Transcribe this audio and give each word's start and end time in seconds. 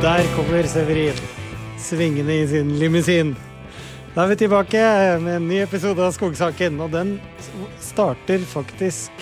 Der 0.00 0.24
kommer 0.36 0.62
Severin 0.64 1.18
svingende 1.78 2.32
i 2.32 2.46
sin 2.48 2.70
limousin. 2.78 3.34
Da 4.14 4.22
er 4.22 4.30
vi 4.30 4.36
tilbake 4.40 4.80
med 5.20 5.34
en 5.36 5.48
ny 5.48 5.58
episode 5.60 6.00
av 6.00 6.14
Skogsaken, 6.16 6.78
og 6.80 6.94
den 6.94 7.10
starter 7.84 8.40
faktisk 8.48 9.12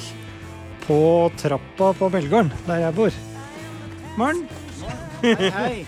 på 0.87 1.01
trappa 1.43 1.91
på 1.99 2.11
Melgården, 2.15 2.53
der 2.69 2.85
jeg 2.85 2.95
bor. 2.95 3.19
Morgen. 4.21 4.47
Hei, 5.25 5.51
hei. 5.59 5.85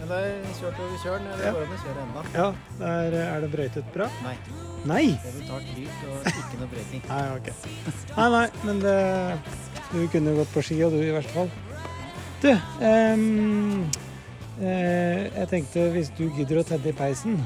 Men 0.00 0.10
det 0.10 0.18
er 0.18 0.52
kjørt 0.58 0.82
over 0.82 0.98
kjølen. 1.04 1.32
Det 1.38 1.54
går 1.54 1.62
an 1.62 1.74
å 1.78 1.82
kjøre 1.86 2.06
ennå? 2.08 2.28
Ja, 2.34 2.50
der 2.82 3.18
er 3.22 3.44
det 3.46 3.50
brøytet 3.54 3.92
bra? 3.94 4.10
Nei. 4.26 4.36
Nei! 4.82 5.04
Det 5.14 5.30
er 5.30 5.42
betalt 5.44 5.74
dyrt 5.78 6.06
og 6.10 6.32
ikke 6.32 6.58
noe 6.58 6.72
brøyting. 6.74 7.06
Nei, 7.06 7.24
ok. 7.38 7.52
Nei, 8.18 8.30
nei, 8.34 8.46
men 8.66 8.82
det, 8.82 8.96
du 9.92 10.00
kunne 10.10 10.40
gått 10.42 10.56
på 10.58 10.66
ski, 10.66 10.82
og 10.82 10.98
du 10.98 11.04
i 11.06 11.14
hvert 11.14 11.30
fall. 11.38 11.54
Du, 12.42 12.48
um, 12.50 13.84
uh, 14.58 14.66
jeg 14.66 15.46
tenkte 15.46 15.84
hvis 15.94 16.08
du 16.18 16.24
gidder 16.34 16.58
å 16.58 16.64
tenne 16.66 16.90
i 16.90 16.96
peisen, 16.98 17.36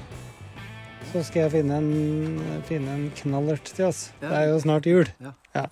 så 1.10 1.20
skal 1.27 1.42
jeg 1.42 1.52
finne 1.59 1.80
en, 1.82 2.38
finne 2.64 2.95
en 2.95 3.02
knallert 3.19 3.69
til 3.77 3.91
oss. 3.91 4.06
Ja. 4.22 4.30
Det 4.30 4.38
er 4.38 4.48
jo 4.55 4.56
snart 4.64 4.88
jul. 4.88 5.12
Ja. 5.20 5.66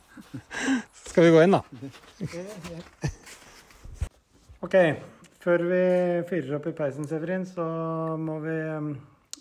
Skal 1.08 1.24
vi 1.24 1.32
gå 1.32 1.40
inn, 1.46 1.56
da? 1.56 1.62
Ok, 4.64 4.76
før 5.40 5.68
vi 5.72 5.82
fyrer 6.28 6.54
opp 6.58 6.68
i 6.68 6.76
peisen, 6.76 7.08
Severin, 7.08 7.48
så 7.48 7.64
må 8.20 8.38
vi 8.44 8.60
uh, 8.60 8.94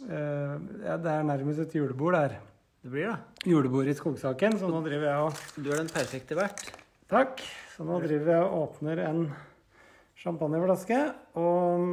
Ja, 0.08 0.95
det 0.95 1.12
er 1.12 1.28
nærmest 1.28 1.68
et 1.68 1.76
julebord 1.76 2.16
der. 2.22 2.40
Det 2.84 2.92
blir 2.92 3.12
det. 3.12 3.22
Julebord 3.52 3.92
i 3.92 4.00
Skogsaken, 4.00 4.62
så 4.64 4.72
nå 4.72 4.80
driver 4.88 5.12
jeg 5.12 5.28
og 5.28 5.48
Du 5.59 5.73
er 5.73 5.84
den 5.84 5.92
perfekte 5.92 6.39
vert. 6.39 6.70
Takk. 7.11 7.44
Så 7.76 7.84
nå 7.84 8.00
driver 8.04 8.38
jeg 8.38 8.45
og 8.48 8.61
åpner 8.70 9.09
en 9.09 9.26
champagneflaske. 10.24 11.00
Og 11.40 11.84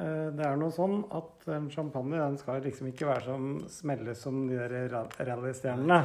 eh, 0.00 0.28
det 0.36 0.46
er 0.48 0.58
noe 0.60 0.72
sånn 0.74 1.02
at 1.16 1.46
en 1.56 1.68
champagne 1.72 2.18
den 2.20 2.38
skal 2.40 2.62
liksom 2.64 2.88
ikke 2.90 3.08
være 3.10 3.26
som 3.28 3.46
smelles 3.70 4.22
som 4.24 4.42
de 4.48 4.58
der 4.58 4.88
ra- 4.92 5.06
rallystjernene. 5.30 6.00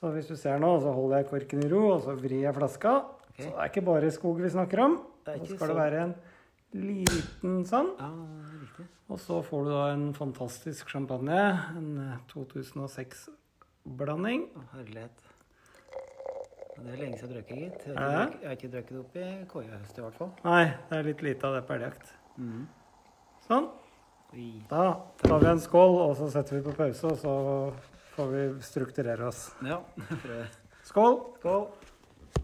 Så 0.00 0.14
hvis 0.14 0.30
du 0.30 0.36
ser 0.40 0.56
nå, 0.62 0.70
så 0.80 0.94
holder 0.96 1.20
jeg 1.20 1.28
korken 1.28 1.64
i 1.66 1.68
ro, 1.68 1.82
og 1.96 2.04
så 2.06 2.14
vrir 2.16 2.38
jeg 2.46 2.56
flaska. 2.56 2.94
Okay. 3.34 3.44
Så 3.44 3.50
det 3.50 3.58
er 3.60 3.72
ikke 3.74 3.84
bare 3.90 4.12
skog 4.14 4.40
vi 4.40 4.52
snakker 4.54 4.80
om. 4.86 4.94
Så 5.28 5.50
skal 5.52 5.74
det 5.74 5.76
være 5.76 6.04
en 6.06 6.14
liten 6.88 7.60
sånn. 7.68 7.90
Ja. 8.00 8.08
Og 9.10 9.18
så 9.18 9.40
får 9.42 9.64
du 9.66 9.70
da 9.74 9.84
en 9.92 10.08
fantastisk 10.16 10.88
champagne. 10.94 11.36
En 11.76 11.90
eh, 12.06 12.16
2006-blanding. 12.32 14.46
Å, 14.56 14.64
herlighet. 14.76 15.26
Det 16.80 16.94
er 16.94 17.00
lenge 17.02 17.16
siden 17.20 17.34
jeg 17.34 17.36
har 17.36 17.36
drukket, 17.36 17.58
gitt. 17.60 17.80
Jeg 17.86 17.94
har 17.98 18.04
ikke, 18.24 18.38
jeg 18.40 18.48
har 18.48 18.54
ikke 18.56 18.72
drukket 18.72 18.92
det 18.94 19.00
opp 19.00 19.14
i 19.20 19.22
koiehøst 19.50 19.98
i 19.98 20.02
hvert 20.04 20.16
fall. 20.16 20.30
Nei, 20.46 20.64
det 20.88 20.94
er 20.96 21.04
litt 21.10 21.22
lite 21.26 21.42
av 21.48 21.52
det 21.58 21.64
på 21.68 21.74
elgjakt. 21.76 22.06
Mm. 22.40 22.62
Sånn. 23.44 23.66
Da 24.70 24.84
tar 25.20 25.38
vi 25.42 25.46
en 25.50 25.60
skål, 25.60 25.92
og 26.06 26.12
så 26.16 26.26
setter 26.32 26.52
vi 26.56 26.62
på 26.64 26.72
pause, 26.78 27.04
og 27.10 27.16
så 27.20 27.34
får 28.14 28.26
vi 28.32 28.42
strukturere 28.64 29.24
oss. 29.28 29.40
Ja, 29.66 29.78
prøv. 30.24 30.42
Skål! 30.88 31.16
Skål. 31.42 31.64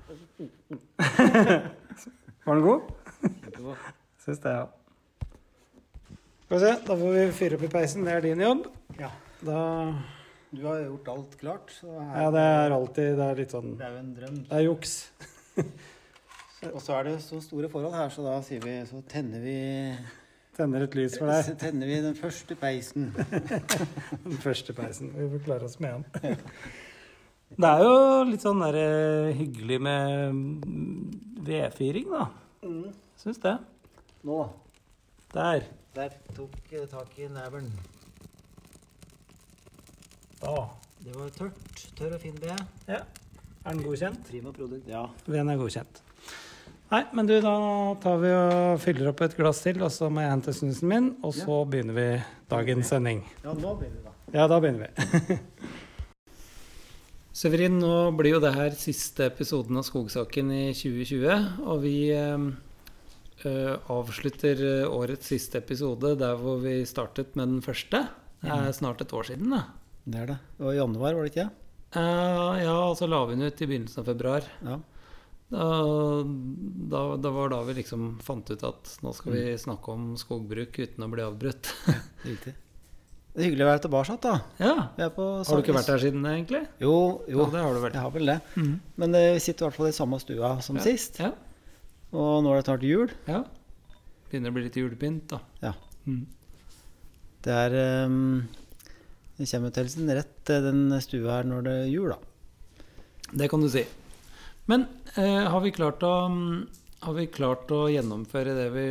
Var 2.46 2.54
den 2.54 2.64
god? 2.66 2.80
Kjempegod. 3.22 3.76
Syns 4.26 4.40
det, 4.44 4.52
ja. 4.52 4.66
Skal 6.44 6.54
vi 6.58 6.62
se, 6.62 6.72
da 6.86 6.92
får 7.00 7.10
vi 7.16 7.22
fyre 7.34 7.54
opp 7.58 7.64
i 7.66 7.72
peisen. 7.72 8.04
Det 8.06 8.12
er 8.12 8.20
din 8.28 8.40
jobb. 8.44 8.62
Ja. 9.00 9.10
Da 9.46 9.58
Du 10.54 10.62
har 10.66 10.78
gjort 10.84 11.08
alt 11.08 11.34
klart, 11.40 11.72
Ja, 11.82 12.30
det 12.30 12.42
er 12.42 12.74
alltid 12.76 13.16
Det 13.18 13.24
er 13.26 13.40
litt 13.40 13.52
sånn 13.54 13.72
det 13.76 13.86
er 13.86 13.96
jo 13.96 13.98
en 13.98 14.12
drøm. 14.14 14.36
Det 14.46 14.58
er 14.58 14.64
juks. 14.68 14.92
Og 16.74 16.80
så 16.82 16.94
er 16.96 17.08
det 17.10 17.16
så 17.24 17.40
store 17.44 17.68
forhold 17.72 17.94
her, 17.94 18.08
så 18.14 18.24
da 18.24 18.36
sier 18.46 18.62
vi 18.64 18.76
Så 18.88 19.02
tenner 19.10 19.42
vi 19.44 19.58
Tenner 20.56 20.86
et 20.86 20.94
lys 20.96 21.18
for 21.20 21.28
deg. 21.28 21.42
Så 21.44 21.54
tenner 21.66 21.90
vi 21.90 21.98
den 22.00 22.14
første 22.16 22.56
peisen. 22.56 23.10
Den 24.24 24.38
første 24.40 24.72
peisen. 24.72 25.10
Vi 25.12 25.26
får 25.34 25.42
klare 25.44 25.66
oss 25.68 25.76
med 25.84 26.06
den. 26.22 26.38
Det 27.60 27.68
er 27.68 27.82
jo 27.84 27.98
litt 28.30 28.42
sånn 28.42 28.62
der, 28.64 28.78
eh, 28.80 29.34
hyggelig 29.36 29.76
med 29.84 30.32
mm, 30.32 31.02
vedfyring, 31.44 32.08
da. 32.08 32.24
Mm. 32.64 32.88
Syns 33.20 33.42
det. 33.44 33.52
Nå, 34.26 34.38
Der. 35.34 35.68
der 35.94 36.16
tok 36.34 36.56
jeg 36.72 36.88
tak 36.88 37.12
i 37.20 37.28
neveren. 37.28 37.68
Da. 40.40 40.56
Det 41.00 41.14
var 41.14 41.30
tørt. 41.36 41.86
Tørr 41.96 42.16
og 42.16 42.20
fin 42.20 42.36
ved. 42.42 42.58
Ja. 42.88 43.04
Er 43.66 43.74
den 43.74 43.82
godkjent? 43.82 44.26
Prima 44.28 44.52
produkt. 44.54 44.88
Ja. 44.90 45.06
Veden 45.26 45.48
er 45.50 45.58
godkjent. 45.60 46.02
Nei, 46.86 47.00
men 47.18 47.26
du, 47.26 47.34
da 47.42 47.54
tar 48.02 48.20
vi 48.22 48.28
og 48.30 48.76
fyller 48.78 49.10
opp 49.10 49.24
et 49.26 49.32
glass 49.34 49.64
til, 49.64 49.80
og 49.82 49.90
så 49.90 50.06
må 50.12 50.22
jeg 50.22 50.30
hente 50.30 50.52
snusen 50.54 50.90
min, 50.90 51.08
og 51.26 51.32
så 51.34 51.64
begynner 51.66 51.96
vi 51.96 52.06
dagens 52.52 52.92
sending. 52.92 53.24
ja, 53.42 53.54
nå 53.58 53.72
begynner 53.80 53.96
vi, 53.96 54.04
da. 54.04 54.12
Ja, 54.36 54.44
da 54.50 54.60
begynner 54.62 54.86
vi. 54.86 55.38
Severin, 57.40 57.80
nå 57.82 58.12
blir 58.16 58.36
jo 58.36 58.42
det 58.44 58.54
her 58.54 58.76
siste 58.78 59.26
episoden 59.26 59.80
av 59.80 59.84
Skogsaken 59.88 60.52
i 60.54 60.62
2020, 60.78 61.66
og 61.66 61.82
vi 61.82 61.96
eh, 62.14 62.46
eh, 63.50 63.74
avslutter 63.92 64.62
eh, 64.70 64.86
årets 64.86 65.34
siste 65.34 65.58
episode 65.60 66.14
der 66.22 66.38
hvor 66.38 66.62
vi 66.62 66.78
startet 66.88 67.34
med 67.34 67.50
den 67.50 67.66
første. 67.66 68.06
Det 68.46 68.54
er 68.54 68.78
snart 68.78 69.02
et 69.02 69.12
år 69.16 69.26
siden, 69.32 69.50
da. 69.52 69.64
Det 70.06 70.20
er 70.22 70.28
det. 70.30 70.36
Og 70.62 70.72
i 70.72 70.76
januar, 70.78 71.16
var 71.18 71.26
det 71.26 71.32
ikke? 71.34 71.48
Uh, 71.96 72.54
ja, 72.62 72.74
og 72.90 72.94
så 72.98 73.08
la 73.10 73.22
vi 73.26 73.34
den 73.38 73.46
ut 73.48 73.62
i 73.62 73.66
begynnelsen 73.70 74.02
av 74.02 74.10
februar. 74.10 74.46
Ja. 74.66 74.76
Da, 75.46 75.64
da, 76.90 77.00
da 77.22 77.30
var 77.30 77.50
da 77.52 77.60
vi 77.68 77.76
liksom 77.78 78.16
fant 78.26 78.48
ut 78.50 78.62
at 78.66 78.96
nå 79.06 79.12
skal 79.14 79.34
vi 79.36 79.42
snakke 79.62 79.92
om 79.94 80.08
skogbruk 80.18 80.78
uten 80.82 81.06
å 81.06 81.10
bli 81.12 81.22
avbrutt. 81.26 81.70
Riktig. 82.26 82.54
Det 83.36 83.42
er 83.42 83.48
hyggelig 83.50 83.66
å 83.66 83.68
være 83.68 83.82
tilbake, 83.84 84.14
da. 84.24 84.34
ja. 84.62 84.74
Vi 84.96 85.06
på 85.12 85.24
Har 85.44 85.58
du 85.60 85.62
ikke 85.62 85.74
vært 85.76 85.90
her 85.92 86.00
siden 86.02 86.24
egentlig? 86.30 86.62
Jo, 86.82 86.94
jo. 87.28 87.42
Ja, 87.44 87.48
det 87.52 87.64
har 87.66 87.74
du 87.76 87.82
vært. 87.84 87.98
Jeg 87.98 88.06
har 88.06 88.14
vel 88.14 88.30
det. 88.32 88.36
Mm. 88.56 88.70
Men 89.02 89.18
eh, 89.18 89.26
vi 89.36 89.42
sitter 89.44 89.66
i 89.66 89.68
hvert 89.68 89.76
fall 89.78 89.90
i 89.90 89.96
samme 89.98 90.20
stua 90.22 90.52
som 90.64 90.78
Ja. 90.80 90.84
sist. 90.86 91.20
Ja. 91.20 91.30
Og 92.16 92.40
nå 92.46 92.54
er 92.54 92.62
det 92.62 92.68
snart 92.70 92.86
jul. 92.86 93.12
ja. 93.28 93.42
Begynner 94.26 94.50
å 94.50 94.56
bli 94.56 94.64
litt 94.66 94.74
julepynt, 94.80 95.28
da. 95.30 95.38
Ja. 95.62 95.74
Mm. 96.08 96.24
Det 97.46 97.52
er 97.54 97.76
um, 98.08 98.40
Det 99.36 99.48
kommer 99.50 99.74
til 99.74 99.90
sin 99.92 100.08
rett, 100.08 100.32
til 100.48 100.64
den 100.64 100.88
stua 101.04 101.38
her, 101.38 101.48
når 101.48 101.66
det 101.66 101.76
er 101.82 101.92
jul, 101.92 102.14
da. 102.14 102.18
Det 103.36 103.48
kan 103.52 103.60
du 103.60 103.68
si. 103.70 103.82
Men 104.70 104.86
eh, 105.14 105.44
har, 105.44 105.60
vi 105.62 105.72
å, 105.76 106.14
har 107.04 107.16
vi 107.18 107.26
klart 107.30 107.70
å 107.74 107.86
gjennomføre 107.90 108.54
det 108.56 108.66
vi 108.74 108.86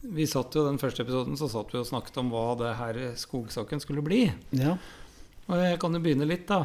Vi 0.00 0.26
satt 0.28 0.54
jo 0.56 0.64
den 0.64 0.78
første 0.80 1.04
episoden 1.04 1.36
så 1.36 1.48
satt 1.52 1.74
vi 1.74 1.80
og 1.80 1.88
snakket 1.88 2.20
om 2.22 2.30
hva 2.32 2.54
det 2.60 2.76
her 2.78 3.00
skogsaken 3.20 3.82
skulle 3.82 4.04
bli. 4.04 4.22
Ja. 4.56 4.78
Og 5.50 5.58
jeg 5.60 5.80
kan 5.82 5.96
jo 5.96 6.00
begynne 6.00 6.28
litt, 6.28 6.46
da. 6.48 6.64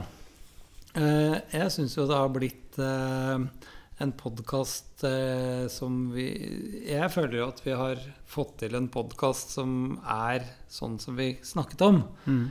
Eh, 0.95 1.35
jeg 1.51 1.71
syns 1.73 1.97
jo 1.97 2.05
det 2.07 2.15
har 2.15 2.31
blitt 2.31 2.77
eh, 2.79 3.41
en 4.03 4.11
podkast 4.15 5.03
eh, 5.07 5.65
som 5.71 6.05
vi 6.13 6.27
Jeg 6.87 7.09
føler 7.11 7.39
jo 7.41 7.47
at 7.49 7.59
vi 7.65 7.73
har 7.75 7.99
fått 8.29 8.57
til 8.63 8.77
en 8.79 8.87
podkast 8.91 9.51
som 9.57 9.97
er 10.01 10.45
sånn 10.71 10.95
som 11.03 11.19
vi 11.19 11.33
snakket 11.43 11.83
om. 11.87 12.01
Mm. 12.27 12.45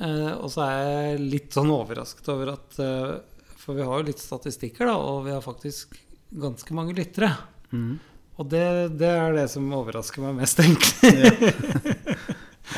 Eh, 0.00 0.32
og 0.32 0.48
så 0.52 0.64
er 0.64 0.78
jeg 0.80 1.24
litt 1.34 1.56
sånn 1.56 1.70
overrasket 1.74 2.28
over 2.32 2.54
at 2.54 2.78
eh, 2.80 3.18
For 3.60 3.76
vi 3.76 3.84
har 3.84 4.00
jo 4.00 4.06
litt 4.08 4.22
statistikker, 4.22 4.88
da, 4.88 4.94
og 4.96 5.26
vi 5.26 5.34
har 5.34 5.44
faktisk 5.44 5.98
ganske 6.30 6.76
mange 6.76 6.94
lyttere. 6.96 7.34
Mm. 7.74 7.98
Og 8.40 8.48
det, 8.48 8.64
det 8.96 9.10
er 9.12 9.34
det 9.36 9.44
som 9.52 9.66
overrasker 9.76 10.24
meg 10.24 10.38
mest, 10.40 10.62
egentlig. 10.64 11.12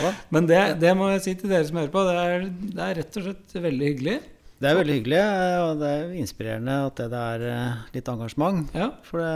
Ja. 0.00 0.10
Men 0.34 0.48
det, 0.48 0.58
det 0.82 0.94
må 0.98 1.12
jeg 1.12 1.22
si 1.22 1.34
til 1.38 1.52
dere 1.52 1.66
som 1.68 1.78
hører 1.78 1.92
på, 1.94 2.02
det 2.08 2.14
er, 2.18 2.46
det 2.50 2.86
er 2.86 2.98
rett 2.98 3.18
og 3.20 3.26
slett 3.28 3.58
veldig 3.68 3.90
hyggelig. 3.92 4.16
Det 4.62 4.70
er 4.70 4.78
veldig 4.78 4.96
hyggelig, 4.96 5.20
eh, 5.20 5.60
og 5.62 5.80
det 5.82 5.92
er 5.92 6.16
inspirerende 6.22 6.74
at 6.88 7.04
det 7.12 7.20
er 7.20 7.46
litt 7.94 8.10
engasjement. 8.10 8.74
Ja. 8.74 8.88
For 9.06 9.22
det, 9.22 9.30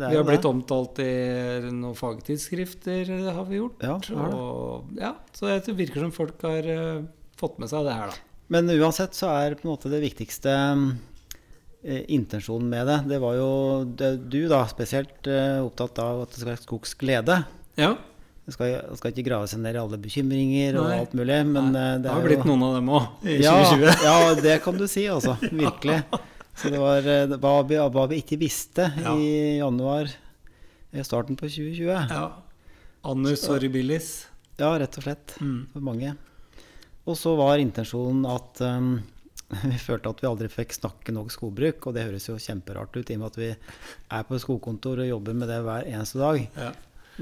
det 0.00 0.10
Vi 0.14 0.20
har 0.22 0.26
blitt 0.30 0.46
det. 0.46 0.54
omtalt 0.54 1.02
i 1.04 1.12
noen 1.68 1.98
fagtidsskrifter, 1.98 3.12
det 3.12 3.36
har 3.36 3.46
vi 3.50 3.60
gjort. 3.60 3.84
Ja. 3.84 3.98
Og, 4.22 4.96
ja, 4.96 5.12
så 5.36 5.52
det 5.52 5.76
virker 5.76 6.06
som 6.06 6.16
folk 6.16 6.40
har 6.48 6.72
fått 7.40 7.58
med 7.62 7.68
seg 7.72 7.84
det 7.88 7.94
her, 7.98 8.12
da. 8.14 8.22
Men 8.48 8.70
uansett 8.70 9.14
så 9.18 9.28
er 9.34 9.56
på 9.58 9.66
en 9.66 9.72
måte 9.74 9.90
det 9.90 9.98
viktigste 10.04 10.52
eh, 11.84 12.02
intensjonen 12.14 12.68
med 12.70 12.86
det. 12.86 12.98
Det 13.14 13.18
var 13.22 13.34
jo 13.38 13.48
det, 13.98 14.10
du 14.30 14.44
da 14.50 14.62
spesielt 14.70 15.26
eh, 15.30 15.58
opptatt 15.64 15.98
av 16.02 16.22
at 16.24 16.30
det 16.34 16.40
skal 16.42 16.52
være 16.54 16.62
skogsglede. 16.64 17.40
Ja, 17.80 17.94
Det 18.46 18.54
skal, 18.54 18.76
skal 18.94 19.10
ikke 19.10 19.24
grave 19.26 19.48
seg 19.50 19.58
ned 19.64 19.74
i 19.74 19.80
alle 19.82 19.98
bekymringer 19.98 20.76
og 20.78 20.92
alt 20.94 21.16
mulig, 21.18 21.40
men 21.50 21.72
Nei, 21.74 21.80
eh, 21.82 21.96
det 21.98 22.04
det 22.06 22.12
har 22.14 22.22
blitt 22.28 22.44
jo 22.44 22.52
noen 22.52 22.62
av 22.68 22.76
dem 22.78 22.90
òg 22.94 23.26
i 23.26 23.40
ja, 23.42 23.56
2020. 23.66 24.04
ja, 24.06 24.34
det 24.46 24.54
kan 24.62 24.78
du 24.78 24.86
si, 24.88 25.02
altså. 25.10 25.34
Virkelig. 25.64 25.96
Så 26.56 26.70
det 26.72 26.78
var 26.80 27.08
eh, 27.10 27.34
hva 27.42 27.56
vi, 27.68 27.80
hva 27.98 28.04
vi 28.12 28.20
ikke 28.22 28.38
visste 28.40 28.86
Ja. 29.02 29.16
i 29.18 29.58
januar, 29.58 30.12
i 30.94 31.02
starten 31.04 31.34
på 31.36 31.50
2020. 31.50 31.90
Ja. 32.14 32.22
Annus 33.06 33.42
horribilis. 33.50 34.12
Ja, 34.56 34.70
rett 34.80 34.94
og 34.96 35.04
slett. 35.04 35.34
Mm. 35.42 35.66
For 35.74 35.84
mange. 35.84 36.14
Og 37.06 37.14
så 37.18 37.34
var 37.38 37.60
intensjonen 37.62 38.24
at 38.28 38.60
um, 38.66 38.88
vi 39.70 39.76
følte 39.78 40.10
at 40.10 40.22
vi 40.24 40.26
aldri 40.30 40.48
fikk 40.50 40.74
snakke 40.74 41.14
nok 41.14 41.30
skogbruk. 41.34 41.86
Og 41.86 41.94
det 41.94 42.06
høres 42.08 42.26
jo 42.28 42.38
kjemperart 42.42 42.96
ut 42.98 43.10
i 43.12 43.14
og 43.18 43.22
med 43.22 43.28
at 43.30 43.38
vi 43.38 43.50
er 43.52 44.26
på 44.26 44.40
skogkontor 44.42 45.04
og 45.04 45.10
jobber 45.12 45.36
med 45.38 45.48
det 45.52 45.60
hver 45.66 45.86
eneste 45.92 46.18
dag. 46.18 46.42
Ja. 46.58 46.72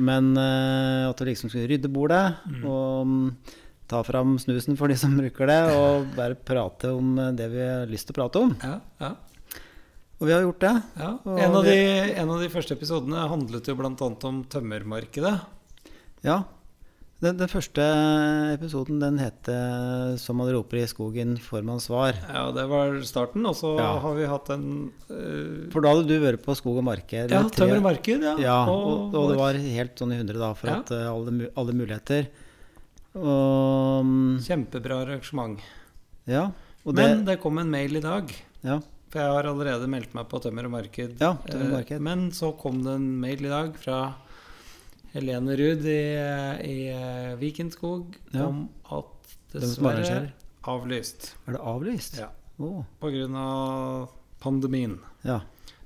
Men 0.01 0.33
uh, 0.39 1.11
at 1.13 1.21
vi 1.21 1.29
liksom 1.33 1.53
skulle 1.53 1.69
rydde 1.71 1.91
bordet 1.93 2.25
Mm. 2.49 2.65
og 2.67 3.05
um, 3.05 3.37
ta 3.87 4.01
fram 4.03 4.39
snusen 4.41 4.79
for 4.81 4.89
de 4.89 4.97
som 4.97 5.13
bruker 5.21 5.47
det, 5.47 5.61
og 5.77 6.09
bare 6.17 6.35
prate 6.41 6.89
om 6.97 7.13
det 7.37 7.51
vi 7.53 7.61
har 7.61 7.85
lyst 7.91 8.09
til 8.09 8.17
å 8.17 8.19
prate 8.23 8.41
om. 8.41 8.55
Ja, 8.65 8.79
ja, 9.05 9.11
Og 10.19 10.25
vi 10.27 10.33
har 10.33 10.41
gjort 10.47 10.63
det. 10.65 10.73
ja. 10.97 11.11
En, 11.37 11.55
av 11.61 11.67
de, 11.69 11.77
en 12.17 12.31
av 12.33 12.41
de 12.41 12.49
første 12.49 12.73
episodene 12.79 13.27
handlet 13.29 13.69
jo 13.69 13.75
bl.a. 13.77 13.91
om 14.31 14.41
tømmermarkedet. 14.49 15.35
Ja. 16.25 16.39
Den, 17.25 17.39
den 17.41 17.49
første 17.49 17.85
episoden 18.53 18.99
den 19.01 19.17
het 19.23 19.49
eh, 19.49 20.15
'Som 20.21 20.37
man 20.43 20.51
roper 20.53 20.83
i 20.83 20.87
skogen, 20.91 21.37
får 21.41 21.63
man 21.65 21.79
svar'. 21.81 22.19
Ja, 22.29 22.51
det 22.53 22.67
var 22.69 23.01
starten. 23.03 23.47
Og 23.49 23.55
så 23.57 23.79
Ja. 23.79 23.99
har 23.99 24.15
vi 24.15 24.27
hatt 24.29 24.51
en 24.51 24.93
uh... 25.11 25.71
For 25.73 25.81
da 25.81 25.95
hadde 25.95 26.07
du 26.09 26.19
vært 26.21 26.43
på 26.45 26.55
Skog 26.55 26.77
og 26.79 26.85
marked. 26.85 27.31
Ja, 27.33 27.43
Tømmer 27.49 27.77
og 27.81 27.83
marked, 27.89 28.21
ja. 28.23 28.37
Ja, 28.39 28.59
og, 28.69 29.15
og 29.15 29.31
det 29.33 29.39
var 29.41 29.55
helt 29.55 29.97
sånn 29.97 30.13
i 30.13 30.19
hundre 30.21 30.37
da, 30.39 30.53
for 30.55 30.69
Ja. 30.69 30.79
at 30.81 30.91
eh, 30.93 31.07
alle, 31.09 31.49
alle 31.57 31.73
muligheter. 31.73 32.27
Og 33.15 34.05
mm, 34.05 34.39
Kjempebra 34.45 35.03
arrangement. 35.07 35.59
ja. 36.27 36.51
Og 36.85 36.93
det, 36.95 37.05
Men 37.07 37.25
det 37.25 37.39
kom 37.41 37.57
en 37.59 37.71
mail 37.71 37.97
i 37.97 38.01
dag. 38.01 38.29
ja, 38.63 38.79
For 39.09 39.19
jeg 39.23 39.31
har 39.33 39.45
allerede 39.49 39.87
meldt 39.89 40.13
meg 40.13 40.27
på 40.29 40.37
Tømmer 40.43 40.67
og 40.67 40.73
Marked. 40.75 41.15
Ja, 41.19 41.31
Tømmer 41.49 41.65
og 41.65 41.71
Eh, 41.71 41.77
Marked. 41.79 42.01
Men 42.03 42.31
så 42.31 42.51
kom 42.59 42.83
det 42.85 42.93
en 42.99 43.07
mail 43.23 43.41
i 43.47 43.49
dag 43.49 43.75
fra 43.81 44.15
Helene 45.15 45.55
Ruud 45.57 45.85
i, 45.87 45.99
i 46.67 46.79
eh, 46.91 47.35
Vikenskog 47.39 48.17
Ja. 48.35 48.47
om 48.49 48.65
at 48.91 49.35
dessverre 49.55 50.33
avlyst. 50.67 51.35
er 51.47 51.53
det 51.57 51.61
avlyst? 51.61 52.19
Ja. 52.19 52.31
Oh. 52.59 52.83
På 53.01 53.11
grunn 53.15 53.35
av 53.39 54.09
pandemien. 54.43 54.99
ja. 55.25 55.41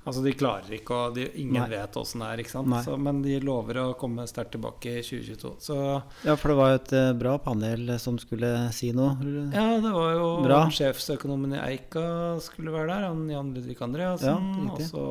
Altså, 0.09 0.23
de 0.25 0.33
klarer 0.35 0.75
ikke, 0.79 0.97
og 0.97 1.15
de, 1.19 1.27
ingen 1.39 1.61
Nei. 1.61 1.69
vet 1.77 1.97
åssen 2.01 2.25
det 2.25 2.29
er, 2.33 2.43
ikke 2.43 2.53
sant? 2.55 2.75
Så, 2.85 2.97
men 2.99 3.23
de 3.25 3.37
lover 3.45 3.79
å 3.83 3.87
komme 4.01 4.25
sterkt 4.31 4.53
tilbake 4.57 4.97
i 4.99 5.03
2022. 5.05 5.53
Så 5.69 5.77
ja, 6.25 6.35
for 6.41 6.53
det 6.53 6.57
var 6.59 6.73
jo 6.73 6.79
et 6.81 6.93
eh, 6.99 7.13
bra 7.21 7.37
panel 7.45 7.95
som 8.03 8.19
skulle 8.19 8.51
si 8.77 8.91
noe. 8.97 9.15
ja, 9.55 9.67
det 9.85 9.93
var 9.95 10.13
jo 10.19 10.29
Bra. 10.47 10.61
sjefsøkonomen 10.75 11.55
i 11.59 11.63
Eika 11.75 12.05
skulle 12.45 12.73
være 12.75 12.91
der, 12.95 13.09
han 13.11 13.25
Jan 13.31 13.55
Ludvig 13.55 13.79
Andreassen. 13.85 14.29
Ja, 14.29 14.73
og 14.75 14.81
så 14.89 15.05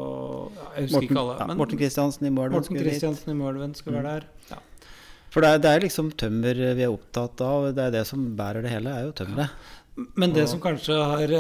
ja, 0.57 0.67
Jeg 0.77 0.89
husker 0.89 1.07
ikke 1.07 1.21
alle. 1.23 1.37
ja, 1.39 1.47
men 1.53 1.57
Morten 1.63 1.79
Kristiansen 1.81 2.27
i 2.27 2.33
Moelven 2.33 2.57
Morten 2.57 2.69
skulle 2.71 2.83
dit. 2.83 2.93
Kristiansen 2.97 3.31
i 3.33 3.37
Mølven 3.39 3.75
skulle 3.77 3.97
Mm. 3.97 4.03
være 4.03 4.19
der. 4.19 4.27
Ja. 4.51 4.57
For 5.29 5.43
det 5.43 5.49
er, 5.53 5.57
det 5.61 5.69
er 5.75 5.81
liksom 5.83 6.11
tømmer 6.17 6.59
vi 6.77 6.83
er 6.85 6.91
opptatt 6.93 7.41
av. 7.43 7.65
Det 7.75 7.83
er 7.83 7.91
det 7.99 8.05
som 8.07 8.21
bærer 8.37 8.63
det 8.63 8.71
hele, 8.71 8.89
er 8.95 9.05
jo 9.09 9.11
tømmeret. 9.11 9.51
Men 9.97 10.33
det 10.33 10.43
Og- 10.43 10.49
som 10.49 10.59
kanskje 10.61 10.93
har 10.93 11.31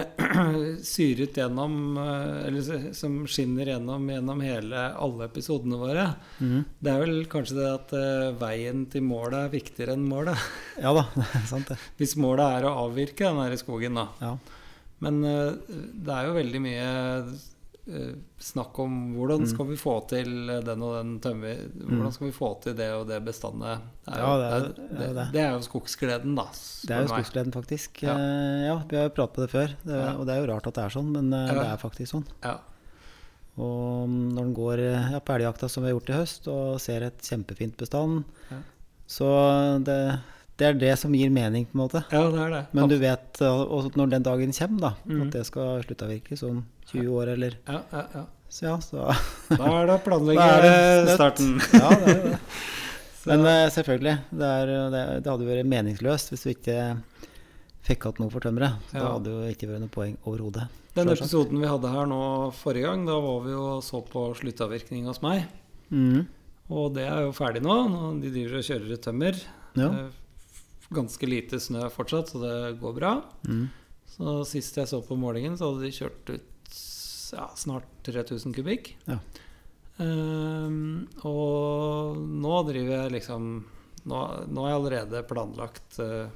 syret 0.83 1.37
gjennom, 1.37 1.97
eh, 2.01 2.47
eller 2.47 2.93
som 2.93 3.19
skinner 3.29 3.69
gjennom 3.69 4.07
gjennom 4.09 4.41
hele 4.41 4.85
alle 4.97 5.27
episodene 5.29 5.77
våre, 5.77 6.07
mm. 6.41 6.63
det 6.81 6.93
er 6.93 7.03
vel 7.03 7.25
kanskje 7.29 7.57
det 7.59 7.67
at 7.69 7.93
eh, 7.93 8.31
veien 8.41 8.85
til 8.89 9.05
målet 9.05 9.45
er 9.45 9.53
viktigere 9.53 9.93
enn 9.93 10.07
målet. 10.09 10.37
Ja 10.81 10.93
da, 10.93 11.05
det 11.19 11.27
er 11.37 11.45
sant 11.49 11.69
det. 11.69 11.77
Hvis 12.01 12.17
målet 12.17 12.57
er 12.57 12.65
å 12.69 12.75
avvirke 12.87 13.29
den 13.29 13.43
her 13.43 13.55
skogen, 13.61 13.97
da. 14.01 14.07
Ja. 14.21 14.33
Men 15.05 15.21
eh, 15.23 15.53
det 15.93 16.17
er 16.17 16.25
jo 16.25 16.37
veldig 16.39 16.63
mye 16.65 16.89
snakk 18.39 18.77
om 18.83 18.93
hvordan 19.15 19.39
Mm. 19.41 19.47
skal 19.47 19.65
vi 19.69 19.75
få 19.79 19.93
til 20.09 20.31
den 20.65 20.81
og 20.83 20.95
den 20.97 21.19
tømmer 21.23 21.55
Hvordan 21.79 22.11
skal 22.13 22.27
vi 22.27 22.33
få 22.35 22.49
til 22.61 22.73
det 22.75 22.89
og 22.93 23.07
det 23.07 23.21
bestandet? 23.23 23.79
Det 24.05 24.13
er, 24.13 24.17
Ja, 24.19 24.27
jo, 24.27 24.37
det 24.41 24.47
er- 24.51 24.67
det, 24.67 24.75
det 24.75 24.83
er 24.83 25.07
jo 25.07 25.13
det, 25.13 25.15
det. 25.15 25.27
det 25.33 25.41
er 25.41 25.51
jo 25.53 25.61
skogsgleden, 25.69 26.35
da. 26.35 26.45
Det 26.87 26.91
er 26.91 27.01
jo 27.01 27.07
skogsgleden, 27.13 27.51
faktisk. 27.53 28.01
Ja. 28.03 28.15
Eh, 28.17 28.65
Ja, 28.67 28.77
vi 28.89 28.95
har 28.97 29.03
jo 29.09 29.15
pratet 29.15 29.33
på 29.35 29.41
det 29.45 29.49
før. 29.51 29.67
Det, 29.85 29.95
Ja. 30.03 30.11
Og 30.17 30.25
det 30.27 30.35
er 30.35 30.45
jo 30.45 30.53
rart 30.53 30.67
at 30.67 30.73
det 30.73 30.83
er 30.83 30.89
sånn, 30.99 31.11
men 31.11 31.33
eh, 31.33 31.53
det 31.53 31.65
er 31.65 31.77
faktisk 31.77 32.11
sånn. 32.11 32.25
Ja. 32.43 32.57
Og 33.57 34.07
når 34.09 34.41
en 34.43 34.53
går 34.53 34.79
eh, 34.79 35.11
ja, 35.13 35.19
på 35.19 35.33
elgjakta 35.33 35.69
som 35.69 35.83
vi 35.83 35.89
har 35.89 35.99
gjort 35.99 36.09
i 36.09 36.17
høst, 36.19 36.47
og 36.47 36.79
ser 36.79 37.01
et 37.07 37.17
kjempefint 37.25 37.75
bestand, 37.77 38.23
Ja. 38.51 38.57
så 39.07 39.83
det, 39.83 40.19
det 40.57 40.67
er 40.67 40.73
det 40.73 40.97
som 40.99 41.11
gir 41.13 41.29
mening, 41.31 41.65
på 41.65 41.73
en 41.73 41.81
måte. 41.87 42.03
ja, 42.11 42.29
det 42.29 42.39
er 42.39 42.49
det. 42.51 42.67
Men 42.73 42.89
du 42.89 42.97
vet 42.99 43.41
og 43.41 43.95
når 43.95 44.09
den 44.09 44.23
dagen 44.23 44.51
kommer, 44.51 44.79
da, 44.79 44.93
at 45.25 45.31
det 45.31 45.45
skal 45.45 45.81
sluttavvirkes 45.83 46.43
om 46.43 46.65
20 46.91 47.13
år, 47.19 47.33
eller 47.35 47.59
Ja, 47.67 47.81
ja, 47.91 48.03
ja. 48.13 48.25
Så 48.49 48.65
ja, 48.65 48.77
så 48.81 49.09
Da 49.51 49.59
er 49.59 49.89
det 49.89 49.95
å 49.97 50.03
planlegge 50.07 50.47
det 50.63 51.15
starten. 51.17 51.57
Ja, 51.73 51.89
det 51.91 52.13
er 52.15 52.25
det. 52.31 52.41
Men 53.27 53.43
eh, 53.43 53.65
selvfølgelig, 53.75 54.15
det, 54.39 54.49
er, 54.61 54.69
det, 54.93 55.03
det 55.25 55.31
hadde 55.33 55.47
vært 55.49 55.67
meningsløst 55.67 56.31
hvis 56.31 56.45
vi 56.47 56.53
ikke 56.55 56.77
fikk 57.87 58.07
hatt 58.07 58.21
noe 58.21 58.31
for 58.31 58.43
tømmeret. 58.43 58.79
Ja. 58.93 59.01
Da 59.01 59.09
hadde 59.17 59.33
jo 59.33 59.49
ikke 59.51 59.67
vært 59.67 59.83
noe 59.83 59.91
poeng 59.91 60.15
overhodet. 60.23 60.67
Den 60.97 61.11
episoden 61.11 61.59
vi 61.61 61.67
hadde 61.69 61.91
her 61.91 62.07
nå 62.09 62.21
forrige 62.57 62.87
gang, 62.87 63.03
da 63.07 63.17
var 63.21 63.43
vi 63.43 63.51
jo 63.51 63.65
så 63.85 63.99
på 64.07 64.29
sluttavvirkning 64.39 65.05
hos 65.11 65.19
meg. 65.25 65.43
Mm. 65.91 66.23
Og 66.73 66.95
det 66.95 67.05
er 67.07 67.27
jo 67.27 67.35
ferdig 67.35 67.61
nå. 67.63 67.75
de 68.23 68.31
driver 68.31 68.59
og 68.59 68.65
kjører 68.69 68.95
ut 68.95 69.03
tømmer. 69.05 69.41
Ja. 69.77 69.91
Ganske 70.97 71.29
lite 71.29 71.59
snø 71.61 71.91
fortsatt, 71.93 72.31
så 72.31 72.41
det 72.41 72.55
går 72.81 72.95
bra. 72.95 73.13
Mm. 73.47 73.67
Så 74.15 74.39
sist 74.49 74.79
jeg 74.79 74.89
så 74.89 75.03
på 75.03 75.19
målingen, 75.19 75.59
så 75.59 75.69
hadde 75.69 75.85
de 75.85 75.93
kjørt 75.95 76.31
ut 76.33 76.47
ja, 77.33 77.47
snart 77.59 77.87
3000 78.07 78.53
kubikk. 78.55 78.93
Ja. 79.07 79.19
Um, 79.97 81.07
og 81.25 82.17
nå 82.21 82.57
driver 82.67 82.91
jeg 83.07 83.13
liksom 83.15 83.47
Nå, 84.07 84.19
nå 84.53 84.61
har 84.61 84.69
jeg 84.69 84.77
allerede 84.77 85.21
planlagt 85.27 85.97
uh, 85.99 86.27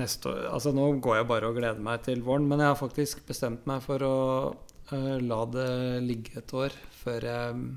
neste 0.00 0.30
år 0.32 0.46
Altså 0.56 0.72
nå 0.74 0.86
går 1.04 1.18
jeg 1.20 1.28
bare 1.28 1.50
og 1.50 1.58
gleder 1.60 1.84
meg 1.84 2.00
til 2.06 2.22
våren, 2.24 2.48
men 2.48 2.62
jeg 2.64 2.72
har 2.72 2.80
faktisk 2.80 3.20
bestemt 3.28 3.68
meg 3.68 3.84
for 3.84 4.02
å 4.06 4.14
uh, 4.48 5.18
la 5.20 5.42
det 5.52 5.68
ligge 6.08 6.40
et 6.40 6.54
år 6.56 6.74
før 7.02 7.28
jeg 7.28 7.68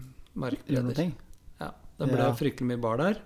ting. 0.98 1.12
Ja, 1.60 1.74
det 2.00 2.08
ble 2.08 2.24
Ja. 2.24 2.32
fryktelig 2.40 2.72
mye 2.72 2.82
bar 2.88 2.98
der. 3.04 3.20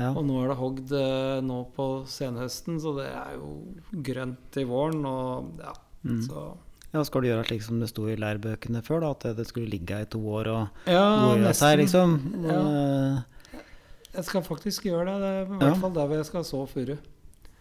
Ja. 0.00 0.14
Og 0.16 0.24
nå 0.24 0.40
er 0.40 0.48
det 0.48 0.56
hogd 0.56 0.92
eh, 0.96 1.40
nå 1.44 1.58
på 1.76 1.86
senhøsten, 2.08 2.78
så 2.80 2.94
det 2.96 3.10
er 3.12 3.34
jo 3.36 3.50
grønt 4.06 4.56
i 4.56 4.64
våren. 4.64 5.04
Og 5.04 5.60
ja, 5.60 5.74
Mm. 6.00 6.22
så 6.24 6.56
ja, 6.92 7.02
skal 7.06 7.22
du 7.22 7.28
gjøre 7.28 7.44
slik 7.46 7.62
som 7.62 7.78
det 7.80 7.88
sto 7.90 8.06
i 8.10 8.16
lærebøkene 8.18 8.82
før, 8.82 9.00
da, 9.04 9.10
at 9.14 9.36
det 9.38 9.46
skulle 9.46 9.70
ligge 9.70 10.00
i 10.02 10.08
to 10.10 10.18
år 10.26 10.48
og 10.50 10.68
Ja, 10.90 11.04
gå 11.22 11.36
i 11.38 11.76
liksom? 11.84 12.16
Ja. 12.44 12.60
Eh, 12.60 13.60
Jeg 14.16 14.24
skal 14.26 14.42
faktisk 14.42 14.82
gjøre 14.90 15.04
det. 15.06 15.18
Det 15.22 15.30
er 15.30 15.42
i 15.44 15.58
hvert 15.70 15.80
fall 15.84 15.92
der 15.94 16.06
hvor 16.10 16.16
jeg 16.18 16.26
skal 16.26 16.42
så 16.44 16.64
furu. 16.68 16.96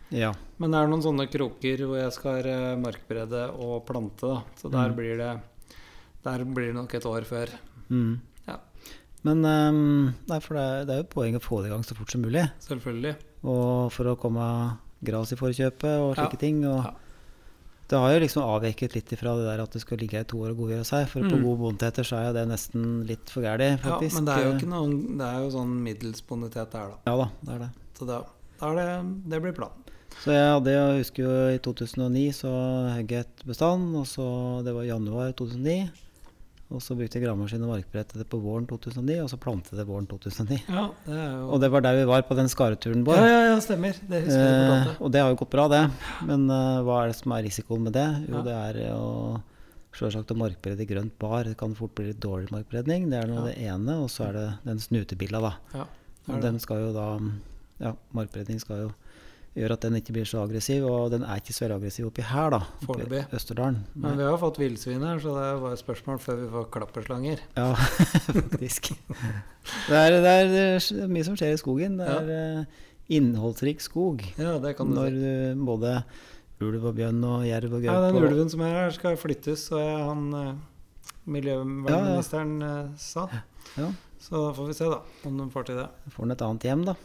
ja. 0.09 0.31
Men 0.57 0.71
det 0.71 0.79
er 0.79 0.87
noen 0.89 1.03
sånne 1.05 1.27
kroker 1.29 1.83
hvor 1.85 1.99
jeg 2.01 2.11
skal 2.15 2.47
eh, 2.49 2.75
markberede 2.81 3.43
og 3.53 3.85
plante, 3.85 4.25
da. 4.25 4.41
Så 4.57 4.71
der 4.71 4.89
Mm. 4.89 4.95
blir 4.97 5.17
det 5.17 5.39
Der 6.23 6.43
blir 6.43 6.67
det 6.67 6.75
nok 6.75 6.93
et 6.95 7.05
år 7.05 7.21
før. 7.23 7.47
Mm. 7.89 8.19
Ja. 8.47 8.57
Men 9.23 9.45
um, 9.45 10.13
nei, 10.27 10.39
for 10.39 10.55
det 10.55 10.63
er, 10.63 10.85
det 10.85 10.93
er 10.95 11.03
jo 11.03 11.07
poeng 11.13 11.35
å 11.37 11.39
få 11.43 11.61
det 11.61 11.69
i 11.69 11.73
gang 11.73 11.83
så 11.83 11.95
fort 11.95 12.11
som 12.11 12.21
mulig. 12.21 12.43
Selvfølgelig. 12.59 13.15
Og 13.45 13.91
for 13.93 14.03
å 14.11 14.17
komme 14.19 14.77
gras 15.03 15.31
i 15.31 15.35
forkjøpet 15.39 15.99
og 16.01 16.15
slike 16.17 16.39
ting. 16.39 16.65
Og. 16.67 16.83
Det 17.89 17.97
har 17.97 18.11
jo 18.13 18.19
liksom 18.21 18.43
avveket 18.45 18.93
litt 18.93 19.11
ifra 19.15 19.31
det 19.39 19.45
der 19.47 19.63
at 19.63 19.73
det 19.73 19.81
skal 19.81 19.97
ligge 19.97 20.19
her 20.19 20.25
i 20.27 20.29
to 20.29 20.37
år 20.45 20.51
og 20.53 20.59
godgjøre 20.61 20.85
seg. 20.85 21.07
For 21.09 21.25
på 21.25 21.33
Mm. 21.39 21.43
gode 21.43 21.59
bondeheter 21.63 22.05
så 22.05 22.17
er 22.19 22.25
jo 22.29 22.33
det 22.37 22.47
nesten 22.51 22.83
litt 23.09 23.29
for 23.33 23.41
gærent, 23.41 23.81
Ja, 23.83 23.97
men 23.99 24.25
det 24.25 24.35
er 24.37 24.43
jo 24.45 24.51
ikke 24.57 24.69
noen 24.69 25.17
Det 25.17 25.25
er 25.25 25.39
jo 25.41 25.49
sånn 25.57 25.71
middels 25.83 26.21
bonitet 26.21 26.69
der, 26.71 26.91
da. 26.93 26.97
Ja 27.09 27.17
da, 27.17 27.29
det 27.43 27.55
er 27.55 27.59
det. 27.65 27.69
Så 27.97 28.05
da 28.05 28.19
er 28.61 28.75
det 28.75 29.29
Det 29.29 29.41
blir 29.41 29.53
planen. 29.57 29.85
Så 30.19 30.31
jeg 30.33 30.51
hadde, 30.51 30.71
jeg 30.73 30.97
husker 30.99 31.23
jo 31.23 31.33
i 31.55 31.57
2009 31.59 32.29
så 32.33 32.51
hogg 32.97 33.09
jeg 33.11 33.19
et 33.25 33.45
bestand, 33.47 33.95
og 33.95 34.05
så 34.05 34.25
det 34.65 34.73
var 34.75 34.83
januar 34.83 35.31
2009. 35.33 35.89
Og 36.69 36.81
så 36.85 36.93
brukte 36.93 37.17
jeg 37.17 37.23
gravemaskin 37.25 37.63
og 37.65 37.71
markbrett 37.71 38.11
det 38.13 38.27
på 38.29 38.37
våren 38.43 38.67
2009, 38.69 39.15
og 39.23 39.29
så 39.31 39.37
plantet 39.41 39.73
det 39.79 39.87
våren 39.89 40.05
2009. 40.05 40.59
Ja, 40.69 40.83
det 41.07 41.15
er 41.17 41.31
jo 41.39 41.47
Og 41.55 41.61
det 41.63 41.69
var 41.73 41.81
der 41.81 41.95
vi 41.97 42.03
var 42.05 42.21
på 42.27 42.35
den 42.37 42.45
skareturen 42.51 43.01
vår. 43.07 43.17
Ja, 43.17 43.25
ja, 43.31 43.39
ja, 43.49 43.55
stemmer. 43.65 43.97
Det 44.09 44.19
husker 44.27 44.43
jeg 44.43 44.67
Eh, 44.69 44.91
og 45.01 45.11
det 45.11 45.21
har 45.23 45.31
jo 45.33 45.39
gått 45.41 45.49
bra, 45.55 45.65
det. 45.67 45.81
Men 46.29 46.45
uh, 46.51 46.83
hva 46.85 46.99
er 47.03 47.07
det 47.09 47.15
som 47.17 47.33
er 47.33 47.41
risikoen 47.47 47.81
med 47.87 47.93
det? 47.97 48.05
Jo, 48.29 48.35
Ja. 48.37 48.43
det 48.45 48.53
er 48.53 48.81
jo 48.91 49.41
selvsagt 49.97 50.29
å 50.31 50.37
markberede 50.37 50.85
grønt 50.87 51.17
bar. 51.17 51.43
Det 51.49 51.57
kan 51.57 51.73
fort 51.75 51.95
bli 51.97 52.11
litt 52.11 52.21
dårlig 52.21 52.51
markberedning. 52.53 53.09
Det 53.09 53.17
er 53.23 53.27
nå 53.27 53.39
Ja. 53.41 53.45
det 53.49 53.57
ene. 53.65 53.97
Og 54.03 54.09
så 54.13 54.29
er 54.29 54.33
det 54.37 54.47
den 54.69 54.77
snutebilla, 54.77 55.41
da. 55.41 55.53
Ja, 55.73 55.85
det 56.27 56.33
Og 56.35 56.35
det. 56.35 56.43
den 56.51 56.59
skal 56.59 56.77
jo 56.85 56.93
da 56.93 57.07
Ja, 57.81 57.93
markberedning 58.13 58.59
skal 58.61 58.77
jo 58.85 58.89
gjøre 59.57 59.75
at 59.75 59.85
den 59.85 59.97
ikke 59.99 60.13
blir 60.15 60.27
så 60.29 60.43
aggressiv. 60.43 60.85
Og 60.87 61.09
den 61.13 61.25
er 61.25 61.41
ikke 61.41 61.55
så 61.55 61.65
veldig 61.65 61.77
aggressiv 61.79 62.09
oppi 62.09 62.25
her, 62.25 62.53
da. 62.53 62.61
Foreløpig. 62.85 63.23
Østerdalen. 63.35 63.81
Men 63.95 64.17
vi 64.19 64.27
har 64.27 64.39
fått 64.41 64.59
villsvin 64.61 65.05
her, 65.05 65.21
så 65.23 65.35
det 65.35 65.45
er 65.47 65.61
bare 65.63 65.77
et 65.77 65.83
spørsmål 65.83 66.21
før 66.23 66.39
vi 66.41 66.49
får 66.55 66.67
klapperslanger. 66.75 67.43
Ja, 67.57 67.69
faktisk. 68.39 68.91
Det 69.89 69.99
er, 69.99 70.17
det 70.17 70.33
er, 70.33 70.51
det 70.53 70.63
er 71.03 71.13
mye 71.13 71.27
som 71.27 71.37
skjer 71.39 71.55
i 71.55 71.61
skogen. 71.61 71.99
Det 72.01 72.09
er 72.09 72.33
ja. 72.33 72.65
innholdsrik 73.19 73.83
skog. 73.83 74.25
Ja, 74.39 74.57
det 74.63 74.75
kan 74.77 74.91
du 74.91 74.99
Når 74.99 75.13
si. 75.13 75.21
du 75.55 75.63
både 75.69 75.95
ulv 76.59 76.89
og 76.89 76.97
bjørn 76.97 77.23
og 77.23 77.45
jerv 77.47 77.77
og 77.77 77.85
Ja, 77.87 78.01
den 78.09 78.19
ulven 78.19 78.51
som 78.51 78.65
er 78.67 78.75
her, 78.75 78.91
skal 78.95 79.15
flyttes, 79.19 79.69
så 79.69 79.79
er 79.79 80.03
han 80.09 80.59
miljøvernministeren 81.29 82.59
ja, 82.61 82.73
ja. 82.83 82.87
sa. 82.99 83.27
Ja. 83.79 83.89
Så 84.19 84.41
får 84.53 84.67
vi 84.67 84.73
se, 84.75 84.89
da, 84.91 84.99
om 85.25 85.37
de 85.39 85.47
får 85.53 85.69
til 85.69 85.79
det. 85.79 85.87
Får 86.11 86.27
den 86.27 86.35
et 86.35 86.43
annet 86.43 86.67
hjem, 86.67 86.83
da. 86.89 86.95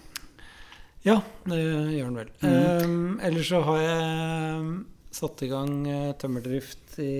Ja, 1.05 1.19
det 1.45 1.59
gjør 1.61 2.09
den 2.09 2.19
vel. 2.19 2.31
Mm. 2.41 2.85
Um, 2.85 3.21
ellers 3.29 3.49
så 3.53 3.61
har 3.67 3.81
jeg 3.83 4.69
satt 5.15 5.43
i 5.45 5.49
gang 5.51 5.75
eh, 5.87 6.13
tømmerdrift 6.19 6.97
i, 7.05 7.11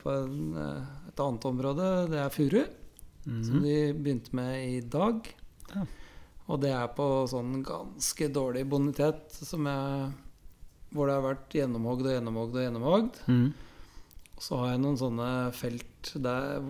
på 0.00 0.12
en, 0.12 0.40
eh, 0.60 0.90
et 1.08 1.22
annet 1.24 1.46
område. 1.48 1.86
Det 2.12 2.20
er 2.20 2.34
furu, 2.34 2.60
som 3.24 3.56
Mhm. 3.56 3.62
de 3.64 3.78
begynte 3.96 4.34
med 4.36 4.52
i 4.68 4.80
dag. 4.80 5.24
Ja. 5.74 5.86
Og 6.52 6.60
det 6.60 6.70
er 6.76 6.88
på 6.92 7.06
sånn 7.26 7.62
ganske 7.64 8.28
dårlig 8.28 8.66
bonitet 8.68 9.32
som 9.32 9.64
jeg, 9.64 10.12
hvor 10.92 11.08
det 11.08 11.14
har 11.16 11.24
vært 11.34 11.56
gjennomhogd 11.56 12.04
og 12.04 12.12
gjennomhogd 12.12 12.58
og 12.58 12.64
gjennomhogd. 12.66 13.22
Mm. 13.26 13.54
Så 14.38 14.58
har 14.60 14.74
jeg 14.74 14.82
noen 14.84 14.98
sånne 15.00 15.30
felt 15.56 16.12
der, 16.20 16.60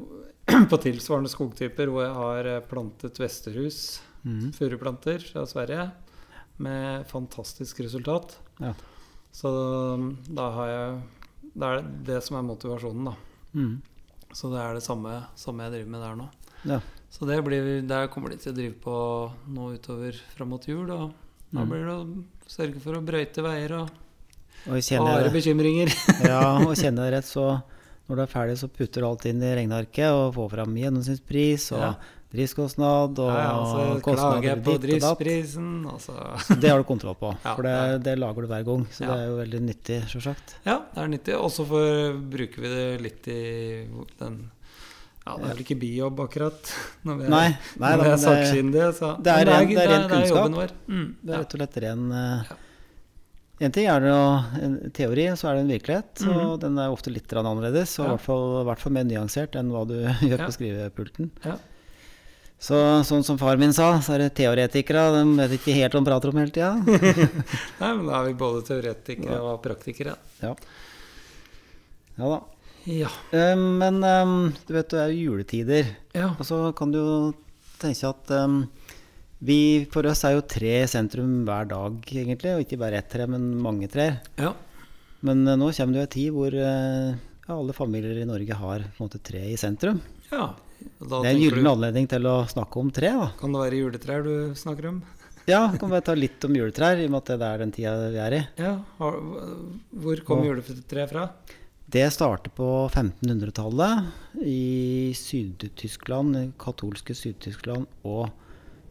på 0.70 0.78
tilsvarende 0.78 1.32
skogtyper 1.32 1.90
hvor 1.90 2.06
jeg 2.06 2.14
har 2.14 2.46
eh, 2.54 2.60
plantet 2.70 3.18
vesterhus, 3.18 4.00
mm. 4.22 4.52
furuplanter 4.54 5.18
fra 5.26 5.44
Sverige, 5.50 5.90
med 6.58 7.06
fantastisk 7.10 7.80
resultat. 7.80 8.36
Ja. 8.60 8.72
Så 9.34 9.48
um, 9.50 10.18
da 10.30 10.50
har 10.54 10.68
jeg 10.70 11.02
Det 11.54 11.66
er 11.70 11.82
det 12.06 12.20
som 12.24 12.36
er 12.38 12.42
motivasjonen, 12.46 13.04
da. 13.10 13.14
Mm. 13.54 13.80
Så 14.34 14.50
det 14.50 14.60
er 14.62 14.74
det 14.74 14.82
samme 14.82 15.24
samme, 15.38 15.62
jeg 15.66 15.72
driver 15.72 15.90
med 15.90 16.00
der 16.02 16.16
nå. 16.18 16.28
Ja. 16.66 16.80
Så 17.14 17.26
det 17.28 17.36
blir, 17.46 17.82
der 17.86 18.08
kommer 18.10 18.30
de 18.30 18.36
til 18.42 18.50
å 18.52 18.56
drive 18.56 18.74
på 18.82 18.94
nå 19.54 19.68
utover 19.76 20.16
fram 20.34 20.48
mot 20.50 20.64
jul. 20.66 20.90
Og 20.90 21.12
da 21.52 21.60
Mhm. 21.60 21.68
blir 21.70 21.84
det 21.86 21.94
å 21.94 22.24
sørge 22.50 22.80
for 22.82 22.94
å 22.98 23.04
brøyte 23.04 23.42
veier 23.42 23.72
og 23.82 23.90
Og 24.66 24.74
det, 24.80 25.30
bekymringer. 25.32 25.92
ja, 26.24 26.56
og 26.58 26.74
kjenner 26.74 27.04
jeg 27.06 27.12
rett, 27.12 27.24
så 27.28 27.62
når 28.08 28.16
du 28.16 28.22
er 28.22 28.26
ferdig, 28.32 28.56
så 28.58 28.68
putter 28.68 29.00
du 29.02 29.06
alt 29.06 29.24
inn 29.26 29.42
i 29.42 29.54
regnearket 29.54 30.10
og 30.10 30.34
får 30.34 30.50
fram 30.50 30.74
gjennomsnittspris 30.74 31.70
og 31.72 31.80
Ja. 31.80 31.94
Driftskostnad 32.34 33.18
og 33.22 33.30
Ja, 33.32 33.42
ja, 33.44 33.60
så 33.70 34.00
kostnader 34.04 34.56
på 34.62 34.64
ditt 34.64 34.66
og 34.66 34.80
datt. 34.80 34.86
driftsprisen. 34.88 35.68
Og 35.86 36.60
det 36.60 36.70
har 36.70 36.78
du 36.82 36.84
kontroll 36.88 37.14
på, 37.20 37.30
Ja, 37.44 37.54
for 37.54 37.62
det, 37.62 38.02
det 38.04 38.18
lager 38.18 38.42
du 38.42 38.48
hver 38.50 38.64
gang. 38.66 38.86
Så 38.90 39.04
Ja. 39.06 39.14
det 39.14 39.20
er 39.22 39.28
jo 39.30 39.36
veldig 39.42 39.60
nyttig, 39.68 40.00
sjølsagt. 40.10 40.56
Ja, 40.66 40.80
det 40.94 41.02
er 41.04 41.08
nyttig. 41.08 41.34
Og 41.38 41.50
så 41.50 41.64
bruker 41.66 42.60
vi 42.60 42.68
det 42.68 43.00
litt 43.00 43.28
i 43.28 43.86
den 44.18 44.50
Ja, 45.26 45.38
det 45.38 45.44
er 45.46 45.54
vel 45.54 45.62
ikke 45.64 45.78
bijobb, 45.80 46.18
akkurat. 46.20 46.72
Når 47.06 47.16
vi 47.16 47.24
er, 47.24 47.30
Nei, 47.32 47.46
nei 47.80 47.92
når 47.96 48.02
vi 48.04 48.10
er 48.10 48.18
sakkyndige. 48.20 48.88
Så 48.92 49.22
det 49.24 49.32
er 49.32 49.46
ren- 49.48 49.68
det 49.70 49.78
er 49.78 49.88
ren 49.88 50.02
det 50.04 50.10
er 50.10 50.20
kunnskap. 50.20 50.72
Mm, 50.86 51.06
det 51.24 51.32
er 51.34 51.38
rett 51.40 51.54
og 51.54 51.60
slett 51.60 51.78
ren 51.82 52.12
eh, 52.12 52.44
Ja. 52.50 52.56
En 53.60 53.70
ting 53.70 53.86
er 53.86 54.00
det 54.00 54.10
en 54.64 54.90
teori, 54.90 55.24
så 55.38 55.46
er 55.48 55.54
det 55.54 55.60
en 55.62 55.68
virkelighet. 55.78 56.26
Og 56.26 56.58
Mhm. 56.58 56.60
den 56.60 56.78
er 56.78 56.90
ofte 56.90 57.08
litt 57.10 57.28
annerledes, 57.32 57.98
og 58.00 58.04
i 58.04 58.08
Ja. 58.08 58.16
hvert 58.16 58.20
fall, 58.20 58.60
i 58.60 58.64
hvert 58.66 58.78
fall 58.80 58.92
mer 58.92 59.04
nyansert 59.04 59.54
enn 59.56 59.70
hva 59.70 59.86
du 59.86 59.94
gjør 60.28 60.44
på 60.44 60.52
skrivepulten. 60.52 61.30
Ja. 61.44 61.56
Så 62.64 62.78
sånn 63.04 63.24
som 63.26 63.36
far 63.36 63.58
min 63.60 63.74
sa, 63.76 63.90
så 64.00 64.14
er 64.14 64.24
det 64.24 64.36
teoretikere. 64.38 65.02
De 65.12 65.22
vet 65.36 65.58
ikke 65.58 65.74
helt 65.76 65.92
hva 65.92 66.00
de 66.00 66.08
prater 66.08 66.30
om 66.30 66.38
hele 66.40 66.54
tida. 66.54 66.70
Nei, 67.82 67.90
men 67.90 68.06
da 68.08 68.16
er 68.22 68.30
vi 68.30 68.38
både 68.40 68.62
teoretikere 68.70 69.40
og 69.44 69.58
praktikere. 69.64 70.14
Ja. 70.40 70.54
ja 72.16 72.30
da. 72.32 72.40
Ja. 72.88 73.12
Um, 73.32 73.66
Men 73.82 74.00
um, 74.00 74.34
du 74.64 74.72
vet 74.76 74.88
det 74.92 75.02
er 75.02 75.12
jo 75.12 75.28
juletider, 75.34 75.92
ja. 76.16 76.30
og 76.32 76.44
så 76.48 76.58
kan 76.76 76.92
du 76.92 76.98
jo 77.00 77.14
tenke 77.80 78.08
at 78.10 78.32
um, 78.32 78.58
vi 79.44 79.84
for 79.92 80.08
oss 80.08 80.24
er 80.24 80.38
jo 80.38 80.48
tre 80.48 80.74
i 80.82 80.88
sentrum 80.88 81.42
hver 81.44 81.68
dag, 81.68 82.00
egentlig. 82.00 82.56
Og 82.56 82.64
ikke 82.64 82.80
bare 82.80 83.00
ett 83.00 83.12
tre, 83.12 83.28
men 83.28 83.50
mange 83.60 83.92
trær. 83.92 84.22
ja. 84.40 84.54
Men 85.24 85.44
uh, 85.48 85.56
nå 85.56 85.70
kommer 85.72 85.96
det 85.96 86.00
jo 86.00 86.08
en 86.08 86.16
tid 86.16 86.32
hvor 86.36 86.54
uh, 86.56 87.52
alle 87.52 87.76
familier 87.76 88.18
i 88.20 88.28
Norge 88.28 88.56
har 88.56 88.84
på 88.84 89.02
en 89.02 89.04
måte 89.04 89.20
tre 89.24 89.50
i 89.52 89.60
sentrum. 89.60 90.00
ja. 90.32 90.54
Da 91.00 91.20
Det 91.22 91.30
er 91.30 91.34
en 91.34 91.42
gyllen 91.42 91.68
anledning 91.68 92.06
til 92.08 92.26
å 92.30 92.36
snakke 92.48 92.80
om 92.80 92.90
tre. 92.94 93.10
da. 93.12 93.28
kan 93.40 93.52
det 93.52 93.60
være 93.64 93.80
juletrær 93.82 94.24
du 94.24 94.54
snakker 94.58 94.88
om? 94.92 95.02
Ja, 95.44 95.68
kan 95.76 95.90
vi 95.92 95.98
ta 96.00 96.14
litt 96.16 96.44
om 96.46 96.54
juletrær, 96.56 96.96
i 96.96 97.04
og 97.04 97.10
med 97.12 97.20
at 97.20 97.34
det 97.36 97.48
er 97.50 97.58
den 97.60 97.72
tida 97.76 97.90
vi 98.08 98.20
er 98.24 98.32
i. 98.32 98.38
Ja. 98.56 98.70
Har, 98.96 99.18
hvor 99.92 100.22
kom 100.24 100.40
juletreet 100.46 101.10
fra? 101.10 101.26
Det 101.84 102.06
starter 102.14 102.48
på 102.56 102.68
1500-tallet 102.88 104.40
i 104.40 105.12
Syd-Tyskland, 105.12 106.38
katolske 106.56 107.12
Syd-Tyskland 107.12 107.84
og 108.08 108.32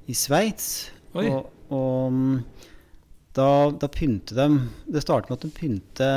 i 0.05 0.13
Sveits. 0.13 0.91
Og, 1.17 1.49
og 1.73 2.13
mm, 2.13 2.37
da, 3.33 3.49
da 3.81 3.89
pynte 3.89 4.37
de 4.37 4.45
Det 4.85 5.01
startet 5.03 5.29
med 5.29 5.39
at 5.39 5.43
de 5.45 5.51
pynte 5.57 6.07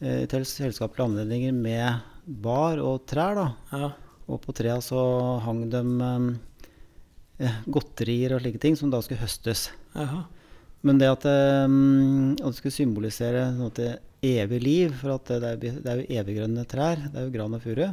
eh, 0.00 0.42
selskapelige 0.46 1.06
anledninger 1.10 1.54
med 1.54 2.06
bar 2.26 2.78
og 2.82 3.04
trær. 3.10 3.34
da. 3.38 3.48
Ja. 3.74 3.90
Og 4.26 4.40
på 4.42 4.54
trea 4.56 4.78
så 4.82 5.00
hang 5.44 5.66
de 5.70 5.82
eh, 7.38 7.60
godterier 7.70 8.34
og 8.34 8.42
slike 8.42 8.62
ting 8.62 8.78
som 8.78 8.90
da 8.90 9.02
skulle 9.04 9.22
høstes. 9.22 9.68
Jaha. 9.94 10.24
Men 10.86 11.00
det 11.00 11.08
at 11.10 11.24
at 11.26 12.42
det 12.42 12.56
skulle 12.58 12.74
symbolisere 12.74 13.48
noe 13.56 13.72
til 13.74 13.96
evig 14.26 14.60
liv, 14.62 14.92
for 15.00 15.16
at 15.16 15.30
det, 15.30 15.54
det, 15.62 15.70
er, 15.70 15.80
det 15.82 15.92
er 15.92 16.02
jo 16.02 16.20
eviggrønne 16.20 16.66
trær, 16.68 17.00
det 17.10 17.18
er 17.18 17.26
jo 17.26 17.32
gran 17.34 17.56
og 17.56 17.64
furu. 17.64 17.88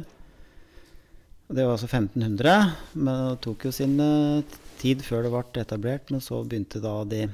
Det 1.54 1.64
var 1.64 1.74
altså 1.74 1.88
1500, 1.90 2.54
men 2.96 3.18
det 3.28 3.40
tok 3.44 3.66
jo 3.68 3.72
sin 3.74 3.98
eh, 4.00 4.60
tid 4.80 5.02
før 5.04 5.26
det 5.26 5.32
ble 5.34 5.62
etablert. 5.62 6.12
Men 6.12 6.22
så 6.24 6.40
begynte 6.42 6.80
da 6.82 6.96
de 7.08 7.26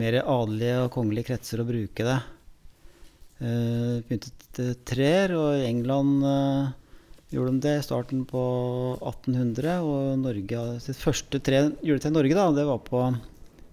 mer 0.00 0.16
adelige 0.22 0.78
og 0.86 0.92
kongelige 0.94 1.28
kretser 1.28 1.60
å 1.60 1.68
bruke 1.68 2.06
det. 2.06 2.20
Uh, 3.42 3.98
begynte 4.06 4.68
trær, 4.86 5.34
og 5.34 5.58
i 5.58 5.66
England 5.66 6.24
eh, 6.24 6.70
gjorde 7.32 7.52
de 7.54 7.60
det 7.64 7.74
i 7.80 7.84
starten 7.86 8.24
på 8.28 8.42
1800. 9.00 9.78
Og 9.82 10.18
Norge, 10.22 10.62
sitt 10.84 10.98
første 11.00 11.40
tre 11.44 11.62
juletre 11.84 12.12
i 12.12 12.16
Norge 12.16 12.36
da, 12.38 12.46
det 12.56 12.66
var 12.68 12.80
på 12.86 13.02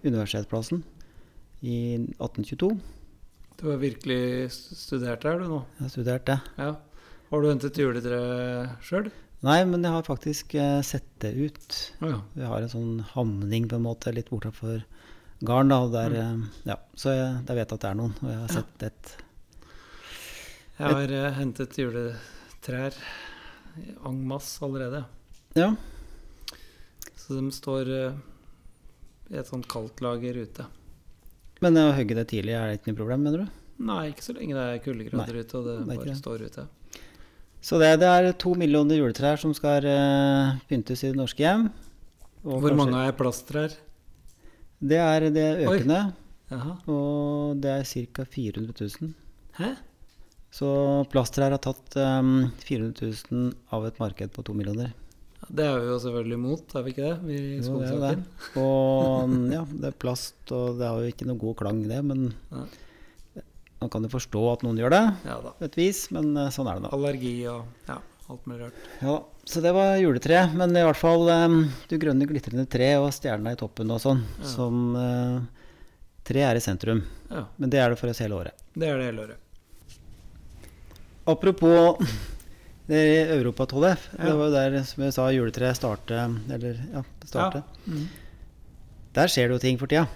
Universitetsplassen 0.06 0.84
i 1.62 1.78
1822. 2.18 2.70
Du 3.60 3.66
har 3.70 3.82
virkelig 3.82 4.52
studert 4.56 5.26
her, 5.28 5.42
du 5.42 5.50
nå. 5.52 5.64
Jeg 5.78 5.84
har 5.88 5.92
studert 5.92 6.26
det. 6.30 6.38
Ja. 6.58 6.70
Har 7.30 7.42
du 7.44 7.50
hentet 7.52 7.78
juletre 7.78 8.20
sjøl? 8.82 9.10
Nei, 9.46 9.60
men 9.68 9.84
jeg 9.86 9.92
har 9.94 10.04
faktisk 10.08 10.56
eh, 10.60 10.80
sett 10.84 11.06
det 11.24 11.34
ut. 11.36 11.76
Ja. 12.04 12.18
Vi 12.36 12.48
har 12.48 12.64
en 12.64 12.72
sånn 12.72 12.96
hamning 13.14 13.68
på 13.72 13.78
en 13.78 13.86
måte 13.86 14.12
litt 14.16 14.32
bortafor 14.32 14.82
gården. 15.44 15.70
da, 15.72 15.78
der, 15.94 16.16
Mm. 16.16 16.42
eh, 16.44 16.72
ja, 16.74 16.76
Så 16.96 17.14
jeg, 17.16 17.44
jeg 17.48 17.56
vet 17.60 17.72
at 17.76 17.80
det 17.86 17.90
er 17.92 17.96
noen, 18.00 18.16
og 18.24 18.30
jeg 18.32 18.40
har 18.40 18.52
sett 18.58 18.84
et 18.90 19.14
Jeg 20.80 20.94
har 20.96 21.12
eh, 21.12 21.32
hentet 21.36 21.78
juletrær 21.80 22.96
en 24.06 24.20
masse 24.28 24.60
allerede. 24.66 25.04
Ja. 25.58 25.72
Så 27.20 27.38
de 27.38 27.52
står 27.54 27.90
eh, 27.94 28.20
i 29.34 29.38
et 29.40 29.50
sånt 29.50 29.68
kaldtlager 29.70 30.38
ute. 30.44 30.66
Men 31.62 31.78
å 31.78 31.90
hogge 31.96 32.16
det 32.16 32.28
tidlig, 32.32 32.56
er 32.56 32.70
det 32.72 32.80
ikke 32.80 32.94
noe 32.94 33.00
problem, 33.02 33.26
mener 33.28 33.44
du? 33.44 33.58
Nei, 33.90 34.10
ikke 34.12 34.26
så 34.26 34.36
lenge 34.36 34.56
det 34.56 34.64
er 34.66 34.82
kuldegrader 34.84 35.40
ute 35.40 35.58
og 35.60 35.68
det 35.68 35.76
det 35.80 35.88
bare 35.90 36.08
det. 36.10 36.16
står 36.20 36.46
ute. 36.48 36.66
Så 37.62 37.80
det, 37.80 37.90
det 38.00 38.08
er 38.08 38.30
to 38.40 38.54
millioner 38.56 38.96
juletrær 39.00 39.40
som 39.40 39.52
skal 39.56 39.84
uh, 39.84 40.56
pyntes 40.70 41.04
i 41.04 41.12
det 41.12 41.20
norske 41.20 41.44
hjem. 41.44 41.68
Og 42.46 42.62
Hvor 42.62 42.72
kanskje- 42.72 42.80
mange 42.80 43.04
er 43.04 43.16
plasttrær? 43.20 43.76
Det 44.80 45.00
er 45.04 45.26
det 45.36 45.48
økende, 45.68 46.00
og 46.88 47.60
det 47.60 47.72
er 47.82 47.84
ca. 48.16 48.24
400 48.24 48.72
000. 49.04 49.14
Hæ? 49.60 49.74
Så 50.54 50.70
Plaster 51.14 51.46
her 51.46 51.54
har 51.54 51.62
tatt 51.62 51.96
um, 52.02 52.50
400 52.66 53.12
000 53.30 53.54
av 53.76 53.86
et 53.86 54.00
marked 54.02 54.34
på 54.34 54.46
to 54.46 54.56
millioner. 54.58 54.96
Det 55.48 55.66
er 55.66 55.80
vi 55.80 55.88
jo 55.88 55.98
selvfølgelig 56.04 56.38
imot, 56.38 56.76
er 56.76 56.86
vi 56.86 56.92
ikke 56.94 57.06
det? 57.06 57.16
Vi 57.26 57.38
Jo, 57.64 57.80
det 57.80 57.90
er 57.90 58.02
det. 58.04 58.50
Og 58.60 59.30
mm, 59.32 59.46
ja, 59.54 59.64
det 59.70 59.90
er 59.92 59.98
plast, 60.04 60.38
og 60.54 60.78
det 60.82 60.90
har 60.90 61.00
jo 61.00 61.14
ikke 61.14 61.28
noe 61.30 61.42
god 61.42 61.58
klang, 61.62 61.82
det. 61.90 62.00
Men 62.06 62.28
Nei. 62.52 62.66
man 63.80 63.94
kan 63.94 64.06
jo 64.06 64.12
forstå 64.14 64.44
at 64.52 64.66
noen 64.66 64.82
gjør 64.82 64.94
det, 64.94 65.04
Ja 65.30 65.40
på 65.42 65.56
et 65.70 65.80
vis. 65.80 66.04
Men 66.16 66.34
eh, 66.36 66.52
sånn 66.54 66.70
er 66.70 66.78
det 66.78 66.86
nå. 66.86 66.94
Allergi 66.98 67.34
og 67.50 67.90
ja, 67.90 67.98
alt 68.30 68.50
mulig 68.50 68.62
rart. 68.66 68.88
Ja, 69.06 69.16
så 69.54 69.64
det 69.66 69.74
var 69.78 69.96
juletreet. 70.02 70.54
Men 70.60 70.76
i 70.76 70.86
hvert 70.86 71.02
fall 71.02 71.30
um, 71.30 71.60
du 71.90 71.98
grønne 72.02 72.30
glitrende 72.30 72.68
tre 72.70 72.92
og 73.00 73.12
stjerna 73.16 73.56
i 73.56 73.60
toppen 73.60 73.96
og 73.96 74.02
sånn. 74.04 74.26
Ja. 74.42 74.50
Som 74.54 74.90
uh, 74.98 75.40
tre 76.30 76.46
er 76.46 76.60
i 76.60 76.66
sentrum. 76.66 77.06
Ja, 77.30 77.48
Men 77.58 77.74
det 77.74 77.82
er 77.82 77.94
det 77.94 78.02
for 78.02 78.12
oss 78.12 78.22
hele 78.22 78.38
året. 78.38 78.66
det 78.76 78.90
er 78.90 79.00
det 79.00 79.14
hele 79.14 79.30
året. 79.30 79.46
Apropos 81.30 82.00
det 82.90 83.04
Europatollef. 83.36 84.08
Ja. 84.18 84.24
Det 84.26 84.34
var 84.40 84.48
jo 84.50 84.54
der, 84.56 84.80
som 84.90 85.04
jeg 85.06 85.14
sa, 85.14 85.28
juletreet 85.36 85.78
starte 85.78 86.18
Eller 86.50 86.80
ja, 86.96 87.04
starte. 87.30 87.62
Mm. 87.86 88.08
Der 89.14 89.30
skjer 89.30 89.50
det 89.52 89.58
jo 89.60 89.64
ting 89.68 89.78
for 89.82 89.90
tida. 89.92 90.08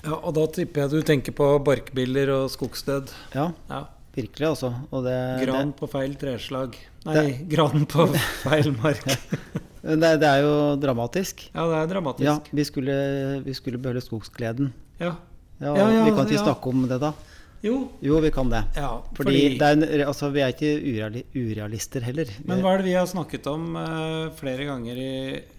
Ja, 0.00 0.16
og 0.16 0.32
da 0.36 0.46
tipper 0.56 0.86
jeg 0.86 0.92
du 0.94 1.02
tenker 1.04 1.34
på 1.36 1.46
barkbiller 1.64 2.30
og 2.38 2.46
skogsdød. 2.54 3.10
Ja, 3.36 3.50
Ja. 3.68 3.82
virkelig, 4.16 4.46
altså. 4.48 4.70
Og 4.90 5.04
det, 5.04 5.16
Gran 5.46 5.72
på 5.76 5.86
feil 5.92 6.14
treslag. 6.16 6.76
Nei, 7.04 7.44
gran 7.48 7.84
på 7.88 8.06
feil 8.46 8.72
mark. 8.80 9.04
det, 9.04 9.98
det, 10.00 10.14
det 10.20 10.28
er 10.30 10.40
jo 10.46 10.54
dramatisk. 10.80 11.44
Ja, 11.54 11.66
det 11.68 11.76
er 11.82 11.92
dramatisk. 11.92 12.24
Ja, 12.26 12.38
vi 12.56 12.64
skulle, 12.64 12.96
vi 13.44 13.54
skulle 13.54 13.78
beholde 13.80 14.00
skogsgleden. 14.04 14.72
Ja. 15.00 15.14
Ja, 15.60 15.74
Ja, 15.76 15.90
ja, 15.92 16.04
vi 16.08 16.14
kan 16.16 16.24
ikke 16.24 16.38
ja. 16.40 16.44
snakke 16.46 16.72
om 16.72 16.86
det, 16.88 16.96
da. 17.02 17.12
Jo. 17.60 17.74
Jo, 18.00 18.20
vi 18.24 18.30
kan 18.32 18.48
det. 18.48 18.62
Ja, 18.76 19.02
Fordi, 19.16 19.58
det 19.60 19.66
er 19.66 19.76
en, 19.76 19.84
altså, 20.08 20.30
vi 20.32 20.40
er 20.40 20.54
ikke 20.54 21.18
urealister 21.36 22.04
heller. 22.06 22.30
Men 22.48 22.62
hva 22.64 22.72
er 22.74 22.80
det 22.80 22.88
vi 22.88 22.94
har 22.96 23.08
snakket 23.10 23.46
om 23.52 23.74
uh, 23.76 24.30
flere 24.38 24.64
ganger 24.68 24.96
i 25.00 25.10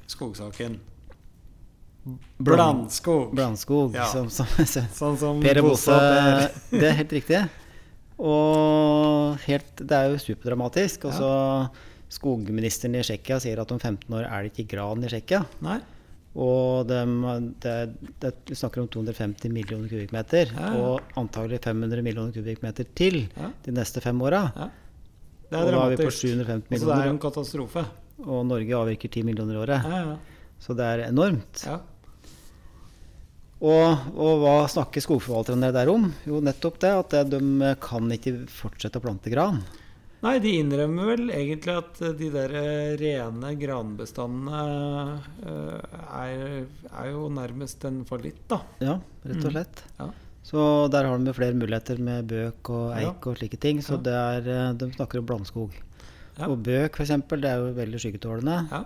skogsaken? 0.10 0.80
Blandskog. 2.42 3.36
Blandskog. 3.38 3.94
Ja. 3.96 4.08
Som, 4.10 4.30
som, 4.34 4.50
Sånn 4.58 5.20
som 5.22 5.42
Per 5.44 5.62
Per. 5.62 6.48
Det 6.82 6.88
er 6.90 6.98
helt 7.04 7.14
riktig. 7.14 7.44
Og 8.22 9.38
helt, 9.46 9.72
det 9.78 9.98
er 9.98 10.10
jo 10.14 10.20
superdramatisk. 10.22 11.06
Og 11.10 11.14
Ja. 11.14 11.18
så 11.22 11.88
Skogministeren 12.12 12.98
i 13.00 13.02
Tsjekkia 13.06 13.38
sier 13.40 13.62
at 13.62 13.70
om 13.72 13.80
15 13.80 14.12
år 14.12 14.26
er 14.28 14.44
det 14.44 14.52
ikke 14.52 14.74
gran 14.74 15.00
i 15.06 15.08
Tsjekkia. 15.08 15.46
Og 16.36 16.88
dem- 16.88 17.54
det, 17.60 17.74
det, 18.24 18.34
vi 18.48 18.56
snakker 18.56 18.82
om 18.82 18.88
250 18.88 19.50
millioner 19.52 19.90
kubikkmeter. 19.92 20.54
Ja, 20.56 20.70
ja. 20.74 20.80
Og 20.80 21.02
antagelig 21.20 21.60
500 21.66 22.02
millioner 22.06 22.32
kubikkmeter 22.32 22.86
til 22.96 23.28
Ja. 23.36 23.50
de 23.66 23.72
neste 23.76 24.00
fem 24.02 24.22
åra. 24.22 24.46
Ja. 24.56 24.70
Det 25.52 25.60
Og 25.60 25.72
da 25.74 25.82
er 25.86 25.90
vi 25.98 26.04
på 26.06 26.12
750 26.12 26.70
millioner. 26.72 26.80
Så 26.80 26.88
det 26.96 27.06
er 27.06 27.10
en 27.12 27.20
katastrofe. 27.20 27.86
Og 28.26 28.46
Norge 28.48 28.72
avvirker 28.78 29.10
10 29.12 29.24
millioner 29.28 29.54
i 29.54 29.58
året. 29.58 29.84
Ja, 29.84 30.00
ja. 30.12 30.18
Så 30.62 30.76
det 30.78 30.86
er 30.86 31.08
enormt. 31.10 31.66
ja. 31.66 31.80
Og, 33.62 34.08
og 34.18 34.40
hva 34.42 34.54
snakker 34.72 35.04
skogforvalterne 35.06 35.68
der 35.76 35.90
om? 35.92 36.08
Jo, 36.26 36.40
nettopp 36.42 36.80
det 36.82 36.90
at 36.98 37.30
de 37.30 37.76
kan 37.84 38.08
ikke 38.16 38.48
fortsette 38.50 38.98
å 38.98 39.04
plante 39.04 39.30
gran. 39.30 39.60
Nei, 40.22 40.36
de 40.38 40.52
innrømmer 40.62 41.08
vel 41.16 41.32
egentlig 41.34 41.74
at 41.80 42.02
eh, 42.06 42.12
de 42.20 42.28
der 42.30 42.52
eh, 42.54 42.92
rene 43.00 43.56
granbestandene 43.58 45.22
eh, 45.50 45.96
er, 46.14 46.44
er 46.92 47.08
jo 47.10 47.24
nærmest 47.34 47.86
en 47.90 48.04
fallitt, 48.06 48.44
da. 48.52 48.60
Ja, 48.84 49.00
rett 49.26 49.40
og 49.42 49.50
Mm. 49.50 49.56
slett. 49.56 49.82
Ja. 50.00 50.10
Så 50.46 50.62
der 50.94 51.06
har 51.10 51.18
de 51.18 51.34
flere 51.34 51.54
muligheter 51.58 51.98
med 52.00 52.28
bøk 52.30 52.70
og 52.70 52.92
Ja. 53.02 53.10
eik 53.10 53.26
og 53.32 53.38
slike 53.38 53.58
ting. 53.60 53.82
Så 53.82 53.98
Ja. 53.98 54.02
det 54.06 54.14
er, 54.50 54.74
de 54.74 54.92
snakker 54.94 55.20
om 55.20 55.26
blandskog. 55.26 55.72
Ja. 56.38 56.48
Og 56.48 56.62
bøk 56.64 56.96
f.eks., 57.02 57.10
det 57.42 57.46
er 57.46 57.58
jo 57.58 57.74
veldig 57.74 58.00
skyggetålende. 58.02 58.70
Ja. 58.72 58.84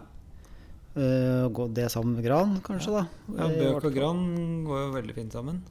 Uh, 0.96 1.68
det 1.76 1.90
sammen 1.92 2.16
med 2.16 2.24
gran, 2.24 2.62
kanskje, 2.64 2.92
da. 2.96 3.08
ja, 3.36 3.48
Bøk 3.52 3.84
og 3.84 3.94
gran 3.94 4.64
går 4.64 4.80
jo 4.86 4.92
veldig 4.96 5.14
fint 5.18 5.34
sammen. 5.34 5.62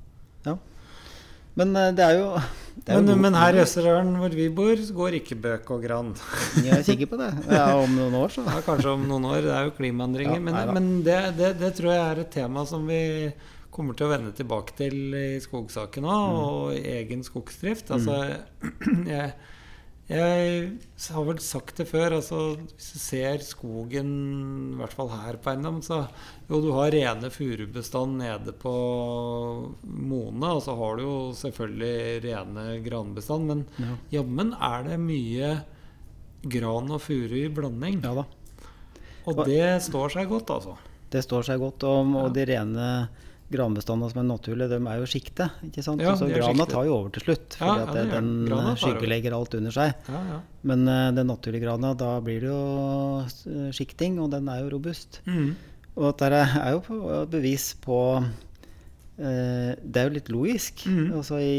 Men 1.59 1.75
eh, 1.79 1.91
det 1.95 2.03
er 2.05 2.17
jo, 2.19 2.29
det 2.75 2.91
er 2.91 3.01
Men, 3.01 3.11
jo 3.13 3.17
men 3.23 3.37
her 3.39 3.55
i 3.55 3.63
Østerdalen 3.63 4.17
hvor 4.19 4.33
vi 4.35 4.49
bor, 4.51 4.81
går 4.99 5.17
ikke 5.21 5.37
bøk 5.45 5.71
og 5.77 5.85
gran. 5.87 6.13
Jeg 6.59 6.81
er 6.81 6.83
sikker 6.87 7.11
på 7.13 7.19
det. 7.21 7.31
Ja, 7.59 7.69
om 7.79 7.95
noen 7.95 8.17
år, 8.19 8.33
så. 8.35 8.43
Ja, 8.49 8.59
kanskje 8.67 8.95
om 8.97 9.05
noen 9.11 9.29
år. 9.31 9.43
Det 9.47 9.55
er 9.55 9.69
jo 9.69 9.75
klimaendringer. 9.79 10.41
Ja, 10.41 10.45
men 10.51 10.75
men 10.75 10.89
det, 11.07 11.19
det, 11.39 11.53
det 11.63 11.73
tror 11.79 11.93
jeg 11.95 12.03
er 12.09 12.23
et 12.25 12.33
tema 12.35 12.67
som 12.67 12.87
vi 12.91 13.01
kommer 13.75 13.97
til 13.99 14.07
å 14.07 14.13
vende 14.13 14.31
tilbake 14.39 14.75
til 14.79 15.15
i 15.19 15.41
skogsaken 15.43 16.05
Mm. 16.07 16.37
og 16.39 16.75
egen 16.79 17.25
skogsdrift. 17.27 17.91
Altså, 17.95 18.19
jeg, 19.15 19.33
jeg 20.11 20.67
har 21.15 21.25
vel 21.25 21.39
sagt 21.41 21.79
det 21.81 21.87
før, 21.89 22.19
altså 22.19 22.41
hvis 22.61 22.91
du 22.93 22.99
ser 23.01 23.45
skogen, 23.47 24.11
i 24.75 24.79
hvert 24.81 24.93
fall 24.93 25.09
her 25.15 25.39
på 25.41 25.53
eiendom, 25.55 25.79
så 25.85 26.03
jo, 26.51 26.61
du 26.61 26.71
har 26.77 26.93
rene 26.93 27.31
furubestand 27.33 28.19
nede 28.21 28.53
på 28.61 28.75
Mone, 29.83 30.51
og 30.51 30.61
så 30.67 30.75
har 30.77 30.99
du 31.01 31.05
jo 31.07 31.17
selvfølgelig 31.39 32.23
rene 32.27 32.67
granbestand, 32.85 33.49
men 33.49 33.65
Ja, 33.81 33.97
jammen 34.19 34.53
er 34.61 34.85
det 34.91 35.01
mye 35.01 35.53
gran 36.45 36.91
og 36.93 37.01
furu 37.01 37.39
i 37.41 37.49
blanding. 37.49 38.03
ja 38.05 38.15
da. 38.21 38.27
Og 39.25 39.47
det 39.49 39.81
står 39.87 40.13
seg 40.13 40.29
godt, 40.29 40.51
altså. 40.53 40.77
Det 41.09 41.23
står 41.25 41.47
seg 41.47 41.63
godt. 41.63 41.85
Og, 41.89 42.11
og 42.27 42.35
de 42.37 42.45
rene 42.45 42.89
granbestandene 43.53 44.09
som 44.11 44.21
er 44.23 44.27
naturlige, 44.27 44.69
de 44.73 44.79
er 44.89 45.01
jo 45.03 45.07
sjikte. 45.11 45.51
ikke 45.67 45.83
sant? 45.85 46.01
Ja, 46.03 46.15
så 46.17 46.27
grana 46.33 46.65
tar 46.67 46.87
jo 46.89 46.95
over 46.97 47.11
til 47.15 47.23
slutt. 47.27 47.57
Ja, 47.61 47.67
fordi 47.67 47.79
ja, 47.79 47.85
at 47.85 47.95
det 47.95 48.05
den 48.15 48.79
skyggelegger 48.81 49.37
alt 49.37 49.55
under 49.59 49.75
seg. 49.75 49.93
Ja, 50.09 50.23
ja. 50.33 50.39
Men 50.65 50.89
uh, 50.89 51.11
den 51.15 51.29
naturlige 51.29 51.67
grana, 51.67 51.93
da 51.95 52.15
blir 52.25 52.41
det 52.41 52.49
jo 52.49 52.63
eh, 53.21 53.69
sjikting, 53.77 54.17
og 54.25 54.31
den 54.33 54.49
er 54.49 54.63
jo 54.65 54.73
robust. 54.79 55.21
Mm. 55.29 55.53
Og 55.95 56.09
dette 56.19 56.41
er 56.41 56.73
jo 56.75 56.81
på- 56.89 57.21
bevis 57.31 57.69
på 57.85 57.99
uh, 58.25 59.71
Det 59.77 60.01
er 60.01 60.09
jo 60.09 60.15
litt 60.17 60.33
logisk. 60.33 60.87
Mm. 60.91 61.13
Også 61.21 61.39
i, 61.45 61.55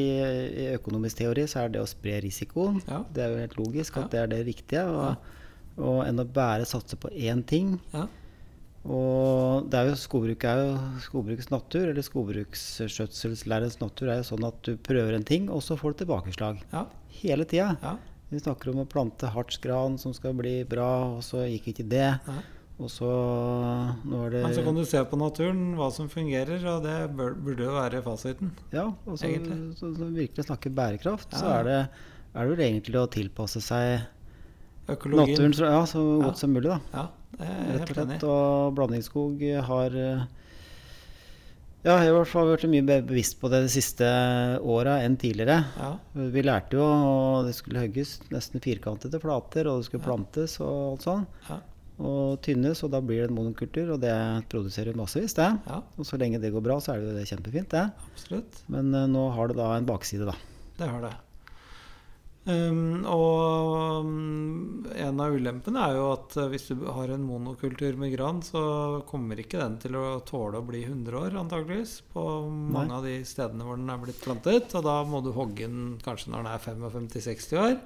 I 0.66 0.68
økonomisk 0.76 1.22
teori 1.22 1.46
så 1.48 1.64
er 1.66 1.74
det 1.76 1.84
å 1.86 1.88
spre 1.90 2.18
risikoen. 2.26 2.82
Ja. 2.90 3.04
Det 3.14 3.24
er 3.24 3.32
jo 3.36 3.42
helt 3.46 3.58
logisk 3.62 3.98
at 4.02 4.08
Ja. 4.10 4.12
det 4.12 4.20
er 4.26 4.34
det 4.36 4.44
viktige. 4.50 4.84
Og, 4.90 5.32
og 5.78 6.02
enn 6.08 6.20
å 6.20 6.28
bare 6.28 6.66
satse 6.68 6.98
på 7.00 7.14
én 7.14 7.46
ting. 7.48 7.78
Ja. 7.94 8.08
Og 8.86 9.70
det 9.72 9.80
er 9.80 9.88
jo, 9.90 9.96
skogbruk 9.98 10.44
er 10.46 10.60
jo 10.62 10.74
skogbrukets 11.02 11.50
natur, 11.50 11.88
eller 11.90 12.06
skogbruksskjøtselslærens 12.06 13.80
natur, 13.82 14.12
er 14.14 14.20
jo 14.22 14.28
sånn 14.28 14.46
at 14.46 14.60
du 14.68 14.76
prøver 14.78 15.18
en 15.18 15.26
ting, 15.26 15.48
og 15.50 15.64
så 15.66 15.78
får 15.80 15.96
du 15.96 16.04
tilbakeslag. 16.04 16.60
Ja. 16.74 16.86
Hele 17.22 17.48
tida. 17.50 17.74
ja. 17.82 17.96
Vi 18.34 18.42
snakker 18.42 18.72
om 18.72 18.82
å 18.82 18.88
plante 18.90 19.30
hartsgran 19.30 20.00
som 20.02 20.14
skal 20.16 20.34
bli 20.38 20.58
bra, 20.68 20.90
og 21.16 21.22
så 21.24 21.44
gikk 21.46 21.70
ikke 21.72 21.86
det. 21.92 22.08
Ja. 22.18 22.38
Og 22.76 22.90
så 22.92 23.08
nå 23.08 24.24
er 24.26 24.34
det 24.34 24.42
Men 24.44 24.56
så 24.58 24.64
kan 24.66 24.76
du 24.76 24.84
se 24.84 25.00
på 25.08 25.20
naturen 25.20 25.62
hva 25.78 25.88
som 25.96 26.10
fungerer, 26.12 26.60
og 26.68 26.84
det 26.84 26.98
burde 27.16 27.64
jo 27.64 27.76
være 27.78 28.02
fasiten. 28.04 28.52
Ja, 28.74 28.90
og 29.06 29.22
så, 29.22 29.30
så, 29.80 29.94
så 29.96 30.10
virkelig 30.10 30.48
snakker 30.50 30.74
bærekraft, 30.76 31.38
så 31.38 31.54
er 31.62 31.70
det, 31.70 31.78
er 32.34 32.42
det 32.42 32.52
vel 32.52 32.66
egentlig 32.68 33.00
å 33.00 33.08
tilpasse 33.14 33.64
seg 33.64 34.04
Økologien. 34.92 35.32
naturen 35.32 35.56
så, 35.56 35.70
ja, 35.72 35.86
så 35.88 36.04
godt 36.26 36.42
som 36.42 36.52
mulig, 36.58 36.74
da. 36.74 37.06
Det 37.36 37.46
er 37.46 37.54
jeg 37.56 37.66
og 37.66 37.80
helt 37.80 37.90
enig 37.98 38.08
slett. 38.08 38.24
i. 38.24 38.28
Og 38.32 38.76
blandingsskog 38.78 39.46
har 39.70 39.96
eh, 40.00 40.26
Ja, 41.86 42.00
jeg 42.02 42.08
har 42.08 42.10
i 42.10 42.14
hvert 42.18 42.32
fall 42.32 42.48
blitt 42.50 42.64
mye 42.72 42.86
mer 42.88 43.02
bevisst 43.06 43.36
på 43.42 43.50
det 43.54 43.60
de 43.62 43.70
siste 43.70 44.08
åra 44.66 44.96
enn 45.06 45.18
tidligere. 45.22 45.60
Ja. 45.78 45.92
Vi 46.34 46.42
lærte 46.42 46.80
jo 46.80 46.86
at 46.88 47.46
det 47.46 47.54
skulle 47.60 47.84
hogges 47.84 48.16
nesten 48.34 48.64
firkantede 48.64 49.20
flater, 49.22 49.68
og 49.70 49.82
det 49.84 49.86
skulle 49.92 50.02
Ja. 50.02 50.08
plantes 50.10 50.56
og 50.66 50.96
alt 50.96 51.06
sånn. 51.06 51.28
Ja. 51.50 51.60
Og 52.02 52.42
tynnes, 52.42 52.82
og 52.84 52.90
da 52.92 53.00
blir 53.06 53.22
det 53.22 53.30
en 53.30 53.36
monokultur, 53.38 53.94
og 53.94 54.02
det 54.02 54.16
produserer 54.50 54.98
massevis, 54.98 55.34
det. 55.38 55.46
ja, 55.68 55.78
Og 55.98 56.04
så 56.10 56.18
lenge 56.20 56.42
det 56.42 56.52
går 56.52 56.64
bra, 56.66 56.80
så 56.82 56.92
er 56.96 57.00
det 57.00 57.08
jo 57.12 57.20
det 57.20 57.28
kjempefint, 57.30 57.70
det. 57.70 57.86
absolutt. 58.12 58.64
Men 58.68 58.90
uh, 58.96 59.06
nå 59.08 59.30
har 59.36 59.48
det 59.48 59.56
da 59.56 59.70
en 59.78 59.86
bakside, 59.86 60.26
da. 60.26 60.34
Det 60.78 60.90
har 60.90 61.02
det. 61.06 61.14
Um, 62.46 63.02
og 63.10 64.06
um, 64.06 64.86
en 64.94 65.22
av 65.24 65.34
ulempene 65.34 65.82
er 65.82 65.96
jo 65.98 66.04
at 66.14 66.36
uh, 66.38 66.44
hvis 66.52 66.68
du 66.70 66.84
har 66.94 67.10
en 67.10 67.24
monokultur 67.26 67.96
med 67.98 68.12
gran, 68.14 68.42
så 68.46 69.02
kommer 69.10 69.40
ikke 69.42 69.58
den 69.64 69.80
til 69.82 69.96
å 69.98 70.20
tåle 70.30 70.60
å 70.62 70.66
bli 70.68 70.84
100 70.86 71.18
år, 71.24 71.38
antageligvis, 71.42 71.96
på 72.14 72.22
mange 72.54 72.92
Nei. 72.92 72.98
av 73.00 73.08
de 73.08 73.16
stedene 73.26 73.66
hvor 73.66 73.80
den 73.82 73.90
er 73.90 73.98
blitt 74.04 74.22
plantet. 74.22 74.76
Og 74.78 74.86
da 74.86 75.00
må 75.10 75.24
du 75.26 75.32
hogge 75.34 75.66
den 75.66 75.96
kanskje 76.06 76.30
når 76.36 76.46
den 76.46 76.52
er 76.54 76.66
55-60 76.68 77.62
år. 77.64 77.80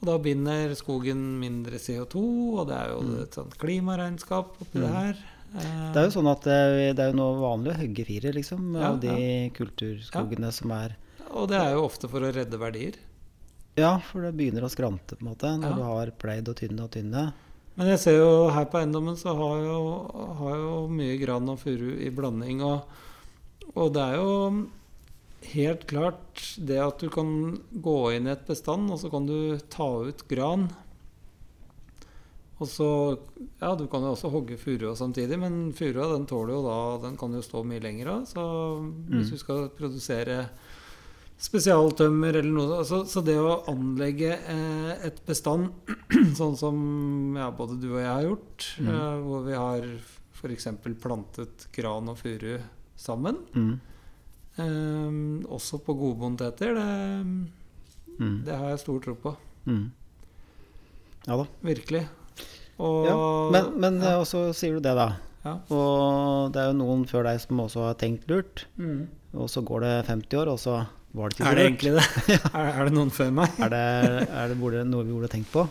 Og 0.00 0.08
da 0.08 0.16
binder 0.24 0.72
skogen 0.74 1.22
mindre 1.38 1.78
CO2, 1.78 2.22
og 2.56 2.64
det 2.70 2.78
er 2.80 2.90
jo 2.94 3.20
et 3.22 3.36
sånt 3.36 3.54
klimaregnskap 3.60 4.56
oppi 4.64 4.80
det 4.80 4.88
Mm. 4.88 4.96
her. 4.96 5.20
Eh, 5.54 5.92
Det 5.92 6.00
er 6.00 6.04
jo 6.08 6.14
sånn 6.16 6.30
at 6.30 6.42
det, 6.46 6.58
det 6.96 7.04
er 7.04 7.10
jo 7.12 7.18
nå 7.20 7.28
vanlig 7.38 7.72
å 7.74 7.78
hogge 7.82 8.06
fire, 8.06 8.32
liksom, 8.32 8.74
Ja, 8.80 8.88
av 8.94 9.00
de 9.02 9.50
kulturskogene 9.54 10.50
som 10.54 10.70
er 10.72 10.96
Og 11.30 11.48
det 11.50 11.58
er 11.60 11.74
jo 11.76 11.84
ofte 11.86 12.08
for 12.10 12.20
å 12.26 12.32
redde 12.34 12.58
verdier. 12.58 12.94
Ja, 13.78 13.98
for 14.10 14.22
det 14.22 14.34
begynner 14.36 14.64
å 14.66 14.70
skrante, 14.72 15.16
på 15.16 15.22
en 15.24 15.28
måte, 15.32 15.52
når 15.60 15.70
Ja. 15.70 15.76
du 15.76 15.82
har 15.82 16.10
pleid 16.18 16.48
og 16.48 16.56
tynne 16.56 16.82
og 16.84 16.90
tynne. 16.90 17.32
Men 17.76 17.86
jeg 17.86 17.98
ser 18.00 18.16
jo 18.18 18.50
her 18.50 18.64
på 18.66 18.78
eiendommen 18.80 19.16
så 19.16 19.34
har 19.36 19.62
jo, 19.64 20.34
har 20.38 20.56
jo 20.56 20.88
mye 20.88 21.16
gran 21.20 21.48
og 21.48 21.58
furu 21.60 21.96
i 21.98 22.10
blanding. 22.10 22.60
Og, 22.62 22.82
og 23.74 23.92
det 23.94 24.02
er 24.02 24.16
jo 24.16 24.66
helt 25.54 25.86
klart 25.86 26.42
det 26.58 26.78
at 26.78 26.98
du 26.98 27.08
kan 27.08 27.30
gå 27.80 28.12
inn 28.16 28.26
i 28.26 28.32
et 28.34 28.44
bestand, 28.46 28.90
og 28.90 28.98
så 28.98 29.08
kan 29.10 29.24
du 29.26 29.56
ta 29.70 29.86
ut 30.04 30.26
gran. 30.28 30.68
Og 32.60 32.68
så 32.68 33.18
Ja, 33.62 33.74
du 33.74 33.86
kan 33.88 34.02
jo 34.02 34.12
også 34.12 34.28
hogge 34.30 34.58
furua 34.60 34.92
samtidig, 34.94 35.38
men 35.40 35.72
furua 35.72 36.10
den 36.12 36.26
tåler 36.26 36.52
jo 36.58 36.62
da 36.66 36.98
Den 37.08 37.16
kan 37.16 37.32
jo 37.32 37.40
stå 37.40 37.64
mye 37.64 37.80
lenger. 37.80 38.26
Så 38.26 38.42
hvis 39.08 39.28
Mm. 39.28 39.30
du 39.30 39.38
skal 39.38 39.68
produsere 39.70 40.50
spesialtømmer 41.40 42.36
eller 42.40 42.52
noe 42.52 42.80
Så, 42.84 43.02
så 43.08 43.22
det 43.24 43.36
å 43.40 43.62
anlegge 43.70 44.34
eh, 44.36 44.90
et 45.08 45.20
bestand 45.26 45.70
sånn 46.38 46.56
som 46.60 46.80
ja, 47.38 47.50
både 47.56 47.78
du 47.80 47.88
og 47.94 48.00
jeg 48.02 48.10
har 48.12 48.26
gjort, 48.28 48.66
Mm. 48.80 48.88
eh, 48.92 49.14
hvor 49.24 49.46
vi 49.46 49.54
har 49.56 49.86
f.eks. 50.40 50.66
plantet 51.00 51.66
gran 51.76 52.08
og 52.12 52.18
furu 52.20 52.58
sammen, 52.96 53.38
Mm. 53.56 53.80
eh, 54.60 55.48
også 55.48 55.80
på 55.84 55.96
godbondteter, 56.00 56.74
det, 56.76 57.48
Mm. 58.20 58.44
det 58.44 58.52
har 58.54 58.68
jeg 58.74 58.80
stor 58.82 59.00
tro 59.00 59.14
på. 59.16 59.30
Mm. 59.66 59.90
Ja 61.26 61.36
da. 61.40 61.46
Virkelig. 61.64 62.02
Og 62.80 63.06
Ja, 63.06 63.50
men 63.52 63.80
men 63.80 64.00
ja. 64.02 64.18
også 64.20 64.52
sier 64.54 64.74
du 64.76 64.80
det, 64.80 64.94
da. 64.96 65.16
Ja. 65.44 65.54
Og 65.72 66.52
det 66.52 66.60
er 66.60 66.66
jo 66.72 66.78
noen 66.84 67.06
før 67.08 67.24
deg 67.24 67.40
som 67.40 67.60
også 67.64 67.86
har 67.86 67.94
tenkt 67.94 68.28
lurt. 68.28 68.66
Mm. 68.78 69.06
Og 69.34 69.48
så 69.48 69.62
går 69.64 69.80
det 69.80 70.06
50 70.06 70.36
år, 70.36 70.48
og 70.52 70.58
så 70.58 70.86
var 71.16 71.30
det 71.30 71.36
ikke 71.36 71.48
Er 71.50 71.58
det 71.58 71.66
egentlig 71.66 71.92
det? 71.96 72.06
er, 72.54 72.68
er 72.70 72.88
det 72.88 72.94
noen 72.94 73.12
før 73.14 73.30
meg? 73.34 73.58
Er 73.58 73.72
det, 73.72 73.84
er 74.28 74.52
det 74.54 74.84
noe 74.86 75.06
vi 75.06 75.14
burde 75.14 75.30
tenkt 75.32 75.50
på? 75.52 75.66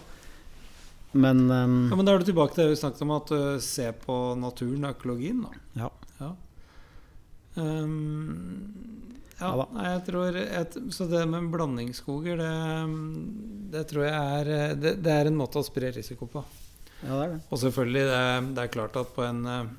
Men 1.12 1.46
um, 1.50 1.90
Ja, 1.90 1.96
men 1.98 2.06
Da 2.06 2.14
er 2.14 2.22
du 2.22 2.28
tilbake 2.28 2.54
til 2.54 2.66
det 2.66 2.76
vi 2.76 2.82
snakket 2.84 3.06
om, 3.06 3.16
at 3.16 3.32
du 3.32 3.64
ser 3.64 3.96
på 3.98 4.20
naturen 4.38 4.86
og 4.86 4.98
økologien. 4.98 5.42
da. 5.46 5.86
ja. 5.86 5.90
Ja. 6.20 6.34
Um, 7.60 9.00
ja, 9.40 9.50
nei, 9.72 9.86
jeg 9.88 10.02
tror 10.10 10.36
et, 10.36 10.76
Så 10.94 11.08
det 11.10 11.22
med 11.32 11.48
blandingsskoger, 11.54 12.40
det, 12.40 12.54
det 13.74 13.86
tror 13.90 14.06
jeg 14.06 14.16
er 14.16 14.76
det, 14.76 14.98
det 15.04 15.14
er 15.14 15.30
en 15.30 15.40
måte 15.40 15.62
å 15.62 15.66
spre 15.66 15.94
risiko 15.96 16.28
på. 16.30 16.44
ja, 17.02 17.14
det 17.14 17.22
er 17.24 17.32
det. 17.38 17.40
Og 17.48 17.62
selvfølgelig, 17.64 18.04
det, 18.12 18.24
det 18.58 18.66
er 18.66 18.74
klart 18.74 19.00
at 19.00 19.14
på 19.16 19.24
en 19.24 19.46
eh, 19.48 19.72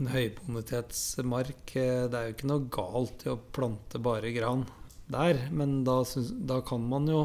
en 0.00 0.10
høybonitetsmark 0.12 1.72
eh, 1.76 2.04
Det 2.10 2.18
er 2.18 2.28
jo 2.28 2.34
ikke 2.36 2.50
noe 2.50 2.66
galt 2.72 3.24
i 3.26 3.30
å 3.32 3.38
plante 3.54 4.00
bare 4.02 4.32
gran 4.34 4.66
der, 5.08 5.38
men 5.56 5.84
da, 5.86 6.02
synes, 6.04 6.28
da 6.44 6.58
kan 6.60 6.82
man 6.84 7.06
jo 7.08 7.22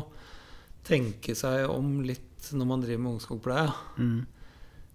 tenke 0.87 1.33
seg 1.35 1.65
om 1.67 1.97
litt 2.07 2.47
når 2.55 2.67
man 2.69 2.81
driver 2.83 3.01
med 3.03 3.13
ungskogpleie. 3.17 3.73
Mm. 3.99 4.21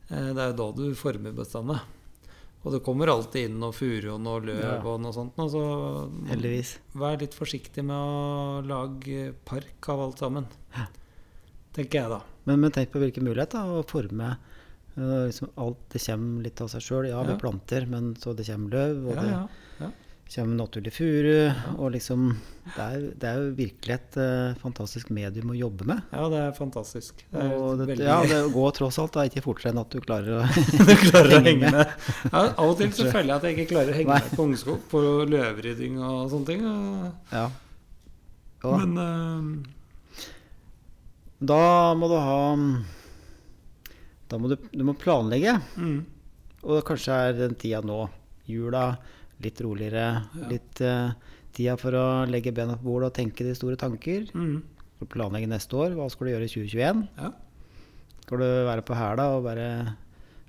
Eh, 0.08 0.30
Det 0.32 0.40
er 0.40 0.50
jo 0.54 0.56
da 0.62 0.68
du 0.78 0.86
former 0.96 1.32
bestandet. 1.36 1.82
Og 2.64 2.72
det 2.74 2.80
kommer 2.84 3.08
alltid 3.12 3.46
inn 3.50 3.60
noe 3.60 3.72
furu 3.76 4.08
og 4.16 4.20
noe 4.24 4.40
løv 4.42 4.58
Ja. 4.64 4.72
og 4.82 5.00
noe 5.04 5.12
sånt. 5.14 5.36
Så 5.36 5.60
Heldigvis. 6.32 6.78
vær 6.96 7.20
litt 7.20 7.36
forsiktig 7.36 7.84
med 7.84 7.94
å 7.96 8.64
lage 8.66 9.34
park 9.46 9.88
av 9.92 10.00
alt 10.08 10.18
sammen. 10.24 10.48
Tenker 11.76 12.00
jeg, 12.00 12.10
da. 12.10 12.22
Men, 12.48 12.60
men 12.64 12.72
tenk 12.74 12.90
på 12.90 12.98
hvilken 13.04 13.24
mulighet 13.28 13.52
da, 13.54 13.62
å 13.68 13.84
forme 13.86 14.32
liksom 14.98 15.50
alt 15.56 15.78
Det 15.94 16.02
kommer 16.06 16.42
litt 16.42 16.60
av 16.60 16.68
seg 16.68 16.80
sjøl. 16.82 17.08
Ja, 17.10 17.22
vi 17.22 17.32
Ja. 17.32 17.38
planter, 17.38 17.86
men 17.86 18.14
så 18.16 18.34
det 18.36 18.46
kommer 18.46 18.70
løv, 18.70 19.06
og 19.08 19.16
Ja, 19.16 19.48
ja. 19.80 19.90
det 20.28 20.34
kommer 20.34 20.56
naturlig 20.58 20.92
furu. 20.92 21.52
Og 21.78 21.92
liksom 21.92 22.36
det 22.76 22.84
er, 22.84 23.00
det 23.16 23.24
er 23.24 23.36
jo 23.40 23.54
virkelig 23.56 23.94
et 23.94 24.16
uh, 24.20 24.54
fantastisk 24.60 25.08
medium 25.10 25.50
å 25.50 25.56
jobbe 25.56 25.86
med. 25.88 26.02
ja, 26.12 26.28
det 26.28 26.38
er 26.38 26.52
fantastisk. 26.52 27.22
Det 27.32 27.40
er 27.40 27.54
Og 27.56 27.78
det, 27.78 27.86
veldig 27.88 28.04
ja, 28.04 28.18
det 28.28 28.52
går 28.52 28.70
tross 28.76 28.98
alt 28.98 29.12
da 29.14 29.24
ikke 29.24 29.40
fortere 29.42 29.72
enn 29.72 29.78
at 29.80 29.88
du 29.90 30.00
klarer 30.00 30.42
å 30.42 30.42
du 30.90 30.94
klarer 31.08 31.38
å 31.38 31.40
henge 31.40 31.64
henge 31.64 31.72
med. 31.72 31.86
Ja, 32.32 32.42
av 32.58 32.68
og 32.68 32.76
til 32.78 32.92
så 32.92 33.08
føler 33.10 33.30
jeg 33.32 33.36
at 33.38 33.42
jeg 33.48 33.56
ikke 33.56 33.70
klarer 33.72 33.94
å 33.94 33.96
henge 33.96 34.12
Nei. 34.12 34.20
med 34.20 34.36
på 34.36 34.44
ungskog, 34.50 34.78
på 34.90 35.00
løvrydding 35.32 35.96
og 36.02 36.28
sånne 36.30 36.46
ting. 36.46 36.66
og- 36.66 37.32
Ja. 37.32 37.48
Ja. 38.64 38.76
Men 38.76 38.98
uh... 38.98 39.74
Da 41.40 41.94
må 41.94 42.08
du 42.10 42.16
ha 42.18 42.38
Da 44.28 44.38
må 44.40 44.50
du, 44.52 44.56
du 44.72 44.82
må 44.84 44.94
planlegge. 44.98 45.54
mm, 45.76 45.98
Og 46.68 46.82
kanskje 46.88 47.14
er 47.28 47.36
den 47.38 47.54
tida 47.56 47.80
nå. 47.86 48.02
Jula, 48.48 48.96
litt 49.44 49.60
roligere. 49.64 50.06
Ja. 50.36 50.48
Litt 50.50 50.80
uh, 50.84 51.12
tida 51.56 51.76
for 51.80 51.96
å 51.96 52.06
legge 52.28 52.52
bena 52.56 52.76
på 52.78 52.88
bordet 52.90 53.10
og 53.12 53.16
tenke 53.20 53.44
de 53.46 53.54
store 53.56 53.76
tanker. 53.80 54.26
mm, 54.34 54.58
planlegge 55.08 55.46
neste 55.48 55.76
år? 55.78 55.92
Hva 55.96 56.08
skal 56.10 56.26
du 56.28 56.32
gjøre 56.34 56.48
i 56.48 56.52
2021? 56.54 57.04
ja. 57.20 57.32
Skal 58.28 58.42
du 58.42 58.48
være 58.68 58.82
på 58.84 58.92
hæla 58.92 59.24
og 59.38 59.44
bare 59.46 59.68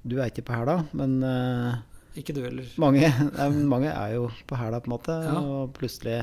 Du 0.04 0.18
er 0.20 0.28
ikke 0.28 0.44
på 0.50 0.52
hæla, 0.58 0.74
men 1.00 1.14
uh, 1.24 1.78
Ikke 2.20 2.34
du 2.36 2.42
heller. 2.44 2.66
mange, 2.82 3.08
nei, 3.38 3.48
mange 3.72 3.88
er 3.94 4.16
jo 4.18 4.26
på 4.50 4.58
hæla, 4.60 4.82
på 4.84 4.90
en 4.90 4.96
måte. 4.98 5.16
Ja. 5.24 5.38
Og 5.40 5.72
plutselig 5.78 6.18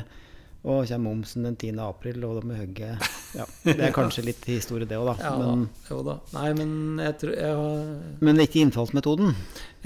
og 0.66 0.88
kommer 0.88 1.12
momsen 1.12 1.46
den 1.46 1.54
10. 1.54 1.76
april, 1.84 2.24
og 2.26 2.40
da 2.40 2.48
må 2.48 2.56
hogge 2.58 2.88
ja, 3.36 3.44
Det 3.62 3.76
er 3.76 3.94
kanskje 3.94 4.24
litt 4.26 4.48
historie, 4.50 4.88
det 4.88 4.98
òg, 4.98 5.12
da. 5.12 5.14
Ja, 5.28 5.34
Men, 5.38 5.64
da. 5.68 5.86
Jo 5.92 6.00
da. 6.06 6.16
Nei, 6.34 6.48
men 6.58 6.74
jeg 7.04 7.18
tror, 7.22 7.34
jeg, 7.38 8.18
men 8.26 8.42
ikke 8.42 8.62
innfallsmetoden. 8.64 9.32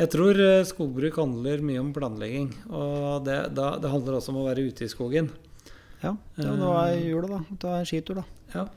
jeg 0.00 0.12
tror 0.16 0.40
eh, 0.46 0.64
skogbruk 0.68 1.20
handler 1.20 1.64
mye 1.68 1.84
om 1.84 1.92
planlegging. 1.96 2.50
Og 2.72 3.28
det, 3.28 3.38
da, 3.58 3.74
det 3.82 3.92
handler 3.92 4.18
også 4.18 4.32
om 4.32 4.40
å 4.40 4.48
være 4.48 4.64
ute 4.70 4.88
i 4.88 4.92
skogen. 4.92 5.28
Ja, 6.00 6.14
ja 6.40 6.52
nå 6.56 6.72
er 6.80 6.96
jula, 7.04 7.36
da. 7.36 7.40
Ta 7.60 7.80
en 7.82 7.88
skitur, 7.88 8.22
da. 8.22 8.28
Ja. 8.54 8.68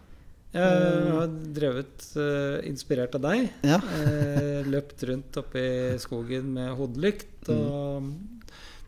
Jeg 0.53 1.05
har 1.09 1.31
drevet 1.55 2.03
uh, 2.13 2.59
inspirert 2.69 3.15
av 3.17 3.23
deg. 3.25 3.47
Ja. 3.65 3.79
Eh, 3.97 4.67
løpt 4.69 5.01
rundt 5.09 5.39
oppe 5.41 5.63
i 5.63 5.95
skogen 6.01 6.51
med 6.53 6.75
hodelykt 6.77 7.49
og 7.55 8.11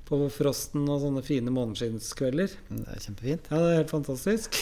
på 0.05 0.19
frosten 0.29 0.83
og 0.91 0.99
sånne 1.01 1.23
fine 1.25 1.49
måneskinnskvelder. 1.53 2.51
Det 2.69 2.85
er 2.93 3.03
kjempefint. 3.07 3.47
Ja, 3.51 3.61
det 3.63 3.71
er 3.71 3.79
helt 3.81 3.93
fantastisk. 3.93 4.59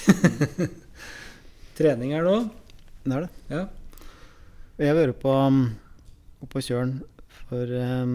Trening 1.78 2.14
er 2.16 2.24
det 2.28 2.34
òg. 2.38 2.52
Det 3.04 3.18
er 3.18 3.26
det. 3.26 3.32
Ja. 3.52 3.64
Jeg 4.80 4.92
har 4.92 4.98
vært 5.02 5.20
på, 5.22 5.34
um, 5.34 5.64
på 6.50 6.62
Kjølen 6.64 6.96
for 7.44 7.70
um, 7.78 8.14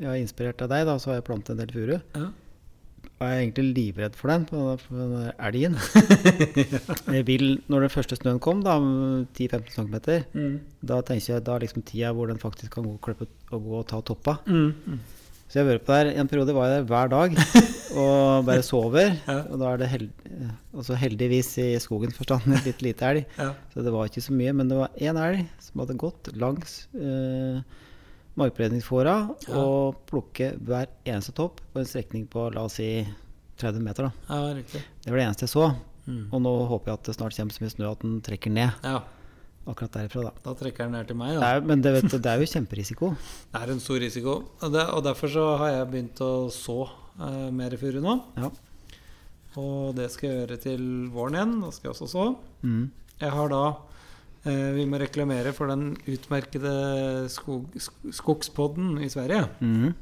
Jeg 0.00 0.08
har 0.08 0.20
inspirert 0.20 0.62
av 0.64 0.70
deg, 0.72 0.86
da, 0.88 0.94
så 1.02 1.10
har 1.12 1.18
jeg 1.20 1.26
plantet 1.28 1.54
en 1.56 1.60
del 1.62 1.74
furu. 1.74 1.96
Ja. 2.16 2.28
Og 3.22 3.28
jeg 3.28 3.36
er 3.36 3.40
egentlig 3.44 3.64
livredd 3.76 4.16
for 4.18 4.32
den, 4.32 4.44
på 4.50 4.62
den 4.98 5.12
elgen. 5.46 5.76
Jeg 7.14 7.22
vil, 7.28 7.44
når 7.70 7.84
den 7.84 7.92
første 7.94 8.16
snøen 8.18 8.40
kom, 8.42 8.64
da, 8.66 8.74
10-15 9.38 9.68
cm, 9.76 9.94
Mm. 10.34 10.56
da 10.82 10.96
tenker 11.06 11.36
jeg 11.36 11.44
da 11.46 11.54
er 11.54 11.62
liksom 11.62 11.84
tida 11.86 12.10
hvor 12.16 12.26
den 12.32 12.40
faktisk 12.42 12.72
kan 12.74 12.88
gå, 12.88 12.96
klippe, 13.04 13.28
og 13.54 13.62
gå 13.68 13.76
og 13.78 13.86
ta 13.92 14.00
toppa. 14.02 14.34
Mm. 14.50 14.98
Så 15.52 15.58
jeg 15.60 15.66
har 15.66 15.74
vært 15.74 15.84
på 15.84 15.92
der, 15.92 16.08
en 16.16 16.28
periode 16.30 16.54
var 16.56 16.70
jeg 16.70 16.78
der 16.80 16.86
hver 16.88 17.10
dag 17.12 17.34
og 18.00 18.46
bare 18.48 18.62
sover. 18.64 19.10
Ja. 19.28 19.34
Og 19.52 19.58
da 19.60 19.72
er 19.74 19.82
det 19.82 19.88
held, 19.92 20.06
altså 20.72 20.96
heldigvis 20.96 21.50
i 21.60 21.66
skogens 21.84 22.16
forstand 22.16 22.48
et 22.56 22.70
litt 22.70 22.80
lite 22.86 23.04
elg. 23.10 23.26
Ja. 23.36 23.50
Så 23.74 23.84
det 23.84 23.92
var 23.92 24.08
ikke 24.08 24.24
så 24.24 24.32
mye, 24.32 24.54
men 24.56 24.70
det 24.72 24.78
var 24.80 24.96
én 24.96 25.20
elg 25.20 25.42
som 25.60 25.82
hadde 25.84 25.98
gått 26.00 26.30
langs 26.40 26.86
eh, 26.96 27.60
markberedningsfåra 28.40 29.16
Ja. 29.44 29.54
og 29.60 30.00
plukke 30.08 30.54
hver 30.64 30.88
eneste 31.04 31.34
topp 31.36 31.60
på 31.74 31.82
en 31.82 31.88
strekning 31.90 32.24
på 32.32 32.46
la 32.54 32.64
oss 32.64 32.78
si 32.80 32.88
30 33.60 33.84
meter. 33.84 34.08
da. 34.08 34.12
ja. 34.32 34.54
Det 35.04 35.12
var 35.12 35.18
det 35.20 35.26
eneste 35.28 35.44
jeg 35.44 35.52
så. 35.52 35.66
Mm. 36.08 36.22
Og 36.32 36.40
nå 36.42 36.52
håper 36.66 36.90
jeg 36.90 36.98
at 36.98 37.04
det 37.10 37.14
snart 37.20 37.36
kommer 37.36 37.52
så 37.54 37.62
mye 37.62 37.74
snø 37.76 37.90
at 37.92 38.00
den 38.02 38.16
trekker 38.26 38.50
ned 38.50 38.72
Ja, 38.88 39.02
akkurat 39.66 39.92
derifra. 39.94 40.22
da. 40.26 40.32
da 40.44 40.54
trekker 40.58 40.84
den 40.88 40.92
ned 40.96 41.06
til 41.06 41.16
meg, 41.16 41.34
Det 41.36 41.40
da. 41.40 41.50
er, 41.54 41.60
men 41.70 41.80
det, 41.84 41.92
vet 41.94 42.10
du, 42.10 42.18
det 42.18 42.30
er 42.32 42.40
jo 42.42 42.48
kjemperisiko. 42.50 43.12
Det 43.52 43.60
er 43.62 43.70
en 43.74 43.80
stor 43.80 44.00
risiko. 44.02 44.34
Og, 44.60 44.72
det, 44.74 44.84
og 44.90 45.02
derfor 45.06 45.28
så 45.30 45.46
har 45.60 45.70
jeg 45.76 45.90
begynt 45.92 46.20
å 46.24 46.32
så 46.50 46.78
eh, 47.20 47.48
mer 47.54 47.76
furu 47.78 48.00
nå. 48.02 48.16
Ja. 48.40 48.50
Og 49.60 49.94
det 49.98 50.10
skal 50.10 50.30
jeg 50.30 50.38
gjøre 50.42 50.56
til 50.62 50.84
våren 51.12 51.34
igjen. 51.36 51.54
Da 51.62 51.70
skal 51.76 51.90
jeg 51.90 51.94
også 51.96 52.08
så. 52.10 52.26
Mm. 52.64 52.84
Jeg 53.20 53.30
har 53.36 53.50
da 53.52 53.62
eh, 54.48 54.70
Vi 54.78 54.86
må 54.88 54.98
reklamere 55.02 55.52
for 55.54 55.68
den 55.70 55.92
utmerkede 56.08 56.72
skog, 57.30 57.68
sk- 57.76 58.14
Skogspodden 58.16 58.96
i 59.04 59.10
Sverige. 59.12 59.44
Mm. 59.60 59.92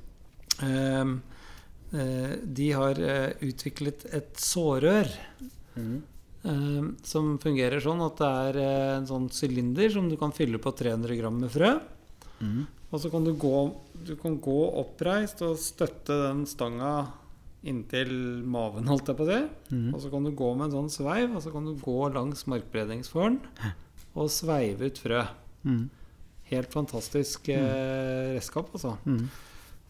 Eh, 0.62 2.31
de 2.46 2.68
har 2.79 3.01
utviklet 3.42 4.07
et 4.14 4.37
sårør 4.38 5.11
Mm. 5.77 6.01
Eh, 6.44 6.90
som 7.07 7.33
fungerer 7.42 7.83
sånn 7.83 8.03
at 8.05 8.20
det 8.20 8.31
er 8.48 8.61
eh, 8.62 8.90
en 8.98 9.09
sånn 9.09 9.31
sylinder 9.35 9.90
som 9.92 10.11
du 10.11 10.16
kan 10.20 10.35
fylle 10.37 10.61
på 10.62 10.72
300 10.76 11.18
gram 11.20 11.40
med 11.42 11.53
frø. 11.55 11.74
Mm. 12.40 12.61
Og 12.90 13.03
så 13.03 13.11
kan 13.12 13.26
du 13.26 13.33
gå, 13.38 13.57
du 14.07 14.14
kan 14.18 14.38
gå 14.42 14.61
oppreist 14.81 15.42
og 15.46 15.59
støtte 15.62 16.16
den 16.24 16.46
stanga 16.50 16.94
inntil 17.61 18.11
maven, 18.48 18.88
holdt 18.88 19.11
jeg 19.12 19.18
på 19.18 19.26
å 19.26 19.31
si. 19.31 19.40
Mm. 19.74 19.87
Og 19.92 20.00
så 20.03 20.11
kan 20.12 20.26
du 20.26 20.33
gå 20.37 20.48
med 20.57 20.68
en 20.68 20.76
sånn 20.79 20.92
sveiv, 20.94 21.37
og 21.37 21.44
så 21.44 21.53
kan 21.55 21.68
du 21.68 21.74
gå 21.79 21.98
langs 22.14 22.46
markbredningsfåren 22.50 23.38
og 24.16 24.33
sveive 24.33 24.88
ut 24.88 25.00
frø. 25.00 25.22
Mm. 25.68 25.85
Helt 26.50 26.72
fantastisk 26.74 27.53
eh, 27.53 28.35
redskap, 28.35 28.72
altså. 28.74 28.96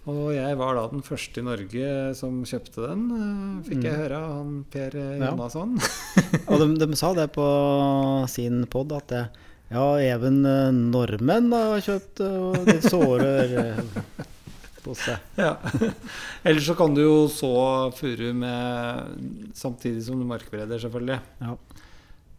Mm. 0.00 0.10
Og 0.10 0.30
jeg 0.32 0.56
var 0.56 0.74
da 0.78 0.86
den 0.90 1.02
første 1.04 1.42
i 1.42 1.44
Norge 1.44 1.90
som 2.16 2.40
kjøpte 2.48 2.86
den, 2.88 3.02
eh, 3.16 3.68
fikk 3.68 3.84
jeg 3.84 3.98
høre 4.00 4.16
av 4.16 4.30
han 4.38 4.54
Per 4.72 4.96
Jonasson. 5.20 5.76
Ja. 6.20 6.40
Og 6.50 6.60
de, 6.62 6.66
de 6.82 6.96
sa 6.98 7.12
det 7.14 7.28
på 7.34 7.44
sin 8.30 8.64
pod 8.70 8.92
at 8.96 9.06
det, 9.12 9.20
ja, 9.70 9.84
even 10.02 10.40
eh, 10.48 10.70
nordmenn 10.74 11.52
har 11.54 11.82
kjøpt 11.84 12.22
og 12.26 12.56
de 12.66 12.78
sårer 12.82 13.54
eh, 13.60 13.82
på 14.82 14.96
seg. 14.98 15.20
ja. 15.44 15.52
Ellers 16.48 16.66
så 16.66 16.74
kan 16.78 16.96
du 16.96 17.02
jo 17.04 17.16
så 17.30 17.52
furu 17.94 18.32
med 18.34 19.54
samtidig 19.54 20.02
som 20.08 20.18
du 20.18 20.26
markbereder, 20.26 20.80
selvfølgelig. 20.82 21.20
Ja. 21.44 21.54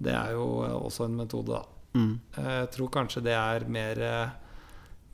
Det 0.01 0.13
er 0.17 0.33
jo 0.35 0.47
eh, 0.65 0.75
også 0.75 1.07
en 1.07 1.19
metode, 1.21 1.61
da. 1.61 1.63
Mm. 1.95 2.13
Eh, 2.35 2.51
Jeg 2.63 2.69
tror 2.75 2.91
kanskje 2.99 3.23
det 3.29 3.37
er 3.37 3.67
mer 3.71 3.99
eh, 4.07 4.37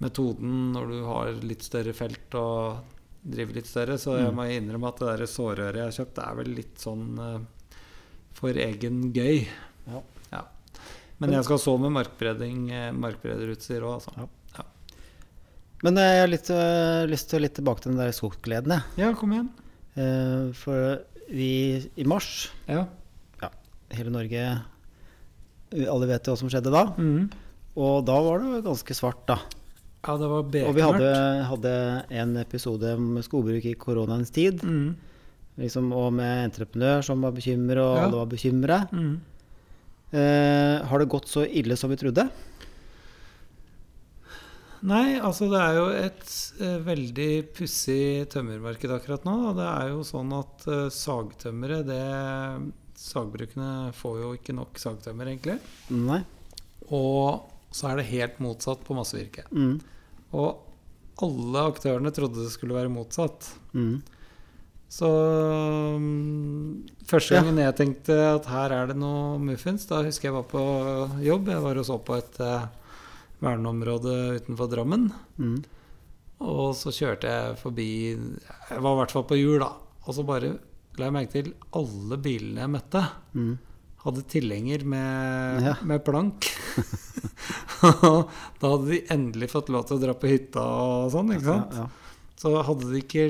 metoden 0.04 0.72
når 0.76 0.92
du 0.92 0.98
har 1.08 1.32
litt 1.42 1.64
større 1.66 1.94
felt 1.98 2.36
og 2.38 2.84
driver 3.28 3.58
litt 3.58 3.68
større. 3.68 3.98
Så 3.98 4.18
jeg 4.20 4.30
Mm. 4.32 4.36
må 4.36 4.46
innrømme 4.54 4.88
at 4.92 5.00
det 5.02 5.08
der 5.18 5.26
sårøret 5.26 5.76
jeg 5.76 5.84
har 5.88 5.96
kjøpt, 6.06 6.20
er 6.24 6.36
vel 6.36 6.52
litt 6.56 6.78
sånn 6.80 7.20
eh, 7.20 7.40
for 8.34 8.50
egen 8.54 9.12
gøy. 9.14 9.48
Ja. 9.88 10.02
Ja. 10.32 10.44
Men 11.20 11.32
jeg 11.34 11.44
skal 11.48 11.58
så 11.58 11.78
med 11.80 11.92
eh, 12.72 12.92
markbrederutstyr 12.94 13.82
òg, 13.82 14.02
altså. 14.02 14.30
Men 15.84 15.98
eh, 15.98 16.14
jeg 16.14 16.22
har 16.22 16.28
litt, 16.32 16.50
lyst 17.12 17.30
til 17.30 17.40
å 17.40 17.42
litt 17.44 17.56
tilbake 17.58 17.82
til 17.84 17.92
den 17.92 18.00
der 18.02 18.12
skogsgleden. 18.12 18.68
jeg. 18.74 18.84
Ja, 18.98 19.14
kom 19.14 19.34
igjen. 19.34 19.50
For 20.54 21.02
vi 21.30 21.90
i 21.98 22.04
mars, 22.06 22.50
Ja. 22.68 22.86
hele 23.90 24.12
Norge 24.12 24.42
Alle 25.74 26.06
vet 26.08 26.24
jo 26.26 26.34
hva 26.34 26.38
som 26.38 26.50
skjedde 26.50 26.72
da. 26.72 26.86
Mm. 26.98 27.30
Og 27.76 28.06
da 28.06 28.22
var 28.22 28.40
det 28.40 28.64
ganske 28.64 28.94
svart, 28.96 29.26
da. 29.28 29.38
Ja, 30.06 30.18
det 30.18 30.28
var 30.30 30.44
Og 30.44 30.76
vi 30.76 30.82
hadde, 30.86 31.12
hadde 31.50 31.74
en 32.22 32.36
episode 32.38 32.94
om 32.96 33.18
skogbruk 33.26 33.66
i 33.66 33.74
koronaens 33.80 34.32
tid. 34.32 34.62
Mm. 34.64 34.96
Liksom, 35.58 35.90
og 35.98 36.12
med 36.14 36.46
entreprenør 36.52 37.02
som 37.04 37.22
var 37.26 37.32
bekymret, 37.34 37.82
og 37.82 37.96
Ja. 37.98 38.04
alle 38.06 38.18
var 38.22 38.30
bekymra. 38.30 38.78
Mm. 38.92 39.20
Eh, 40.14 40.86
har 40.88 41.00
det 41.00 41.10
gått 41.10 41.28
så 41.28 41.44
ille 41.50 41.76
som 41.76 41.90
vi 41.90 41.98
trodde? 41.98 42.30
Nei, 44.88 45.18
altså 45.18 45.48
det 45.50 45.58
er 45.60 45.74
jo 45.80 45.86
et 45.90 46.28
eh, 46.62 46.78
veldig 46.86 47.32
pussig 47.58 48.28
tømmermarked 48.30 48.92
akkurat 48.94 49.26
nå. 49.26 49.34
Og 49.50 49.56
det 49.58 49.66
er 49.68 49.90
jo 49.90 50.04
sånn 50.06 50.32
at 50.38 50.68
eh, 50.70 50.90
sagtømmere, 50.94 51.82
det 51.88 52.74
Sagbrukene 52.98 53.92
får 53.94 54.16
jo 54.24 54.30
ikke 54.38 54.56
nok 54.58 54.80
sagtømmer, 54.82 55.30
egentlig. 55.30 55.60
Nei. 55.94 56.24
Og 56.90 57.46
så 57.78 57.92
er 57.92 58.00
det 58.02 58.10
helt 58.12 58.40
motsatt 58.44 58.82
på 58.88 58.98
massevirke. 58.98 59.46
Mm. 59.54 59.78
Og 60.38 60.64
alle 61.26 61.64
aktørene 61.72 62.12
trodde 62.14 62.44
det 62.44 62.54
skulle 62.54 62.78
være 62.78 62.92
motsatt. 62.94 63.52
Mm. 63.78 64.00
Så 64.90 65.08
um, 65.98 66.84
første 67.10 67.36
Ja. 67.36 67.42
jeg 67.44 67.76
tenkte 67.76 68.16
at 68.36 68.46
her 68.48 68.72
er 68.72 68.88
det 68.92 68.98
noe 69.00 69.38
muffins, 69.42 69.86
da 69.90 70.02
husker 70.06 70.30
jeg 70.30 70.38
var 70.38 70.46
på 70.48 70.62
jobb. 71.26 71.50
Jeg 71.52 71.64
var 71.66 71.80
og 71.82 71.86
så 71.90 71.98
på 72.00 72.16
et 72.18 72.40
uh, 72.40 72.68
verneområde 73.44 74.14
utenfor 74.40 74.70
Drammen. 74.72 75.10
Mm. 75.38 75.58
Og 76.48 76.76
så 76.78 76.94
kjørte 76.94 77.28
jeg 77.34 77.58
forbi 77.58 77.90
Jeg 78.14 78.82
var 78.84 78.94
i 78.94 79.00
hvert 79.02 79.12
fall 79.16 79.26
på 79.28 79.38
hjul, 79.40 79.60
da. 79.64 79.72
Og 80.08 80.14
så 80.16 80.24
bare 80.26 80.54
la 80.98 81.10
jeg 81.10 81.14
merke 81.18 81.34
til 81.34 81.54
alle 81.78 82.18
bilene 82.22 82.64
jeg 82.64 82.74
møtte, 82.78 83.04
Mm. 83.38 83.58
Hadde 84.08 84.24
tilhenger 84.32 84.84
med, 84.88 85.62
Ja. 85.68 85.76
med 85.88 86.04
plank. 86.08 86.48
Og 87.84 88.30
da 88.62 88.72
hadde 88.74 88.90
de 88.92 89.02
endelig 89.14 89.50
fått 89.54 89.70
lov 89.74 89.86
til 89.90 89.98
å 90.00 90.04
dra 90.08 90.16
på 90.18 90.30
hytta 90.32 90.64
og 90.64 91.12
sånn, 91.14 91.34
ikke 91.36 91.46
sant? 91.52 91.78
Ja, 91.78 91.88
Så 92.40 92.54
hadde 92.66 92.90
de 92.92 93.02
ikke 93.04 93.28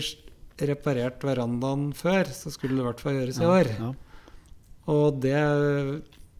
reparert 0.67 1.21
verandaen 1.25 1.89
før, 1.97 2.29
så 2.33 2.49
skulle 2.53 2.77
det 2.77 2.83
i 2.83 2.87
hvert 2.87 3.03
fall 3.03 3.17
gjøres 3.19 3.39
i 3.41 3.45
ja, 3.45 3.51
år. 3.59 3.71
ja. 3.77 3.91
Og 4.87 5.19
det 5.21 5.41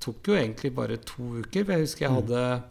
tok 0.04 0.30
jo 0.32 0.38
egentlig 0.40 0.72
bare 0.78 0.98
to 1.04 1.42
uker. 1.44 1.66
For 1.68 1.74
jeg 1.76 1.84
husker 1.86 2.06
jeg 2.08 2.14
Mm. 2.14 2.20
hadde, 2.22 2.64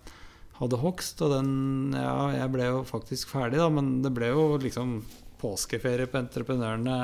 hadde 0.61 0.81
hogst, 0.81 1.21
og 1.23 1.31
den 1.37 1.93
Ja, 1.93 2.31
jeg 2.33 2.51
ble 2.55 2.65
jo 2.71 2.83
faktisk 2.89 3.29
ferdig, 3.35 3.59
da, 3.61 3.69
men 3.69 4.01
det 4.03 4.13
ble 4.17 4.31
jo 4.33 4.57
liksom 4.59 5.03
påskeferie 5.43 6.07
på 6.09 6.17
entreprenørene. 6.23 6.97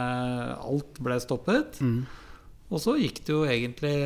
Alt 0.65 0.99
ble 1.05 1.19
stoppet. 1.21 1.79
Mm. 1.85 2.07
Og 2.73 2.81
så 2.81 2.95
gikk 2.97 3.19
det 3.27 3.35
jo 3.35 3.43
egentlig 3.45 3.97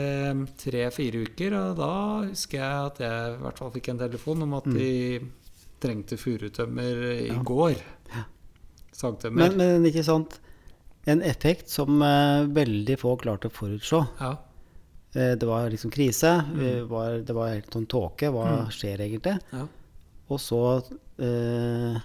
tre-fire 0.58 1.20
uker, 1.28 1.54
og 1.54 1.76
da 1.78 1.90
husker 2.26 2.58
jeg 2.58 2.86
at 2.90 2.98
jeg 3.04 3.34
i 3.36 3.42
hvert 3.44 3.60
fall 3.62 3.70
fikk 3.76 3.90
en 3.92 4.00
telefon 4.00 4.42
om 4.42 4.56
at 4.58 4.66
Mm. 4.66 4.74
de 4.74 5.20
trengte 5.80 6.16
furutømmer 6.18 7.04
i 7.12 7.28
Ja. 7.28 7.38
går. 7.46 7.76
Ja. 8.10 8.24
Sagtømmer. 8.92 9.36
Men, 9.54 9.56
men 9.56 9.84
ikke 9.92 10.02
sant 10.04 10.40
En 11.06 11.20
effekt 11.22 11.68
som 11.70 12.00
uh, 12.02 12.42
veldig 12.50 12.96
få 12.98 13.12
klarte 13.22 13.46
å 13.46 13.52
forutse. 13.54 14.00
ja. 14.20 14.32
Uh, 15.14 15.36
det 15.38 15.46
var 15.46 15.70
liksom 15.70 15.92
krise. 15.94 16.32
Mm. 16.44 16.58
Vi 16.58 16.70
var, 16.90 17.20
det 17.22 17.32
var 17.36 17.52
helt 17.54 17.70
sånn 17.70 17.86
tåke. 17.86 18.26
Hva 18.34 18.64
Mm. 18.66 18.70
skjer 18.74 18.98
egentlig? 19.06 19.38
ja. 19.52 19.68
Og 20.28 20.40
så 20.42 20.82
eh, 21.22 22.00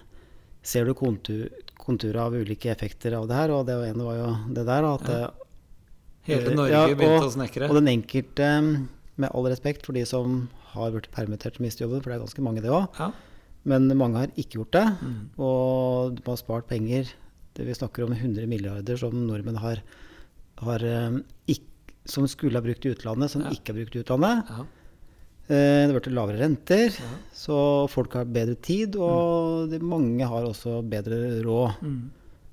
ser 0.62 0.84
du 0.86 0.94
kontur, 0.94 1.48
konturer 1.76 2.20
av 2.22 2.32
ulike 2.38 2.70
effekter 2.70 3.12
av 3.18 3.26
det 3.26 3.34
her, 3.34 3.50
og 3.50 3.66
det 3.66 3.74
ene 3.90 4.04
var 4.06 4.14
jo 4.20 4.54
det 4.54 4.64
der 4.64 4.84
at 4.94 5.08
Ja. 5.10 5.30
Eh, 6.26 6.38
Hele 6.38 6.54
Norge 6.54 6.70
Ja, 6.72 6.86
begynte 6.94 7.28
å 7.28 7.32
snekre. 7.34 7.68
Og 7.70 7.74
den 7.80 7.88
enkelte, 8.00 8.48
med 9.16 9.30
all 9.34 9.44
respekt 9.50 9.84
for 9.86 9.92
de 9.92 10.04
som 10.08 10.48
har 10.72 10.90
blitt 10.94 11.10
permittert 11.12 11.58
og 11.60 11.66
mistet 11.66 11.84
jobben, 11.86 12.00
for 12.02 12.10
det 12.10 12.16
er 12.20 12.24
ganske 12.24 12.42
mange 12.42 12.62
det 12.62 12.70
òg, 12.72 12.88
Ja. 12.98 13.10
men 13.64 13.88
mange 13.98 14.16
har 14.16 14.28
ikke 14.36 14.58
gjort 14.60 14.72
det. 14.72 14.86
Mm. 15.02 15.28
Og 15.38 16.14
de 16.16 16.22
har 16.26 16.36
spart 16.36 16.66
penger. 16.68 17.12
Det 17.54 17.66
vi 17.66 17.74
snakker 17.74 18.04
om 18.06 18.12
100 18.14 18.46
milliarder 18.48 18.96
som 18.96 19.12
nordmenn 19.26 19.58
har, 19.58 19.82
har 20.58 20.78
ikke, 21.46 21.68
som 22.06 22.24
skulle 22.26 22.54
ha 22.56 22.62
brukt 22.64 22.84
i 22.86 22.94
utlandet, 22.94 23.30
som 23.30 23.42
Ja. 23.42 23.50
ikke 23.50 23.72
har 23.74 23.84
brukt 23.84 23.96
i 23.96 24.02
utlandet. 24.02 24.48
Ja. 24.48 24.64
Det 25.48 25.92
har 25.92 26.00
blitt 26.00 26.14
lavere 26.14 26.38
renter, 26.40 26.88
Ja. 26.96 27.10
så 27.34 27.86
folk 27.90 28.14
har 28.14 28.24
bedre 28.24 28.54
tid, 28.54 28.96
og 28.96 29.68
de, 29.70 29.78
mange 29.80 30.24
har 30.26 30.44
også 30.44 30.80
bedre 30.88 31.42
råd, 31.44 31.76
Mm. 31.82 32.10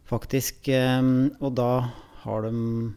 faktisk. 0.10 0.68
Eh, 0.68 1.30
Og 1.42 1.56
da 1.56 1.90
har 2.24 2.42
de 2.42 2.96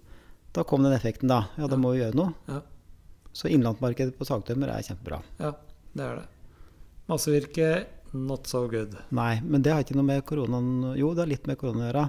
Da 0.52 0.64
kom 0.68 0.82
den 0.84 0.92
effekten, 0.92 1.28
da. 1.32 1.46
Ja, 1.56 1.66
da 1.70 1.78
må 1.80 1.94
vi 1.94 2.02
gjøre 2.02 2.16
noe. 2.18 2.34
Ja. 2.50 2.60
Så 3.32 3.48
innlandsmarkedet 3.48 4.12
på 4.18 4.26
sagtømmer 4.28 4.68
er 4.74 4.84
kjempebra. 4.84 5.22
ja, 5.40 5.54
det 5.96 6.04
er 6.04 6.18
det. 6.20 6.26
Massevirke, 7.08 7.70
not 8.12 8.46
so 8.46 8.66
good. 8.68 8.94
Nei, 9.10 9.40
men 9.40 9.62
det 9.64 9.72
har 9.72 9.80
ikke 9.84 9.96
noe 9.96 10.04
med 10.06 10.22
koronaen 10.28 10.92
Jo, 11.00 11.14
det 11.16 11.24
har 11.24 11.30
litt 11.32 11.46
med 11.48 11.58
korona 11.60 11.86
å 11.86 11.88
gjøre. 11.88 12.04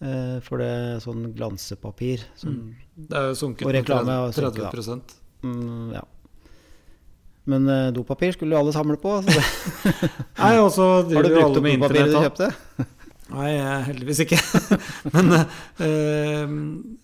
Eh, 0.00 0.36
For 0.44 0.60
det 0.60 0.68
er 0.68 1.00
sånn 1.04 1.26
glansepapir 1.36 2.22
som 2.40 2.54
Det 2.96 3.16
er 3.18 3.26
jo 3.28 3.34
sunket 3.36 3.66
Og 3.66 3.68
med 3.72 3.76
reklame 3.82 4.14
har 4.16 4.32
30, 4.32 4.82
sunket, 4.86 5.16
mm, 5.44 5.92
Ja. 5.96 6.04
Men 7.50 7.66
eh, 7.68 7.90
dopapir 7.96 8.32
skulle 8.36 8.54
jo 8.54 8.60
alle 8.60 8.72
samle 8.76 8.96
på. 9.00 9.16
Så 9.24 9.32
det, 9.32 9.44
Nei, 10.38 10.54
og 10.60 10.70
så 10.76 10.86
har 11.02 11.08
du 11.08 11.14
jo 11.16 11.20
brukt 11.20 11.36
alle 11.36 11.44
opp 11.48 11.62
med 11.64 11.80
dopapiret 11.80 12.12
du 12.12 12.16
internett. 12.16 12.38
kjøpte? 12.38 12.86
Nei, 13.30 13.50
eh, 13.56 13.84
heldigvis 13.86 14.20
ikke. 14.24 14.38
Men 15.14 15.30
eh, 15.36 16.54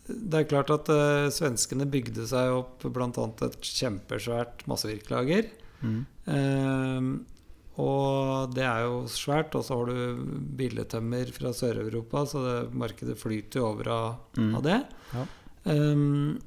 det 0.06 0.40
er 0.40 0.48
klart 0.50 0.72
at 0.74 0.90
eh, 0.92 1.28
svenskene 1.34 1.86
bygde 1.90 2.26
seg 2.30 2.54
opp 2.56 2.82
bl.a. 2.90 3.10
et 3.46 3.58
kjempesvært 3.70 4.64
massevirkelager. 4.70 5.48
Mm. 5.86 6.00
Eh, 6.34 7.08
og 7.76 8.54
det 8.56 8.64
er 8.64 8.86
jo 8.86 9.02
svært. 9.12 9.54
Og 9.58 9.64
så 9.68 9.76
har 9.78 9.90
du 9.92 10.26
billedtømmer 10.58 11.30
fra 11.36 11.52
Sør-Europa, 11.56 12.24
så 12.30 12.42
det, 12.46 12.56
markedet 12.74 13.18
flyter 13.20 13.60
jo 13.62 13.70
over 13.72 13.92
av, 13.92 14.12
Mm. 14.40 14.54
av 14.58 14.62
det. 14.66 14.78
Ja. 15.14 15.26
Um, 15.66 16.38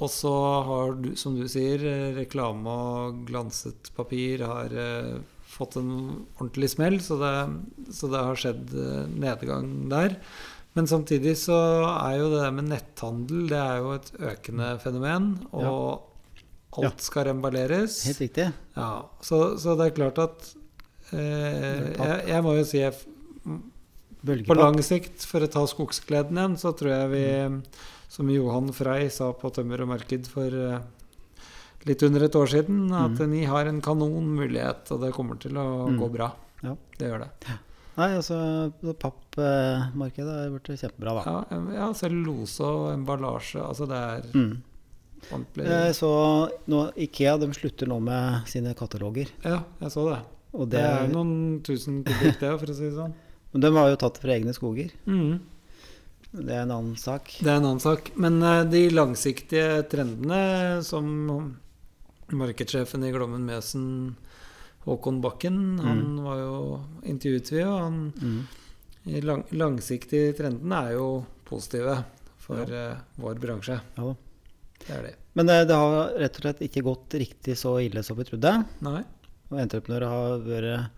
og 0.00 0.08
så 0.08 0.32
har 0.64 0.94
du, 1.02 1.10
som 1.20 1.34
du 1.36 1.44
sier, 1.50 1.82
eh, 1.84 2.14
reklame 2.16 2.70
og 2.72 3.18
glanset 3.28 3.90
papir 3.96 4.40
har 4.48 4.72
eh, 4.72 5.18
fått 5.60 5.78
en 5.80 5.92
ordentlig 6.38 6.72
smell, 6.72 6.98
så 7.04 7.18
det, 7.20 7.34
så 7.94 8.10
det 8.12 8.24
har 8.28 8.40
skjedd 8.40 8.74
eh, 8.74 9.04
nedgang 9.26 9.70
der. 9.92 10.16
Men 10.78 10.86
samtidig 10.86 11.34
så 11.40 11.56
er 11.96 12.20
jo 12.20 12.28
det 12.30 12.44
der 12.44 12.54
med 12.54 12.68
netthandel 12.70 13.48
det 13.50 13.58
er 13.58 13.80
jo 13.82 13.94
et 13.96 14.12
økende 14.32 14.70
fenomen. 14.82 15.32
Og 15.50 16.06
alt 16.78 17.02
skal 17.02 17.26
remballeres. 17.30 18.04
Helt 18.06 18.22
riktig. 18.22 18.50
Ja, 18.76 18.92
så, 19.26 19.58
så 19.58 19.74
det 19.78 19.88
er 19.88 19.96
klart 19.96 20.20
at 20.22 20.52
eh, 21.16 21.90
jeg, 21.96 22.20
jeg 22.30 22.44
må 22.46 22.54
jo 22.60 22.66
si 22.68 22.84
jeg, 22.84 22.94
på 24.46 24.58
lang 24.58 24.78
sikt, 24.84 25.24
for 25.26 25.42
å 25.42 25.50
ta 25.50 25.64
skogskleden 25.68 26.38
igjen, 26.38 26.56
så 26.60 26.74
tror 26.76 26.92
jeg 26.92 27.10
vi, 27.16 27.26
som 28.12 28.30
Johan 28.30 28.70
Frei 28.76 29.08
sa 29.12 29.32
på 29.34 29.50
Tømmer 29.54 29.82
og 29.82 29.90
Marked 29.94 30.30
for 30.30 30.54
eh, 30.54 30.78
litt 31.88 32.02
under 32.02 32.22
et 32.26 32.32
år 32.36 32.46
siden, 32.52 32.92
at 32.92 33.18
Mm. 33.18 33.30
ni 33.30 33.44
har 33.44 33.66
en 33.66 33.80
kanonmulighet, 33.80 34.90
og 34.92 35.00
det 35.00 35.12
kommer 35.14 35.38
til 35.40 35.52
å 35.52 35.88
Mm. 35.88 35.98
gå 35.98 36.12
bra. 36.12 36.32
Ja. 36.62 36.76
Det 36.98 37.08
gjør 37.08 37.20
det. 37.20 37.30
Nei, 37.96 38.08
altså 38.16 38.72
pappmarkedet 38.98 40.34
har 40.36 40.50
blitt 40.54 40.78
kjempebra, 40.80 41.14
da. 41.24 41.44
Ja, 41.50 41.60
ja, 41.74 41.92
cellulose 41.92 42.60
og 42.64 42.92
emballasje, 42.94 43.60
altså 43.66 43.86
det 43.88 43.96
er 43.96 44.22
Mm. 44.38 44.62
ordentlig 45.32 45.66
Jeg 45.66 45.94
Så 45.94 46.50
nå, 46.68 46.92
Ikea 46.96 47.38
de 47.38 47.46
slutter 47.52 47.86
nå 47.88 48.00
med 48.00 48.46
sine 48.46 48.74
kataloger. 48.74 49.28
Ja, 49.44 49.62
jeg 49.80 49.90
så 49.90 50.08
det. 50.14 50.22
Og 50.52 50.68
Det 50.68 50.78
det, 50.78 50.80
er 50.84 51.08
noen 51.08 51.60
tusen 51.62 52.02
kubikk, 52.04 52.38
det, 52.40 52.58
for 52.58 52.66
å 52.66 52.74
si 52.74 52.88
det 52.90 52.94
sånn. 52.94 53.12
Men 53.52 53.60
de 53.62 53.70
har 53.72 53.88
jo 53.90 53.96
tatt 53.96 54.18
fra 54.18 54.30
egne 54.30 54.52
skoger. 54.54 54.90
Mm. 55.06 55.40
Det 56.32 56.48
er 56.50 56.62
en 56.62 56.70
annen 56.70 56.96
sak. 56.96 57.24
Det 57.40 57.46
er 57.48 57.56
en 57.56 57.64
annen 57.64 57.80
sak. 57.80 58.12
Men 58.16 58.40
eh, 58.42 58.64
de 58.64 58.88
langsiktige 58.90 59.88
trendene 59.90 60.82
som 60.84 61.56
markedssjefen 62.32 63.04
i 63.04 63.12
Glommen 63.12 63.44
Mesen, 63.46 64.16
Håkon 64.86 65.20
Bakken, 65.20 65.78
han 65.84 66.16
var 66.24 66.38
jo 66.40 66.80
intervjuet 67.04 67.50
vi, 67.52 67.62
og 67.64 67.78
han 67.80 68.12
Mm. 68.20 68.46
lang, 69.24 69.44
langsiktige 69.52 70.34
trendene 70.36 70.86
er 70.88 70.92
jo 70.96 71.24
positive 71.44 72.04
for 72.38 72.62
eh, 72.62 72.96
vår 73.20 73.34
bransje. 73.40 73.80
Ja 73.96 74.04
da. 74.04 74.14
Det 74.80 74.96
er 74.96 75.02
de. 75.02 75.14
Men 75.34 75.46
det, 75.46 75.58
det 75.68 75.76
har 75.76 76.14
rett 76.18 76.36
og 76.38 76.42
slett 76.42 76.60
ikke 76.64 76.82
gått 76.82 77.10
riktig 77.20 77.56
så 77.56 77.74
ille 77.84 78.02
som 78.02 78.16
vi 78.16 78.24
trodde. 78.24 78.64
Nei? 78.80 79.02
Og 79.50 79.58
entreprenører 79.60 80.08
har 80.08 80.38
vært, 80.46 80.90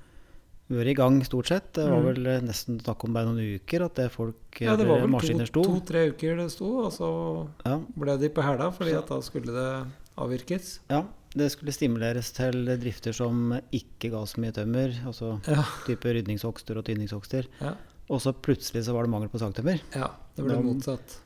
vært 0.70 0.90
i 0.92 0.94
gang 0.94 1.18
stort 1.26 1.48
sett. 1.50 1.72
Det 1.74 1.88
var 1.90 1.98
Mm. 2.00 2.06
vel 2.14 2.26
eh, 2.26 2.40
nesten 2.40 2.78
snakk 2.80 3.02
om 3.04 3.12
bare 3.12 3.26
noen 3.26 3.58
uker 3.58 3.84
at 3.84 3.94
det 3.98 4.10
folk 4.12 4.60
Ja, 4.60 4.76
det 4.76 4.86
var 4.86 5.00
vel 5.00 5.10
to-tre 5.10 5.50
to-tre 5.50 6.04
uker 6.12 6.36
det 6.36 6.50
sto, 6.52 6.84
og 6.86 6.92
så 6.92 7.48
Ja, 7.66 7.78
ble 7.96 8.16
de 8.18 8.28
på 8.28 8.42
hæla, 8.46 8.70
fordi 8.72 8.94
at 8.96 9.08
da 9.08 9.18
skulle 9.20 9.50
det 9.52 9.90
avvirkes. 10.16 10.78
ja, 10.88 11.02
det 11.34 11.48
skulle 11.52 11.72
stimuleres 11.72 12.30
til 12.36 12.66
drifter 12.78 13.12
som 13.16 13.54
ikke 13.72 14.10
ga 14.12 14.20
så 14.28 14.40
mye 14.42 14.52
tømmer. 14.52 14.92
Altså 15.08 15.40
Ja. 15.48 15.62
type 15.86 16.04
rydningshogster 16.12 16.76
og 16.76 16.84
tynningshogster. 16.84 17.46
Ja, 17.60 17.74
Og 18.10 18.20
så 18.20 18.32
plutselig 18.34 18.84
så 18.84 18.92
var 18.92 19.02
det 19.06 19.10
mangel 19.10 19.28
på 19.32 19.38
sagtømmer. 19.40 19.80
ja 19.94 20.08
det 20.36 20.44
ble 20.44 20.54
Da- 20.54 20.60
motsatt. 20.62 21.18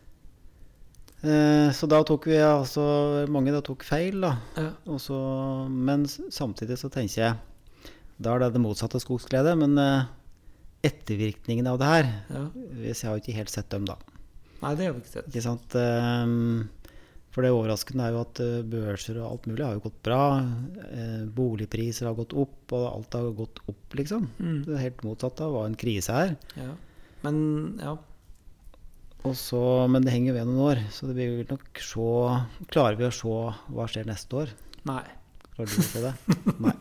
Eh, 1.24 1.70
så 1.72 1.88
da 1.88 2.02
tok 2.04 2.26
vi 2.26 2.36
altså 2.36 3.26
Mange 3.32 3.50
da 3.50 3.60
tok 3.64 3.82
feil, 3.82 4.20
da. 4.20 4.34
Ja. 4.56 4.70
Og 4.86 5.00
så, 5.00 5.16
men 5.68 6.04
samtidig 6.06 6.76
så 6.78 6.90
tenker 6.92 7.22
jeg 7.22 7.36
Da 8.20 8.34
er 8.34 8.38
det 8.44 8.52
det 8.54 8.60
motsatte 8.62 9.00
skogsglede. 9.00 9.56
Men 9.58 9.76
eh, 9.78 10.04
ettervirkningene 10.84 11.72
av 11.72 11.78
det 11.80 11.86
her 11.90 12.04
ja. 12.30 12.44
jeg 12.84 12.94
har 13.02 13.16
jo 13.16 13.22
ikke 13.24 13.34
helt 13.40 13.50
sett 13.50 13.68
dem, 13.72 13.84
da. 13.88 13.96
Nei, 14.62 14.74
det 14.74 14.86
har 14.86 14.92
vi 14.94 15.00
ikke 15.02 15.12
sett. 15.12 15.26
Ikke 15.28 15.42
sant? 15.44 15.74
Ehm, 15.76 16.68
For 17.36 17.44
det 17.44 17.52
overraskende 17.52 18.00
er 18.00 18.14
jo 18.14 18.20
at 18.24 18.38
eh, 18.40 18.64
børser 18.64 19.18
og 19.20 19.26
alt 19.28 19.46
mulig 19.50 19.60
har 19.60 19.74
jo 19.76 19.82
gått 19.84 19.98
bra. 20.08 20.20
Eh, 20.88 21.24
Boligpriser 21.36 22.08
har 22.08 22.14
gått 22.16 22.32
opp, 22.32 22.72
og 22.72 22.86
alt 22.88 23.12
har 23.12 23.26
gått 23.36 23.60
opp, 23.68 23.96
liksom. 23.98 24.30
Mm. 24.40 24.62
Det 24.64 24.72
er 24.72 24.84
helt 24.86 25.02
motsatt 25.04 25.42
av 25.44 25.52
hva 25.52 25.66
en 25.68 25.76
krise 25.76 26.16
her. 26.16 26.32
Ja. 26.56 26.70
Men 27.26 27.36
ja. 27.82 27.92
Og 29.26 29.34
så, 29.36 29.60
men 29.92 30.06
det 30.06 30.14
henger 30.14 30.38
ved 30.38 30.48
noen 30.48 30.62
år, 30.64 30.80
så 30.94 31.10
det 31.10 31.18
blir 31.18 31.44
nok 31.50 31.80
se 31.82 32.08
Klarer 32.72 32.96
vi 32.96 33.08
å 33.08 33.12
se 33.12 33.36
hva 33.74 33.86
skjer 33.90 34.08
neste 34.08 34.40
år? 34.40 34.56
Nei. 34.88 35.02
Klarer 35.58 35.74
du 35.74 35.76
å 35.82 35.86
se 35.90 36.04
det? 36.06 36.14
Nei. 36.62 36.74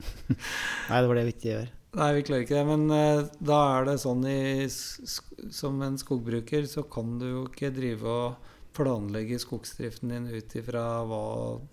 Nei, 0.88 0.98
det 0.98 1.06
var 1.06 1.20
det 1.20 1.26
vi 1.28 1.36
ikke 1.36 1.50
gjør. 1.52 1.70
Nei, 1.96 2.10
vi 2.18 2.26
klarer 2.26 2.42
ikke 2.48 2.58
det. 2.58 2.66
Men 2.72 2.90
uh, 2.90 3.30
da 3.52 3.62
er 3.76 3.86
det 3.92 3.96
sånn 4.02 4.26
i, 4.26 4.66
som 4.66 5.78
en 5.86 6.02
skogbruker, 6.02 6.66
så 6.66 6.82
kan 6.90 7.20
du 7.22 7.28
jo 7.28 7.46
ikke 7.52 7.70
drive 7.76 8.18
og 8.18 8.52
planlegge 8.76 9.38
skogsdriften 9.40 10.12
din 10.12 10.28
ut 10.28 10.56
ifra 10.60 10.84
hva 11.08 11.24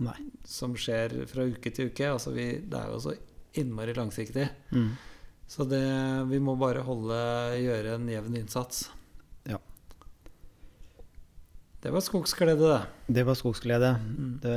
Nei. 0.04 0.18
som 0.48 0.76
skjer 0.80 1.26
fra 1.30 1.46
uke 1.52 1.72
til 1.76 1.92
uke. 1.92 2.08
Altså 2.10 2.34
vi, 2.36 2.48
det 2.64 2.80
er 2.80 2.94
jo 2.94 3.02
så 3.04 3.16
innmari 3.60 3.94
langsiktig. 3.98 4.48
Mm. 4.72 4.94
Så 5.48 5.68
det, 5.70 5.84
vi 6.32 6.40
må 6.42 6.56
bare 6.58 6.82
holde, 6.88 7.20
gjøre 7.60 7.98
en 7.98 8.08
jevn 8.10 8.38
innsats. 8.40 8.88
Ja. 9.50 9.60
Det 11.84 11.92
var 11.94 12.02
skogsglede, 12.02 12.72
det. 12.72 12.82
Det 13.20 13.26
var 13.28 13.38
skogsglede. 13.38 13.92
Mm. 14.00 14.32
Det, 14.42 14.56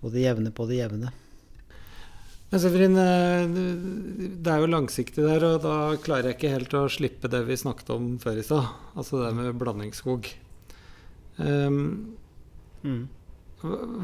på 0.00 0.08
det 0.14 0.22
jevne, 0.24 0.54
på 0.54 0.64
det 0.70 0.78
jevne. 0.80 1.12
Men 2.50 2.62
Severin, 2.62 2.96
eh, 2.98 3.46
det 4.42 4.50
er 4.50 4.62
jo 4.62 4.70
langsiktig 4.72 5.22
der, 5.22 5.44
og 5.46 5.60
da 5.62 5.74
klarer 6.02 6.32
jeg 6.32 6.38
ikke 6.38 6.54
helt 6.56 6.72
å 6.74 6.88
slippe 6.90 7.30
det 7.30 7.44
vi 7.46 7.58
snakket 7.58 7.92
om 7.94 8.08
før 8.22 8.40
i 8.40 8.46
stad. 8.46 8.72
Altså 8.98 9.20
det 9.22 9.34
med 9.38 9.58
blandingsskog. 9.60 10.32
Um, 11.38 12.16
Mm. 12.80 13.08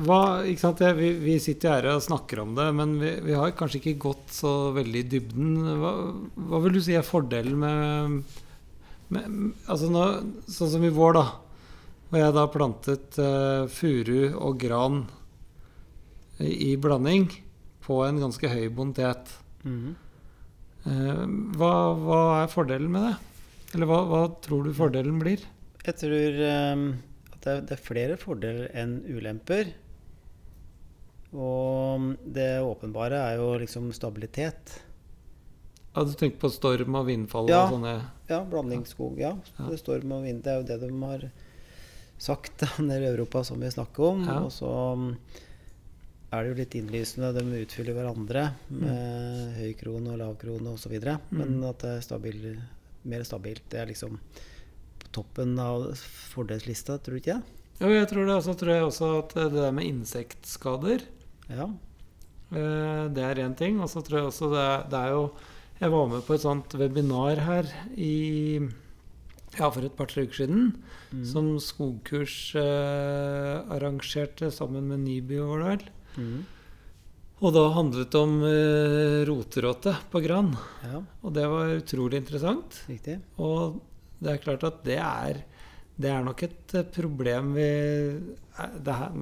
hva, 0.04 0.44
ikke 0.44 0.60
sant? 0.60 0.82
Vi, 0.98 1.14
vi 1.16 1.38
sitter 1.40 1.70
her 1.72 1.86
og 1.94 2.02
snakker 2.04 2.42
om 2.42 2.50
det, 2.58 2.66
men 2.76 2.98
vi, 3.00 3.14
vi 3.24 3.32
har 3.32 3.54
kanskje 3.56 3.78
ikke 3.80 4.02
gått 4.04 4.34
så 4.36 4.50
veldig 4.76 5.00
i 5.00 5.08
dybden. 5.14 5.54
Hva, 5.80 5.92
hva 6.50 6.60
vil 6.60 6.76
du 6.76 6.82
si 6.84 6.92
er 6.92 7.06
fordelen 7.06 7.56
med, 7.62 8.36
med 9.08 9.38
altså 9.64 9.88
nå, 9.88 10.04
Sånn 10.44 10.74
som 10.74 10.84
i 10.84 10.92
vår, 10.92 11.16
da. 11.16 11.24
Hvor 12.10 12.20
jeg 12.20 12.36
da 12.36 12.44
plantet 12.52 13.16
uh, 13.16 13.64
furu 13.72 14.36
og 14.36 14.60
gran 14.60 15.00
i, 16.36 16.52
i 16.52 16.76
blanding 16.76 17.30
på 17.86 18.00
en 18.06 18.18
ganske 18.20 18.50
høy 18.50 18.66
bonitet. 18.74 19.30
Mm. 19.64 19.94
Eh, 20.86 21.24
hva, 21.58 21.72
hva 22.02 22.20
er 22.42 22.50
fordelen 22.52 22.90
med 22.92 23.06
det? 23.08 23.16
Eller 23.76 23.90
hva, 23.90 24.00
hva 24.10 24.22
tror 24.42 24.66
du 24.66 24.74
fordelen 24.74 25.18
blir? 25.22 25.42
Jeg 25.86 25.98
tror 26.02 26.40
ehm, 26.50 26.86
at 27.32 27.40
det 27.44 27.52
er, 27.52 27.60
det 27.68 27.76
er 27.76 27.82
flere 27.86 28.16
fordeler 28.18 28.70
enn 28.78 28.98
ulemper. 29.06 29.70
Og 31.36 32.12
det 32.36 32.50
åpenbare 32.64 33.18
er 33.32 33.40
jo 33.40 33.48
liksom 33.60 33.90
stabilitet. 33.94 34.76
Ja, 35.96 36.04
du 36.04 36.12
tenkt 36.18 36.38
på 36.42 36.50
storm 36.52 36.96
og 36.98 37.06
vindfall 37.08 37.48
Ja. 37.50 37.64
og 37.64 37.74
sånne 37.76 37.94
Ja, 38.28 38.42
blandingsskog. 38.44 39.18
Ja. 39.20 39.34
Ja. 39.58 39.68
Det 39.70 39.78
storm 39.80 40.12
og 40.12 40.24
vind. 40.26 40.42
Det 40.44 40.52
er 40.52 40.60
jo 40.60 40.66
det 40.68 40.80
de 40.82 40.90
har 41.02 41.26
sagt 42.18 42.64
nede 42.78 43.02
i 43.04 43.10
Europa, 43.12 43.42
som 43.44 43.60
vi 43.60 43.70
snakker 43.72 44.04
om. 44.12 44.24
Ja. 44.26 44.38
Og 44.44 44.52
så 44.52 44.70
mm, 44.96 45.10
er 46.32 46.42
det 46.42 46.50
jo 46.50 46.58
litt 46.58 46.74
innlysende. 46.74 47.32
De 47.36 47.60
utfyller 47.62 47.94
hverandre 47.96 48.42
med 48.70 49.54
høy 49.60 49.72
krone 49.78 50.12
og 50.14 50.18
lav 50.18 50.36
krone 50.40 50.72
osv. 50.74 50.96
Men 51.30 51.60
Mm. 51.60 51.64
at 51.70 51.78
det 51.78 51.90
er 51.96 52.00
stabil, 52.02 52.58
mer 53.04 53.22
stabilt, 53.24 53.62
det 53.70 53.80
er 53.80 53.86
liksom 53.86 54.18
på 54.98 55.12
toppen 55.12 55.58
av 55.58 55.92
fordelslista, 56.34 56.98
tror 56.98 57.14
du 57.14 57.20
ikke 57.20 57.36
det? 57.38 57.42
Jo, 57.80 57.88
jeg 57.92 58.08
tror 58.08 58.26
det. 58.26 58.34
Og 58.34 58.42
så 58.42 58.54
tror 58.58 58.72
jeg 58.72 58.82
også 58.88 59.18
at 59.18 59.34
det 59.34 59.52
der 59.52 59.72
med 59.72 59.84
insektskader, 59.84 61.02
Ja. 61.48 61.66
eh, 62.52 63.08
det 63.08 63.22
er 63.22 63.34
én 63.44 63.56
ting. 63.56 63.80
Og 63.80 63.88
så 63.88 64.02
tror 64.02 64.18
jeg 64.18 64.26
også 64.32 64.50
det 64.50 64.58
er, 64.64 64.82
det 64.90 64.98
er 64.98 65.10
jo 65.10 65.30
Jeg 65.78 65.90
var 65.90 66.06
med 66.08 66.22
på 66.24 66.32
et 66.34 66.40
sånt 66.40 66.72
webinar 66.72 67.36
her 67.36 67.64
i 67.98 68.58
ja, 69.58 69.68
for 69.70 69.84
et 69.84 69.94
par-tre 69.94 70.22
uker 70.24 70.32
siden. 70.46 70.82
Mm. 71.12 71.24
Som 71.26 71.58
skogkurs 71.60 72.54
eh, 72.56 73.60
arrangerte 73.76 74.50
sammen 74.50 74.88
med 74.88 75.00
Nibio, 75.00 75.46
var 75.50 75.58
det 75.58 75.66
vel. 75.68 75.90
Mm. 76.16 76.44
Og 77.44 77.52
da 77.52 77.66
handlet 77.76 78.12
det 78.14 78.20
om 78.20 78.38
eh, 78.48 79.18
roteråte 79.28 79.92
på 80.12 80.22
gran. 80.24 80.54
Ja, 80.86 81.02
Og 81.22 81.34
det 81.36 81.44
var 81.52 81.74
utrolig 81.76 82.22
interessant. 82.22 82.80
riktig. 82.88 83.18
Og 83.36 83.80
det 84.24 84.32
er 84.32 84.42
klart 84.44 84.64
at 84.64 84.80
det 84.86 84.96
er 85.02 85.44
det 85.96 86.10
er 86.12 86.24
nok 86.24 86.42
et 86.44 86.74
eh, 86.76 86.84
problem 86.92 87.54
vi 87.56 87.64
eh, 87.64 88.72
det 88.84 88.96
her, 88.98 89.14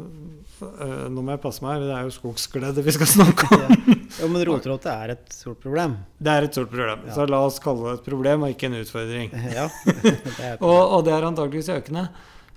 Nå 1.10 1.22
må 1.22 1.34
jeg 1.34 1.42
passe 1.42 1.62
meg, 1.62 1.82
det 1.86 1.94
er 1.94 2.06
jo 2.06 2.14
skogsglede 2.14 2.82
vi 2.86 2.94
skal 2.96 3.10
snakke 3.10 3.50
om. 3.50 3.74
Ja. 4.14 4.22
Jo, 4.22 4.28
men 4.30 4.44
roteråte 4.46 4.92
er 4.92 5.10
et 5.16 5.32
stort 5.34 5.58
problem. 5.58 5.96
Det 6.22 6.30
er 6.30 6.44
et 6.46 6.54
stort 6.54 6.70
problem. 6.70 7.00
Ja. 7.08 7.14
Så 7.16 7.24
la 7.26 7.40
oss 7.42 7.56
kalle 7.62 7.88
det 7.88 7.94
et 7.98 8.04
problem 8.06 8.44
og 8.46 8.52
ikke 8.54 8.68
en 8.70 8.76
utfordring. 8.78 9.32
Ja, 9.58 9.66
det 9.90 10.14
et 10.38 10.62
Og, 10.62 10.78
og 10.98 11.02
det 11.06 11.16
er 11.16 11.26
antakeligvis 11.30 11.72
økende. 11.74 12.04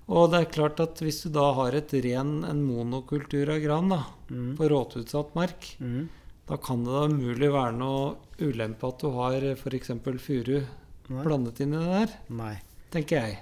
Og 0.08 0.30
det 0.32 0.40
er 0.40 0.52
klart 0.54 0.80
at 0.80 1.02
hvis 1.04 1.24
du 1.26 1.30
da 1.36 1.50
har 1.58 1.76
et 1.76 1.92
ren, 2.06 2.44
en 2.48 2.62
monokultur 2.64 3.50
av 3.52 3.60
gran 3.60 3.90
da, 3.92 4.02
mm. 4.32 4.54
på 4.60 4.70
råteutsatt 4.72 5.34
mark, 5.36 5.74
Mm. 5.84 6.08
da 6.48 6.56
kan 6.58 6.84
det 6.86 6.94
da 6.94 7.02
umulig 7.12 7.50
være 7.52 7.74
noe 7.76 8.16
ulempe 8.40 8.88
at 8.88 9.00
du 9.04 9.10
har 9.12 9.34
f.eks. 9.58 9.92
furu 10.24 10.62
blandet 11.10 11.60
inn 11.60 11.74
i 11.76 11.78
det 11.84 11.92
der, 11.92 12.16
Nei. 12.30 12.54
tenker 12.92 13.20
jeg. 13.20 13.38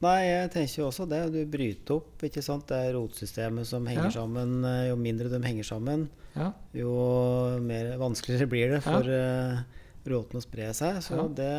Nei, 0.00 0.18
jeg 0.24 0.50
tenker 0.50 0.78
jo 0.80 0.86
også 0.88 1.06
det. 1.06 1.20
Du 1.34 1.44
bryter 1.46 1.94
opp, 1.98 2.22
ikke 2.24 2.42
sant. 2.42 2.66
Det 2.66 2.74
er 2.88 2.94
rotsystemet 2.96 3.66
som 3.68 3.84
henger 3.86 4.04
Ja. 4.08 4.10
sammen. 4.22 4.64
Eh, 4.64 4.88
Jo 4.88 4.96
mindre 4.96 5.28
de 5.28 5.38
henger 5.46 5.62
sammen, 5.62 6.08
Ja. 6.34 6.52
jo 6.72 7.58
mer 7.60 7.98
vanskeligere 7.98 8.48
blir 8.48 8.70
det 8.70 8.82
for 8.82 9.02
uh, 9.04 9.60
råten 10.06 10.40
å 10.40 10.42
spre 10.42 10.72
seg. 10.72 11.02
Så 11.04 11.16
Ja. 11.20 11.28
det 11.28 11.50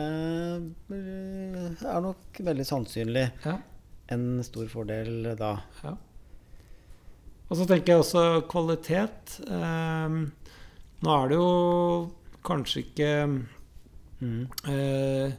eh, 0.90 1.86
er 1.86 2.02
nok 2.02 2.18
veldig 2.42 2.66
sannsynlig 2.66 3.32
ja. 3.46 3.58
En 4.12 4.44
stor 4.44 4.68
fordel 4.72 5.36
da. 5.40 5.54
Ja. 5.84 5.96
Og 7.52 7.58
så 7.60 7.66
tenker 7.68 7.94
jeg 7.96 8.04
også 8.04 8.24
kvalitet. 8.52 9.40
Eh, 9.48 10.18
nå 11.04 11.16
er 11.18 11.32
det 11.32 11.38
jo 11.40 12.12
kanskje 12.48 12.86
ikke 12.86 13.12
Mm. 14.22 14.44
eh, 14.70 15.32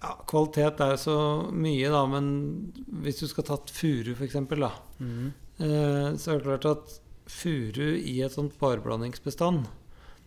ja, 0.00 0.10
Kvalitet 0.30 0.78
er 0.84 0.96
så 1.02 1.16
mye, 1.50 1.88
da, 1.90 2.04
men 2.06 2.72
hvis 3.02 3.18
du 3.18 3.26
skal 3.26 3.42
tatt 3.48 3.72
furu, 3.74 4.12
f.eks., 4.14 4.36
da, 4.54 4.70
Mm. 5.00 5.32
eh, 5.58 6.14
så 6.16 6.30
er 6.30 6.38
det 6.38 6.44
klart 6.44 6.66
at 6.70 7.00
furu 7.26 7.96
i 7.98 8.20
et 8.22 8.30
sånt 8.32 8.56
pareblandingsbestand, 8.60 9.66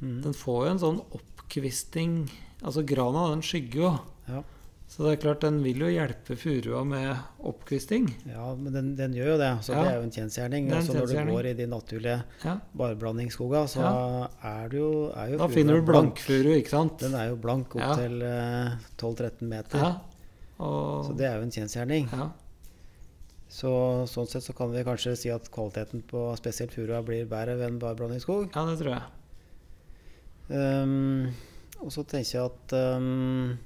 Mm. 0.02 0.22
den 0.22 0.34
får 0.34 0.66
jo 0.66 0.72
en 0.72 0.80
sånn 0.80 1.06
oppkvisting 1.16 2.30
Altså 2.64 2.82
grana, 2.84 3.30
den 3.30 3.42
skygger 3.44 3.76
jo. 3.84 4.00
Ja. 4.28 4.44
Så 4.88 5.04
det 5.04 5.12
er 5.12 5.22
klart, 5.22 5.42
den 5.44 5.58
vil 5.62 5.82
jo 5.84 5.88
hjelpe 5.92 6.36
furua 6.40 6.84
med 6.88 7.18
oppkvisting. 7.44 8.06
ja, 8.32 8.56
men 8.56 8.72
den, 8.74 8.96
den 8.96 9.14
gjør 9.14 9.34
jo 9.34 9.38
det. 9.38 9.50
Så 9.68 9.74
Ja. 9.76 9.84
det 9.84 9.92
er 9.92 9.96
jo 9.98 10.04
en 10.08 10.12
kjensgjerning. 10.16 10.70
Er 10.70 10.72
en 10.72 10.78
Altså 10.78 10.94
når 10.96 11.08
du 11.12 11.32
går 11.34 11.46
i 11.46 11.54
de 11.54 11.68
naturlige 11.68 12.24
Ja. 12.46 12.54
barblandingsskoga, 12.74 13.66
så 13.68 13.84
er 14.44 14.70
det 14.70 14.80
jo, 14.80 15.12
er 15.14 15.30
jo 15.34 15.38
Da 15.38 15.48
finner 15.48 15.76
du 15.76 15.82
blank. 15.82 16.16
blankfuru, 16.16 16.56
ikke 16.56 16.70
sant? 16.70 16.98
Den 17.00 17.14
er 17.16 17.28
jo 17.30 17.36
blank 17.36 17.76
opp 17.76 17.82
Ja. 17.82 17.96
til 17.96 18.22
eh, 18.24 18.78
12-13 18.98 19.42
meter. 19.50 19.78
Ja. 19.78 20.00
Og, 20.60 21.06
Så 21.06 21.18
det 21.18 21.26
er 21.28 21.36
jo 21.36 21.44
en 21.44 21.52
kjensgjerning. 21.52 22.10
ja. 22.12 22.30
Så 23.50 24.08
sånn 24.08 24.28
sett 24.28 24.44
så 24.44 24.54
kan 24.56 24.72
vi 24.72 24.84
kanskje 24.84 25.16
si 25.18 25.30
at 25.30 25.50
kvaliteten 25.52 26.02
på 26.04 26.36
spesielt 26.38 26.72
furua 26.72 27.02
blir 27.04 27.26
bedre 27.28 27.56
ved 27.58 27.68
en 27.68 27.80
barblandingsskog. 27.80 28.50
ja, 28.56 28.66
det 28.66 28.80
tror 28.80 28.94
jeg. 28.96 29.04
Um, 30.50 31.28
og 31.84 31.92
så 31.92 32.04
tenker 32.08 32.40
jeg 32.40 32.46
at 32.46 32.74
um, 32.98 33.58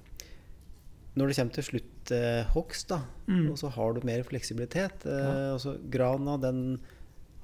når 1.17 1.27
det 1.27 1.35
kommer 1.37 1.53
til 1.57 1.63
slutthogst, 1.69 2.87
da, 2.87 3.01
Mm. 3.27 3.51
og 3.51 3.57
så 3.59 3.69
har 3.71 3.93
du 3.93 4.01
mer 4.07 4.23
fleksibilitet 4.23 5.05
eh, 5.05 5.53
altså 5.53 5.77
Grana 5.91 6.37
den 6.41 6.79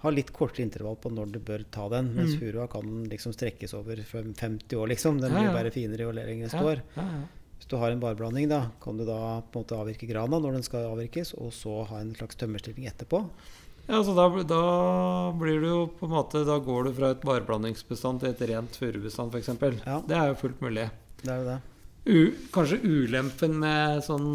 har 0.01 0.11
litt 0.11 0.31
kortere 0.33 0.63
intervall 0.65 0.95
på 1.01 1.09
når 1.11 1.31
du 1.33 1.39
bør 1.39 1.63
ta 1.71 1.87
den, 1.89 2.13
mens 2.15 2.35
Mm. 2.35 2.39
furua 2.39 2.67
kan 2.69 3.03
liksom 3.09 3.33
strekkes 3.33 3.73
over 3.73 3.95
50 3.97 4.75
år, 4.77 4.87
liksom. 4.87 5.19
Den 5.19 5.31
blir 5.31 5.47
ja. 5.49 5.53
bare 5.53 5.71
finere 5.71 6.03
jo 6.05 6.11
lenger 6.11 6.47
den 6.47 6.49
står. 6.49 6.81
ja, 6.95 7.03
ja. 7.03 7.23
Hvis 7.57 7.67
du 7.69 7.77
har 7.77 7.89
en 7.89 7.99
barblanding, 7.99 8.47
da, 8.49 8.69
kan 8.79 8.97
du 8.97 9.03
da 9.05 9.41
på 9.41 9.57
en 9.57 9.63
måte 9.65 9.73
avvirke 9.79 10.07
grana 10.07 10.37
når 10.39 10.53
den 10.53 10.63
skal 10.63 10.85
avvirkes, 10.93 11.33
og 11.41 11.49
så 11.51 11.87
ha 11.87 11.97
en 11.99 12.13
slags 12.13 12.35
tømmerstilling 12.37 12.85
etterpå. 12.85 13.27
ja 13.89 14.03
så 14.03 14.13
da, 14.13 14.27
da 14.43 15.31
blir 15.33 15.59
du 15.61 15.67
jo 15.67 15.87
på 15.87 16.05
en 16.05 16.11
måte 16.11 16.45
Da 16.45 16.59
går 16.59 16.83
du 16.85 16.93
fra 16.93 17.09
et 17.11 17.21
barblandingsbestand 17.21 18.19
til 18.19 18.29
et 18.29 18.41
rent 18.49 18.75
furubestand, 18.77 19.33
f.eks. 19.33 19.47
Ja. 19.87 20.01
Det 20.05 20.15
er 20.15 20.27
jo 20.27 20.35
fullt 20.35 20.61
mulig. 20.61 20.89
Det 21.23 21.29
er 21.33 21.37
jo 21.41 21.45
det. 21.49 21.61
Kanskje 22.55 22.77
ulempen 22.87 23.57
med 23.59 23.99
sånn 24.05 24.27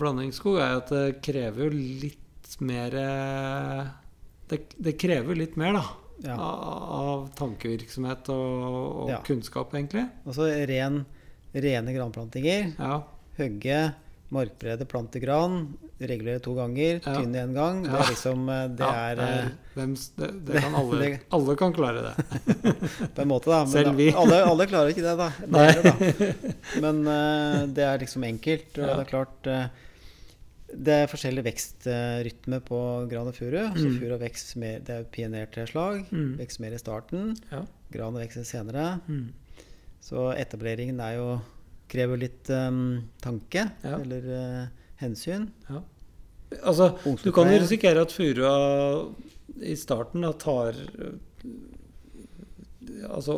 blandingsskog 0.00 0.56
er 0.58 0.78
at 0.80 0.88
det 0.90 1.20
krever 1.22 1.68
jo 1.68 1.82
litt 2.02 2.56
mer 2.66 2.94
eh, 2.98 3.82
det, 4.50 4.58
det 4.82 4.96
krever 5.00 5.38
litt 5.38 5.54
mer, 5.60 5.78
da. 5.78 5.84
Ja. 6.22 6.34
Av, 6.36 6.82
av 6.98 7.22
tankevirksomhet 7.38 8.28
og, 8.34 8.50
og 9.04 9.10
Ja. 9.10 9.20
kunnskap, 9.26 9.72
egentlig. 9.74 10.04
Altså 10.26 10.46
ren, 10.68 11.00
rene 11.54 11.94
granplantinger. 11.96 12.72
Ja. 12.78 12.98
Hogge, 13.38 13.78
markbrede, 14.32 14.86
plante 14.88 15.20
gran. 15.22 15.74
Regulere 16.02 16.40
to 16.42 16.54
ganger, 16.56 16.96
Ja. 17.04 17.12
tynne 17.14 17.38
én 17.44 17.52
gang. 17.54 17.82
Det 17.84 17.92
er 17.94 18.08
liksom 18.10 18.48
eh, 18.50 18.64
Det 18.74 18.86
ja, 18.88 19.02
er 19.12 19.20
eh, 19.22 19.50
hvem 19.76 19.92
det, 20.18 20.30
det 20.48 20.62
kan 20.64 20.74
alle, 20.80 20.98
det- 21.02 21.20
alle 21.30 21.54
kan 21.60 21.72
klare 21.76 22.02
det. 22.02 22.14
på 23.14 23.22
en 23.22 23.28
måte, 23.30 23.50
da. 23.52 23.60
Men 23.62 23.72
Selv 23.76 23.94
vi. 24.00 24.08
alle, 24.10 24.40
alle 24.48 24.66
klarer 24.66 24.90
ikke 24.90 25.04
det, 25.04 25.14
da. 25.20 25.28
Det 25.40 25.52
Nei. 25.52 25.68
det, 25.76 25.84
da. 26.18 26.80
Men 26.82 27.00
uh, 27.06 27.66
det 27.70 27.84
er 27.86 28.02
liksom 28.02 28.24
enkelt. 28.26 28.72
Og 28.78 28.82
Ja. 28.88 28.96
det 28.96 29.04
er 29.06 29.10
klart 29.12 29.46
uh, 29.46 29.66
Det 30.72 30.94
er 31.02 31.06
forskjellig 31.12 31.44
vekstrytme 31.44 32.58
på 32.64 32.80
gran 33.10 33.28
og 33.28 33.34
furu. 33.36 33.60
Så 33.76 33.86
Mm. 33.86 33.98
furu 34.00 34.18
vokser 34.18 34.58
mer 34.58 34.78
Det 34.80 34.90
er 34.98 35.04
pionertreslag. 35.04 36.06
Mm. 36.10 36.38
Vokser 36.40 36.60
mer 36.64 36.72
i 36.74 36.78
starten. 36.82 37.36
Gran 37.92 38.14
vokser 38.16 38.42
senere. 38.48 39.00
Mm. 39.06 39.28
Så 40.02 40.32
etableringen 40.34 40.98
er 41.00 41.14
jo 41.20 41.40
krever 41.92 42.20
litt 42.22 42.48
um, 42.56 42.82
tanke, 43.22 43.66
Ja. 43.84 43.98
eller 44.00 44.28
uh, 44.32 44.62
hensyn. 45.02 45.48
Ja. 45.68 45.82
Altså, 46.62 46.90
du 47.24 47.30
kan 47.32 47.48
jo 47.52 47.60
risikere 47.62 48.02
at 48.04 48.12
furua 48.12 48.52
i 49.64 49.76
starten 49.78 50.24
da 50.24 50.32
tar 50.36 50.76
øh, 50.76 51.14
Altså 53.08 53.34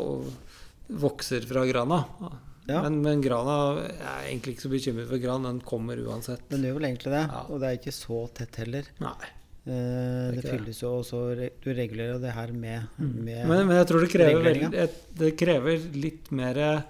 vokser 1.01 1.45
fra 1.49 1.63
grana. 1.69 2.01
Ja. 2.65 2.79
Men, 2.81 2.97
men 3.05 3.21
grana 3.21 3.55
Jeg 3.85 3.99
er 4.09 4.27
egentlig 4.31 4.55
ikke 4.55 4.63
så 4.65 4.71
bekymret 4.73 5.09
for 5.09 5.21
gran. 5.21 5.45
Den 5.45 5.59
kommer 5.65 5.99
uansett. 6.01 6.43
Den 6.49 6.65
gjør 6.65 6.79
vel 6.79 6.87
egentlig 6.89 7.13
det. 7.13 7.23
Og 7.49 7.59
det 7.61 7.69
er 7.71 7.79
ikke 7.79 7.93
så 7.95 8.19
tett 8.37 8.59
heller. 8.63 8.87
Nei. 9.03 9.31
Eh, 9.65 10.35
det 10.35 10.43
det. 10.43 10.49
fylles 10.51 10.79
jo 10.83 10.91
også 10.99 11.19
re- 11.39 11.53
Du 11.63 11.71
regulerer 11.73 12.19
det 12.21 12.33
her 12.35 12.51
med, 12.53 12.83
med 13.01 13.47
Men, 13.49 13.63
men 13.65 13.79
jeg 13.79 13.87
tror 13.89 14.03
det 14.05 14.11
krever, 14.13 14.43
vel- 14.45 14.99
det 15.23 15.31
krever 15.41 15.87
litt 15.97 16.29
mer 16.37 16.59
eh, 16.61 16.83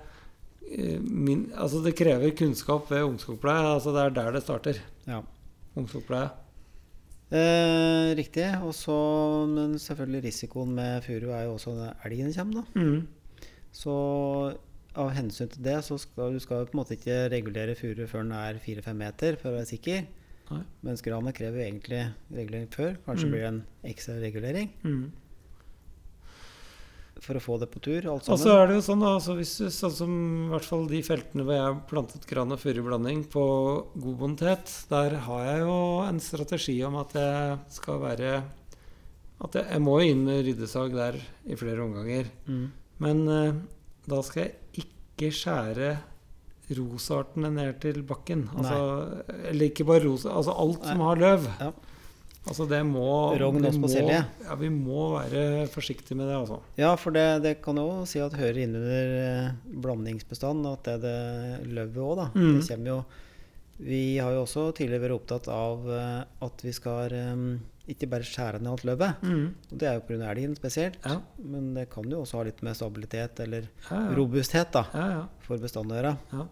min, 1.02 1.52
Altså 1.56 1.82
det 1.86 1.96
krever 1.96 2.32
kunnskap 2.38 2.90
ved 2.92 3.04
ungskogpleie. 3.06 3.74
Altså 3.76 3.94
det 3.96 4.02
er 4.06 4.10
der 4.16 4.32
det 4.32 4.44
starter. 4.44 4.80
Ja. 5.08 5.22
Ungskogpleie. 5.76 6.30
Eh, 7.32 8.14
riktig. 8.18 8.48
Og 8.64 8.74
så, 8.78 8.96
men 9.50 9.78
selvfølgelig 9.82 10.24
risikoen 10.30 10.76
med 10.78 11.02
furu 11.06 11.32
er 11.34 11.44
jo 11.48 11.54
også 11.58 11.74
når 11.76 11.96
elgen 12.06 12.34
kommer, 12.34 12.62
da. 12.62 12.80
Mm. 12.80 13.08
Så 13.76 13.96
av 14.96 15.10
hensyn 15.12 15.50
til 15.52 15.64
det, 15.66 15.80
så 15.84 15.98
skal 16.00 16.34
du 16.34 16.40
skal 16.40 16.66
på 16.70 16.76
en 16.78 16.80
måte 16.80 16.96
ikke 16.96 17.18
regulere 17.34 17.76
furu 17.76 18.06
før 18.08 18.24
den 18.24 18.32
er 18.38 18.62
4-5 18.64 18.94
meter, 19.02 19.36
for 19.42 19.52
å 19.52 19.58
være 19.58 19.68
sikker. 19.74 20.06
Nei. 20.52 20.62
Mens 20.86 21.02
granet 21.04 21.36
krever 21.36 21.58
jo 21.60 21.66
egentlig 21.66 22.02
regulering 22.32 22.68
før. 22.72 22.96
Kanskje 23.08 23.26
Mm. 23.26 23.32
blir 23.34 23.42
det 23.42 23.48
en 23.54 23.64
ekstra 23.84 24.20
regulering 24.22 24.70
Mm. 24.84 25.12
For 27.26 27.40
å 27.40 27.44
få 27.44 27.58
det 27.62 27.68
på 27.74 27.82
tur, 27.84 28.08
alt 28.12 28.30
Og 28.30 28.40
så 28.40 28.54
er 28.54 28.70
det 28.70 28.78
jo 28.78 28.84
sånn, 28.86 29.02
da, 29.04 29.16
altså 29.18 29.36
hvis 29.38 29.54
du, 29.62 29.68
sånn 29.74 29.96
som 29.98 30.16
i 30.46 30.50
hvert 30.52 30.68
fall 30.70 30.86
de 30.90 31.02
feltene 31.06 31.46
hvor 31.46 31.58
jeg 31.58 31.66
har 31.66 31.80
plantet 31.90 32.28
gran 32.30 32.54
og 32.54 32.62
furublanding 32.62 33.24
på 33.34 33.46
god 33.94 34.20
bonitet, 34.22 34.74
der 34.92 35.18
har 35.26 35.46
jeg 35.50 35.64
jo 35.66 35.78
en 36.06 36.22
strategi 36.24 36.78
om 36.86 37.00
at 37.02 37.16
jeg 37.18 37.58
skal 37.80 38.02
være 38.04 38.34
At 39.46 39.58
jeg, 39.58 39.66
jeg 39.68 39.84
må 39.84 39.98
inn 40.06 40.22
med 40.28 40.46
ryddesag 40.48 40.94
der 40.96 41.18
i 41.44 41.58
flere 41.60 41.84
omganger. 41.84 42.30
Mm. 42.48 42.68
Men 43.04 43.24
eh, 43.28 43.58
da 44.08 44.22
skal 44.24 44.46
jeg 44.46 44.86
ikke 44.86 45.32
skjære 45.36 45.90
rosartene 46.78 47.52
ned 47.54 47.82
til 47.84 48.00
bakken. 48.08 48.48
Altså, 48.56 48.78
eller 49.52 49.68
ikke 49.70 49.86
bare 49.86 50.06
rosa, 50.06 50.32
altså 50.34 50.56
alt 50.64 50.88
som 50.88 51.04
har 51.06 51.20
løv. 51.22 51.50
Ja. 51.60 51.74
Altså 52.46 52.68
det 52.70 52.80
må 52.86 53.06
Rogn 53.42 53.66
også 53.66 53.82
på 53.82 53.90
selje. 53.90 54.20
Ja, 54.46 54.56
vi 54.60 54.70
må 54.70 55.08
være 55.16 55.66
forsiktige 55.74 56.18
med 56.20 56.28
det, 56.30 56.36
altså. 56.38 56.60
Ja, 56.78 56.92
for 57.02 57.16
det, 57.16 57.24
det 57.42 57.56
kan 57.66 57.80
jo 57.82 58.04
si 58.06 58.20
at 58.22 58.36
hører 58.38 58.60
inn 58.62 58.76
under 58.78 59.14
eh, 59.20 59.54
blandingsbestand, 59.82 60.68
at 60.70 60.86
det 60.86 60.94
er 61.00 61.06
det 61.06 61.72
løvet 61.74 62.02
òg, 62.06 62.18
da. 62.22 62.28
Mm. 62.36 62.60
Det 62.60 62.68
kommer 62.70 62.92
jo 62.92 63.00
Vi 63.86 64.02
har 64.24 64.32
jo 64.32 64.44
også 64.46 64.70
tidligere 64.78 65.08
vært 65.08 65.16
opptatt 65.18 65.50
av 65.52 65.90
eh, 65.92 66.20
at 66.46 66.62
vi 66.64 66.72
skal 66.78 67.12
um, 67.34 67.48
ikke 67.92 68.08
bare 68.14 68.24
skjære 68.26 68.62
ned 68.62 68.72
alt 68.72 68.86
løvet. 68.88 69.26
Mm. 69.26 69.48
Og 69.72 69.80
det 69.82 69.90
er 69.90 69.98
jo 69.98 70.06
pga. 70.08 70.30
elgen 70.32 70.54
spesielt. 70.56 70.96
Ja. 71.04 71.18
Men 71.44 71.74
det 71.76 71.90
kan 71.92 72.08
jo 72.10 72.22
også 72.24 72.40
ha 72.40 72.46
litt 72.48 72.62
med 72.66 72.78
stabilitet 72.78 73.42
eller 73.44 73.68
Ja, 73.90 73.98
ja. 74.06 74.14
robusthet 74.16 74.72
da, 74.78 74.86
Ja, 74.94 75.08
ja. 75.18 75.26
for 75.44 75.58
bestanden 75.62 75.98
å 75.98 76.00
gjøre. 76.00 76.48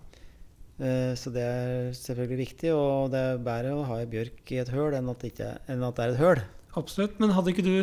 Eh, 0.80 1.14
Så 1.20 1.30
det 1.34 1.44
er 1.46 1.92
selvfølgelig 1.94 2.40
viktig, 2.48 2.72
og 2.74 3.12
det 3.14 3.20
er 3.20 3.38
bedre 3.46 3.74
å 3.78 3.84
ha 3.86 4.00
ei 4.02 4.08
bjørk 4.10 4.52
i 4.52 4.58
et 4.64 4.70
høl 4.74 4.94
enn 4.98 5.10
at 5.12 5.20
det, 5.22 5.34
ikke, 5.34 5.52
enn 5.70 5.84
at 5.86 5.96
det 6.00 6.06
er 6.08 6.14
et 6.16 6.22
høl. 6.24 6.42
Absolutt. 6.76 7.20
Men 7.22 7.30
hadde 7.36 7.54
ikke 7.54 7.64
du 7.68 7.76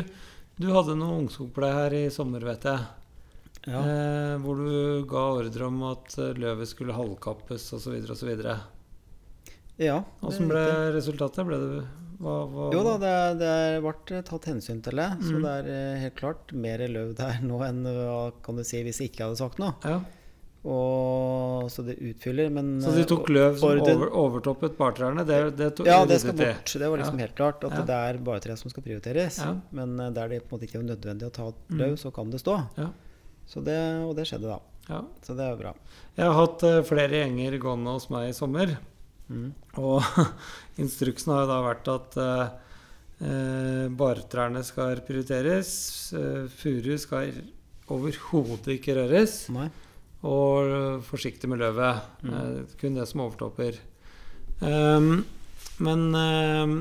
Du 0.61 0.67
hadde 0.75 0.97
noe 0.99 1.21
ungskogpleie 1.23 1.73
her 1.73 1.95
i 1.95 2.11
sommer, 2.13 2.41
vet 2.45 2.65
jeg. 2.69 2.81
Ja. 3.71 3.81
Eh, 3.81 4.35
hvor 4.43 4.57
du 4.57 5.05
ga 5.09 5.23
ordre 5.39 5.67
om 5.69 5.83
at 5.93 6.19
eh, 6.19 6.35
løvet 6.37 6.69
skulle 6.69 6.93
halvkappes 6.97 7.69
osv. 7.77 7.95
osv. 8.11 8.31
ja 9.81 10.03
Åssen 10.21 10.49
ble 10.51 10.61
riktig. 10.61 10.95
resultatet? 10.99 11.47
Ble 11.49 11.59
det 11.63 11.81
hva, 12.21 12.35
hva, 12.53 12.67
Jo 12.75 12.83
da, 12.85 12.95
det, 13.01 13.13
det 13.41 13.55
ble 13.85 14.21
tatt 14.29 14.49
hensyn 14.51 14.83
til 14.85 15.01
det. 15.01 15.09
Så 15.25 15.33
Mm. 15.39 15.43
det 15.47 15.53
er 15.57 15.69
eh, 15.73 16.01
helt 16.03 16.17
klart 16.21 16.53
mer 16.53 16.83
løv 16.89 17.15
der 17.17 17.39
nå 17.41 17.61
enn 17.65 17.83
hva 17.87 18.33
kan 18.45 18.57
du 18.61 18.65
si 18.65 18.83
hvis 18.85 19.01
jeg 19.01 19.13
ikke 19.15 19.25
hadde 19.31 19.41
sagt 19.41 19.59
noe. 19.63 19.73
Ja. 19.85 20.01
Og, 20.61 21.71
så 21.73 21.81
det 21.87 21.95
utfyller, 22.05 22.51
men 22.53 22.75
Så 22.85 22.91
de 22.93 23.05
tok 23.09 23.31
løv 23.33 23.55
som 23.57 23.79
over, 23.81 24.11
overtoppet 24.13 24.75
bartrærne? 24.77 25.25
Det, 25.25 25.39
det 25.57 25.71
tok, 25.79 25.87
Ja, 25.89 26.03
det 26.05 26.19
skal 26.21 26.37
bort. 26.37 26.73
Det 26.77 26.91
var 26.91 26.99
liksom 27.01 27.17
Ja. 27.19 27.25
helt 27.25 27.35
klart 27.39 27.65
at 27.65 27.73
Ja. 27.73 27.83
det 27.89 27.97
er 27.97 28.19
bartre 28.19 28.57
som 28.61 28.69
skal 28.71 28.83
prioriteres. 28.83 29.39
Ja. 29.39 29.55
Men 29.73 29.99
eh, 29.99 30.11
der 30.11 30.29
det 30.29 30.43
på 30.49 30.53
en 30.53 30.59
måte 30.61 30.69
ikke 30.69 30.81
er 30.83 30.89
nødvendig 30.97 31.31
å 31.31 31.33
ta 31.33 31.47
Mm. 31.71 31.79
løv, 31.79 31.97
så 31.99 32.13
kan 32.13 32.29
det 32.31 32.41
stå. 32.43 32.59
Ja. 32.77 32.91
Så 33.47 33.65
det, 33.65 33.79
og 34.05 34.15
det 34.17 34.27
skjedde 34.27 34.43
da. 34.53 34.61
Ja. 34.91 35.01
Så 35.23 35.35
det 35.37 35.47
er 35.49 35.57
bra. 35.57 35.75
Jeg 36.17 36.27
har 36.27 36.35
hatt 36.47 36.63
eh, 36.63 36.83
flere 36.83 37.09
gjenger 37.25 37.59
gående 37.59 37.93
hos 37.97 38.11
meg 38.11 38.29
i 38.29 38.33
sommer. 38.33 38.77
Mm. 39.31 39.53
Og 39.79 40.03
instruksen 40.79 41.33
har 41.33 41.47
jo 41.47 41.53
da 41.55 41.63
vært 41.63 41.89
at 41.89 42.17
eh, 42.19 42.49
eh, 43.25 43.89
bartrærne 43.89 44.63
skal 44.63 44.97
prioriteres. 45.07 46.13
Furu 46.53 46.99
skal 46.99 47.33
overhodet 47.89 48.77
ikke 48.79 48.95
røres. 48.99 49.49
Nei. 49.49 49.71
Og 50.27 50.69
eh, 50.69 51.05
forsiktig 51.07 51.49
med 51.49 51.63
løvet. 51.63 52.03
Mm. 52.23 52.33
Eh, 52.35 52.75
kun 52.81 52.99
det 52.99 53.07
som 53.09 53.23
overtopper. 53.25 53.79
Um, 54.61 55.23
men 55.81 56.01
um, 56.13 56.75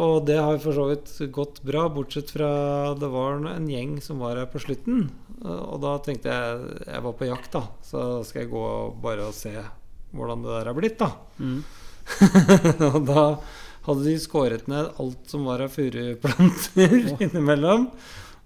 Og 0.00 0.24
det 0.24 0.38
har 0.40 0.56
for 0.62 0.72
så 0.72 0.86
vidt 0.88 1.10
gått 1.34 1.58
bra, 1.66 1.82
bortsett 1.92 2.32
fra 2.32 2.94
det 2.96 3.10
var 3.12 3.44
en 3.50 3.66
gjeng 3.68 3.98
som 4.00 4.22
var 4.24 4.40
her 4.40 4.48
på 4.48 4.62
slutten. 4.62 5.10
Eh, 5.42 5.64
Og 5.74 5.82
da 5.84 5.98
tenkte 6.04 6.32
jeg 6.32 6.86
Jeg 6.86 7.04
var 7.04 7.18
på 7.18 7.28
jakt, 7.28 7.52
da. 7.52 7.66
Så 7.84 8.24
skal 8.24 8.46
jeg 8.46 8.54
gå 8.54 8.64
bare 9.02 9.28
og 9.28 9.36
se 9.36 9.54
hvordan 10.10 10.42
det 10.42 10.54
der 10.56 10.72
har 10.72 10.74
blitt, 10.74 10.98
da. 10.98 11.12
Mm. 11.38 11.60
og 12.90 13.04
da 13.06 13.24
hadde 13.84 14.02
de 14.08 14.16
skåret 14.20 14.66
ned 14.68 14.88
alt 15.00 15.30
som 15.30 15.44
var 15.46 15.62
av 15.62 15.70
furuplanter 15.72 16.96
innimellom. 17.22 17.86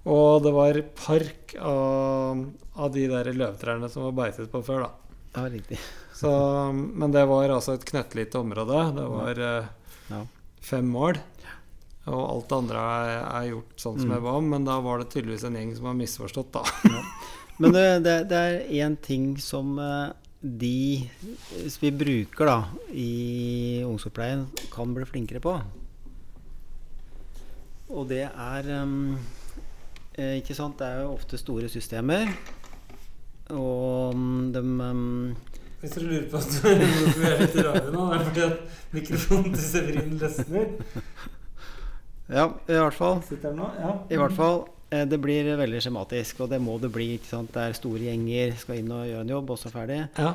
Og 0.05 0.43
det 0.45 0.53
var 0.53 0.77
park 1.01 1.55
av, 1.65 2.41
av 2.77 2.91
de 2.93 3.07
der 3.09 3.31
løvtrærne 3.33 3.89
som 3.93 4.05
var 4.11 4.17
beitet 4.25 4.51
på 4.53 4.61
før, 4.67 4.85
da. 4.85 4.91
Ja, 5.35 5.45
riktig. 5.51 5.79
Så, 6.15 6.31
men 6.75 7.11
det 7.15 7.25
var 7.27 7.49
altså 7.51 7.75
et 7.79 7.87
knøttlite 7.89 8.39
område. 8.39 8.83
Det 8.99 9.07
var 9.11 9.41
eh, 9.49 9.71
Ja. 10.13 10.21
fem 10.61 10.87
mål. 10.93 11.17
Og 12.05 12.21
alt 12.21 12.51
det 12.51 12.57
andre 12.59 12.83
er, 12.85 13.15
er 13.41 13.47
gjort 13.55 13.81
sånn 13.81 13.97
som 13.99 14.11
Mm. 14.11 14.15
jeg 14.19 14.23
ba 14.27 14.35
om, 14.37 14.51
men 14.53 14.65
da 14.69 14.77
var 14.85 14.99
det 15.01 15.09
tydeligvis 15.15 15.45
en 15.49 15.57
gjeng 15.57 15.71
som 15.79 15.87
har 15.89 15.95
misforstått, 15.97 16.53
da. 16.53 16.63
Men 17.59 17.73
det, 17.73 17.85
det, 18.05 18.15
det 18.29 18.37
er 18.45 18.69
én 18.85 18.97
ting 19.01 19.39
som 19.41 19.79
eh, 19.81 20.13
de 20.45 21.09
vi 21.81 21.91
bruker 21.97 22.45
da 22.51 22.59
i 22.93 23.81
ungdomsoppleien, 23.87 24.45
kan 24.75 24.93
bli 24.93 25.07
flinkere 25.09 25.41
på. 25.41 25.57
Og 27.95 28.09
det 28.11 28.27
er 28.29 28.69
em, 28.83 29.17
eh, 30.19 30.37
Ikke 30.41 30.55
sant, 30.57 30.79
det 30.79 30.87
er 30.89 31.03
jo 31.05 31.13
ofte 31.15 31.39
store 31.41 31.69
systemer. 31.73 32.31
Og 33.51 34.15
mm, 34.17 34.53
de 34.55 34.63
um... 34.91 35.37
Hvis 35.81 35.93
dere 35.99 36.07
lurer 36.09 36.29
på 36.33 36.39
at 36.41 36.55
vi 37.21 37.27
er 37.29 37.41
litt 37.43 37.57
rare 37.67 37.91
nå, 37.93 38.05
er 38.15 38.23
det 38.23 38.29
fordi 38.31 38.45
at 38.47 38.95
mikrofonen 38.95 39.51
til 39.53 39.65
Severin 39.67 40.15
løsner. 40.21 40.71
Ja, 42.33 42.47
i 42.65 42.79
hvert 42.81 42.97
fall. 42.97 43.19
Sitter 43.29 43.53
nå? 43.53 43.67
Ja. 43.83 43.91
I 44.09 44.17
hvert 44.17 44.33
fall. 44.33 44.63
eh, 44.89 45.05
Det 45.11 45.19
blir 45.21 45.51
veldig 45.61 45.83
skjematisk, 45.85 46.41
og 46.41 46.49
det 46.55 46.61
må 46.65 46.79
det 46.81 46.89
bli. 46.95 47.11
ikke 47.19 47.29
sant? 47.29 47.53
Det 47.53 47.67
er 47.67 47.77
store 47.77 48.01
gjenger, 48.07 48.55
skal 48.63 48.81
inn 48.81 48.93
og 48.97 49.05
gjøre 49.11 49.27
en 49.27 49.35
jobb, 49.35 49.51
og 49.53 49.61
så 49.61 49.73
ferdig. 49.75 50.01
Ja. 50.17 50.33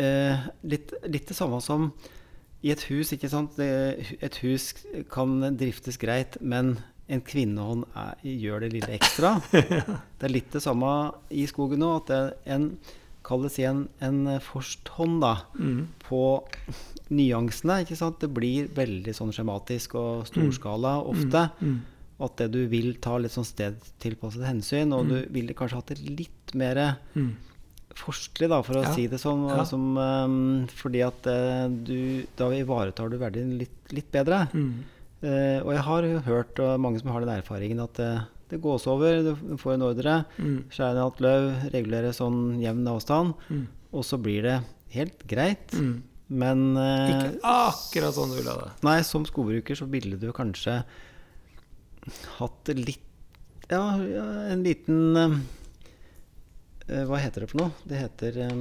Eh, 0.00 0.48
litt, 0.70 0.94
litt 1.10 1.28
det 1.28 1.36
samme 1.36 1.60
som 1.60 1.90
i 2.64 2.72
et 2.72 2.86
hus. 2.88 3.12
ikke 3.12 3.28
sant? 3.28 3.58
Et 3.60 4.40
hus 4.46 4.70
kan 5.12 5.36
driftes 5.60 6.00
greit, 6.00 6.40
men 6.40 6.78
en 7.08 7.20
kvinnehånd 7.24 7.84
er, 7.96 8.14
gjør 8.22 8.60
det 8.66 8.72
lille 8.74 8.94
ekstra. 8.98 9.34
Det 10.18 10.26
er 10.28 10.32
litt 10.34 10.50
det 10.52 10.60
samme 10.62 10.90
i 11.30 11.46
skogen 11.48 11.80
nå. 11.80 11.90
At 12.02 12.06
det 12.10 12.18
er 12.18 12.54
en 12.56 12.66
kalles 13.28 13.56
igjen 13.60 13.86
en, 14.04 14.22
forsthånd 14.40 15.20
da, 15.24 15.34
Mm. 15.58 15.86
på 16.04 16.20
nyansene. 17.10 17.82
ikke 17.84 17.96
sant? 17.96 18.18
Det 18.20 18.28
blir 18.34 18.68
veldig 18.76 19.14
sånn 19.16 19.32
skjematisk 19.32 19.94
og 20.00 20.26
storskala 20.28 20.98
ofte. 21.04 21.46
Mm. 21.60 21.78
At 22.20 22.36
det 22.40 22.50
du 22.52 22.62
vil 22.68 22.94
ta 23.00 23.16
litt 23.20 23.30
sånn 23.32 23.46
stedtilpasset 23.46 24.44
hensyn, 24.48 24.92
og 24.96 25.08
du 25.08 25.18
ville 25.30 25.54
kanskje 25.54 25.78
hatt 25.80 25.92
det 25.94 26.00
litt 26.08 26.54
mer 26.54 26.96
Mm. 27.14 27.36
forstlig, 27.94 28.48
da, 28.48 28.60
for 28.62 28.74
å 28.74 28.82
Ja. 28.84 28.92
si 28.94 29.06
det 29.08 29.18
sånn. 29.20 29.48
Ja. 29.48 29.64
Som, 29.64 29.96
um, 29.96 30.66
fordi 30.68 31.00
at 31.06 31.26
uh, 31.26 31.68
du, 31.68 32.26
da 32.36 32.50
ivaretar 32.50 33.10
du 33.10 33.18
verdien 33.18 33.56
litt, 33.58 33.92
litt 33.92 34.10
bedre. 34.12 34.48
Mm. 34.52 34.84
Eh, 35.22 35.58
og 35.64 35.72
jeg 35.74 35.82
har 35.82 36.02
jo 36.06 36.18
hørt 36.28 36.60
og 36.62 36.80
mange 36.80 37.00
som 37.00 37.10
har 37.10 37.24
den 37.24 37.32
erfaringen 37.34 37.80
at 37.82 37.94
det, 37.98 38.10
det 38.52 38.60
gås 38.62 38.86
over, 38.86 39.22
du 39.24 39.56
får 39.58 39.74
en 39.74 39.82
ordre, 39.88 40.24
Mm. 40.38 40.60
skjære 40.70 40.94
ned 40.94 41.02
alt 41.02 41.18
løv, 41.24 41.48
regulere 41.74 42.12
sånn 42.14 42.60
jevn 42.62 42.86
avstand, 42.86 43.34
Mm. 43.50 43.66
og 43.92 44.04
så 44.04 44.16
blir 44.22 44.42
det 44.42 44.60
helt 44.94 45.26
greit. 45.26 45.72
Mm. 45.74 46.02
Men 46.30 46.76
eh, 46.76 47.10
Ikke 47.10 47.40
akkurat 47.42 48.14
sånn 48.14 48.30
du 48.30 48.36
vil 48.42 48.50
ha 48.52 48.56
det. 48.60 48.70
Nei, 48.84 49.00
som 49.02 49.24
skogbruker 49.24 49.74
så 49.74 49.88
ville 49.90 50.18
du 50.20 50.30
kanskje 50.32 50.84
hatt 52.38 52.68
litt 52.76 53.04
Ja, 53.70 53.96
ja 54.00 54.24
en 54.52 54.62
liten 54.64 55.16
eh, 55.16 55.34
eh, 56.88 57.04
Hva 57.08 57.18
heter 57.20 57.40
det 57.44 57.50
for 57.50 57.58
noe? 57.64 57.72
Det 57.88 57.98
heter 58.00 58.38
eh, 58.46 58.52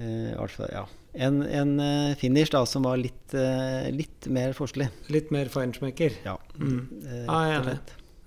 eh, 0.00 0.46
fall, 0.48 0.70
ja. 0.72 0.86
En, 1.14 1.42
en 1.42 1.80
eh, 1.80 2.14
finish 2.16 2.50
da 2.54 2.64
som 2.66 2.84
var 2.86 2.96
litt, 3.00 3.34
eh, 3.34 3.90
litt 3.90 4.26
mer 4.30 4.52
forskelig. 4.54 4.88
Litt 5.10 5.30
mer 5.34 5.46
feinschmecker. 5.50 6.12
Ja. 6.24 6.36
Mm. 6.58 6.86
eh, 7.04 7.24
Ja, 7.26 7.38
jeg 7.48 7.56
er 7.56 7.64
enig. 7.64 7.78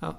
Ja. 0.02 0.14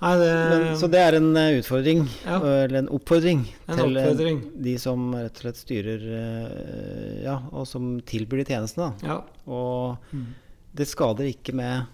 Nei, 0.00 0.12
det 0.20 0.26
Men, 0.50 0.64
så 0.78 0.86
det 0.90 0.98
er 1.02 1.16
en 1.18 1.32
utfordring, 1.34 2.04
Ja. 2.24 2.36
eller 2.38 2.78
en 2.78 2.88
oppfordring, 2.94 3.40
En 3.68 3.76
til 3.80 3.96
oppfordring. 3.98 4.42
de 4.62 4.76
som 4.78 5.08
rett 5.14 5.34
og 5.34 5.42
slett 5.42 5.56
styrer 5.58 7.22
Ja, 7.24 7.40
og 7.52 7.66
som 7.66 8.00
tilbyr 8.06 8.44
de 8.44 8.44
tjenestene. 8.54 8.92
Ja. 9.02 9.22
Og 9.46 9.96
Mm. 10.12 10.26
det 10.74 10.86
skader 10.86 11.24
ikke 11.26 11.52
med 11.54 11.86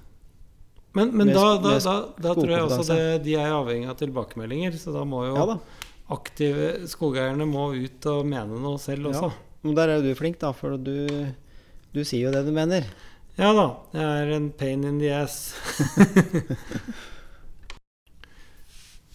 Men, 0.95 1.11
men 1.17 1.27
Med 1.27 1.35
da, 1.35 1.59
da, 1.59 1.79
da, 1.81 1.95
da 2.23 2.35
tror 2.35 2.47
jeg 2.49 2.61
også 2.63 2.85
det, 2.95 3.25
de 3.25 3.35
er 3.35 3.51
avhengig 3.51 3.89
av 3.89 3.97
tilbakemeldinger. 3.99 4.71
Så 4.79 4.93
da 4.93 5.03
må 5.03 5.25
jo 5.27 5.35
Ja. 5.35 5.59
Aktive 6.13 6.85
skogeierne 6.91 7.47
må 7.49 7.71
ut 7.79 8.07
og 8.11 8.27
mene 8.29 8.61
noe 8.61 8.79
selv 8.83 9.11
også. 9.13 9.31
Men 9.65 9.77
der 9.79 9.89
er 9.89 10.01
jo 10.01 10.11
du 10.11 10.19
flink, 10.19 10.37
da, 10.43 10.53
for 10.53 10.77
du, 10.77 11.09
du 11.95 12.01
sier 12.05 12.29
jo 12.29 12.35
det 12.35 12.45
du 12.45 12.53
mener. 12.55 12.85
Ja 13.39 13.51
da. 13.57 13.67
Jeg 13.97 14.05
er 14.05 14.37
en 14.37 14.51
pain 14.55 14.85
in 14.85 15.01
the 15.01 15.11
ass. 15.15 15.55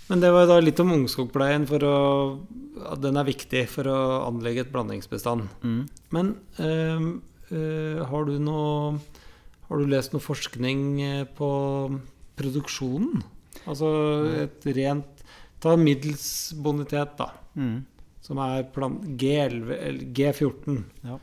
Men 0.10 0.24
det 0.24 0.32
var 0.34 0.48
jo 0.48 0.50
da 0.50 0.58
litt 0.64 0.80
om 0.82 0.96
ungskogpleien, 0.96 1.68
for 1.70 1.86
å 1.86 1.98
at 2.80 3.02
Den 3.04 3.20
er 3.20 3.28
viktig 3.28 3.66
for 3.68 3.90
å 3.92 4.00
anlegge 4.24 4.64
et 4.64 4.72
blandingsbestand. 4.74 5.50
Mm. 5.62 5.82
Men 6.16 6.30
øh, 6.64 7.08
øh, 7.52 8.00
har 8.08 8.28
du 8.30 8.38
noe 8.40 9.00
Har 9.68 9.78
du 9.78 9.86
lest 9.86 10.16
noe 10.16 10.24
forskning 10.24 11.02
eh, 11.04 11.26
på 11.28 11.50
produksjonen? 12.40 13.22
Altså 13.70 13.90
et 14.46 14.66
rent 14.80 15.19
Ta 15.60 15.76
middels 15.76 16.54
bonitet, 16.56 17.18
da. 17.20 17.32
Mm. 17.56 17.82
Som 18.24 18.38
er 18.44 18.64
plan 18.76 19.00
G11, 19.20 19.74
eller 19.80 20.06
G14. 20.16 20.84
Ja. 21.04 21.18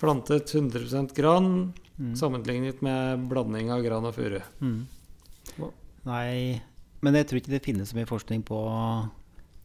Plantet 0.00 0.46
100% 0.54 1.14
gran 1.16 1.72
Mm. 2.00 2.14
sammenlignet 2.16 2.78
med 2.80 3.26
blanding 3.28 3.68
av 3.70 3.82
gran 3.84 4.06
og 4.08 4.14
furu. 4.16 4.38
Mm. 4.64 4.86
Nei, 6.08 6.62
men 7.04 7.14
jeg 7.18 7.26
tror 7.28 7.40
ikke 7.42 7.52
det 7.52 7.60
finnes 7.66 7.90
så 7.92 7.98
mye 7.98 8.08
forskning 8.08 8.40
på, 8.48 8.56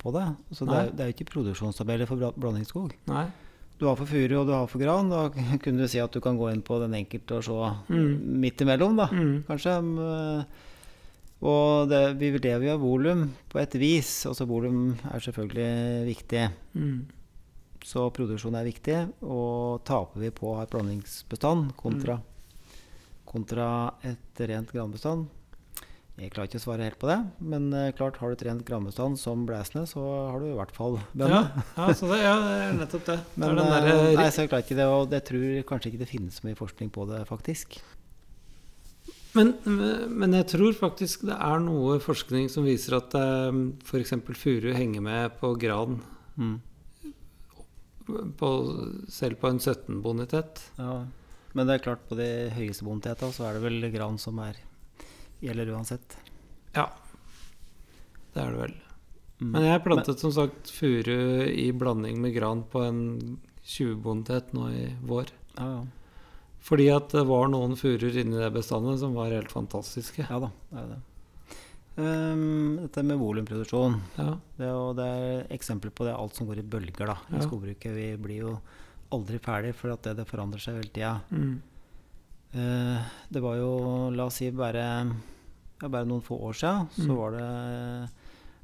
på 0.01 0.11
det. 0.11 0.25
Så 0.51 0.67
det, 0.67 0.75
er, 0.75 0.89
det 0.91 0.99
er 1.05 1.11
jo 1.11 1.15
ikke 1.15 1.29
produksjonstabeller 1.31 2.09
for 2.09 2.19
blandingsskog. 2.35 2.91
Nei? 3.07 3.25
Du 3.79 3.85
har 3.87 3.95
for 3.99 4.07
furu 4.07 4.35
og 4.41 4.49
du 4.49 4.51
har 4.51 4.67
for 4.67 4.83
gran. 4.83 5.07
Da 5.11 5.29
kunne 5.63 5.85
du 5.85 5.87
si 5.91 6.01
at 6.03 6.11
du 6.11 6.19
kan 6.23 6.35
gå 6.39 6.49
inn 6.51 6.59
på 6.65 6.75
den 6.83 6.97
enkelte 6.99 7.39
og 7.39 7.47
se 7.47 7.71
Mm. 7.95 8.11
midt 8.43 8.65
imellom, 8.67 8.97
da. 8.99 9.07
Mm. 9.15 9.43
Kanskje. 9.47 9.77
Mm, 11.45 11.51
Og 11.51 11.89
det, 11.91 11.99
vi 12.17 12.31
lever 12.37 12.65
jo 12.67 12.73
av 12.75 12.81
volum 12.81 13.27
på 13.51 13.59
et 13.61 13.77
vis. 13.81 14.11
Altså 14.29 14.47
volum 14.49 14.95
er 15.11 15.19
selvfølgelig 15.21 16.07
viktig. 16.09 16.43
Mm. 16.73 17.05
Så 17.85 18.07
produksjon 18.15 18.55
er 18.57 18.65
viktig. 18.65 18.99
Og 19.21 19.83
taper 19.85 20.19
vi 20.25 20.31
på 20.33 20.55
et 20.63 20.71
blandingsbestand 20.73 21.75
kontra, 21.77 22.19
kontra 23.29 23.69
et 24.03 24.41
rent 24.49 24.71
granbestand 24.73 25.27
Jeg 26.17 26.31
klarer 26.31 26.47
ikke 26.47 26.61
å 26.61 26.63
svare 26.63 26.85
helt 26.87 26.97
på 27.01 27.09
det, 27.09 27.17
men 27.43 27.65
eh, 27.75 27.89
klart 27.91 28.15
har 28.21 28.31
du 28.31 28.37
et 28.37 28.43
rent 28.47 28.61
granbestand 28.63 29.17
som 29.19 29.41
Blæsne, 29.45 29.81
så 29.89 29.99
har 30.31 30.39
du 30.39 30.45
i 30.47 30.55
hvert 30.55 30.71
fall 30.71 30.95
Ja, 31.19 31.27
ja, 31.75 31.87
så 31.91 32.07
det, 32.07 32.21
ja, 32.23 32.37
det 32.39 32.53
er 32.69 32.77
nettopp 32.77 33.03
det. 33.09 33.17
det 33.35 33.49
er 33.49 33.59
eh, 33.59 33.73
derre- 33.73 34.13
nei, 34.21 34.27
så 34.31 34.45
jeg 34.45 34.51
klarer 34.53 34.63
ikke 34.63 34.77
det, 34.79 34.85
og 34.87 35.11
jeg 35.17 35.25
tror 35.27 35.49
kanskje 35.73 35.91
ikke 35.91 36.01
det 36.05 36.07
finnes 36.13 36.37
så 36.39 36.47
mye 36.47 36.55
forskning 36.55 36.93
på 36.95 37.03
det, 37.11 37.19
faktisk. 37.27 37.75
Men, 39.35 39.53
men 40.15 40.31
jeg 40.37 40.47
tror 40.53 40.75
faktisk 40.77 41.25
det 41.27 41.35
er 41.35 41.59
noe 41.63 41.97
forskning 42.03 42.47
som 42.51 42.63
viser 42.67 42.95
at 43.01 43.15
f.eks. 43.83 44.13
furu 44.39 44.69
henger 44.75 45.03
med 45.03 45.35
på 45.41 45.53
gran, 45.59 45.99
Mm. 46.35 46.57
på, 48.37 48.49
selv 49.09 49.39
på 49.41 49.47
en 49.49 49.59
17-bonitet. 49.59 50.59
Ja. 50.77 51.05
Men 51.55 51.67
det 51.67 51.77
er 51.77 51.83
klart, 51.85 52.01
på 52.09 52.17
de 52.19 52.27
høyeste 52.51 52.83
bonitetene 52.83 53.31
så 53.33 53.45
er 53.47 53.55
det 53.55 53.63
vel 53.63 53.87
gran 53.93 54.17
som 54.19 54.39
er 54.43 54.57
gjelder 55.43 55.71
uansett. 55.75 56.17
Ja, 56.75 56.89
det 58.35 58.43
er 58.43 58.51
det 58.51 58.59
vel. 58.65 58.75
Mm. 59.39 59.51
Men 59.53 59.65
jeg 59.67 59.83
plantet 59.83 60.19
som 60.21 60.31
sagt 60.35 60.71
furu 60.71 61.47
i 61.47 61.69
blanding 61.75 62.19
med 62.23 62.35
gran 62.35 62.63
på 62.71 62.83
en 62.83 63.01
20-bonitet 63.65 64.51
nå 64.55 64.67
i 64.75 64.85
vår. 65.07 65.31
Ja, 65.57 65.69
ja. 65.79 65.85
Fordi 66.65 66.87
at 66.89 67.11
det 67.13 67.21
var 67.29 67.47
noen 67.53 67.75
furer 67.77 68.15
inni 68.17 68.39
det 68.41 68.51
bestandet 68.55 68.97
som 68.99 69.13
var 69.13 69.29
helt 69.33 69.51
fantastiske. 69.53 70.25
ja 70.25 70.39
da, 70.41 70.49
det 70.71 70.79
er 70.81 70.87
det. 70.95 71.01
Um, 71.95 72.75
dette 72.81 73.03
med 73.07 73.19
volumproduksjon. 73.21 73.99
Ja. 74.17 74.31
Det 74.57 74.71
det 74.97 75.05
er 75.05 75.45
eksempler 75.55 75.93
på 75.95 76.07
det 76.07 76.15
alt 76.17 76.35
som 76.35 76.47
går 76.49 76.59
i 76.59 76.65
bølger 76.67 77.05
da, 77.07 77.17
i 77.29 77.37
Ja. 77.37 77.43
skogbruket. 77.45 77.93
Vi 77.95 78.07
blir 78.17 78.41
jo 78.41 78.55
aldri 79.13 79.37
ferdig, 79.39 79.75
for 79.75 79.93
at 79.93 80.01
det, 80.03 80.15
det 80.17 80.25
forandrer 80.27 80.59
seg 80.59 80.75
hele 80.81 80.91
tida. 80.91 81.13
Mm. 81.31 81.61
Uh, 82.55 82.99
det 83.31 83.41
var 83.43 83.55
jo, 83.61 83.71
la 84.15 84.25
oss 84.25 84.41
si, 84.41 84.49
bare, 84.51 84.83
ja, 85.81 85.87
bare 85.87 86.05
noen 86.07 86.23
få 86.23 86.39
år 86.49 86.53
siden, 86.57 86.89
så 86.97 87.07
Mm. 87.07 87.15
var 87.17 87.31
det 87.31 88.09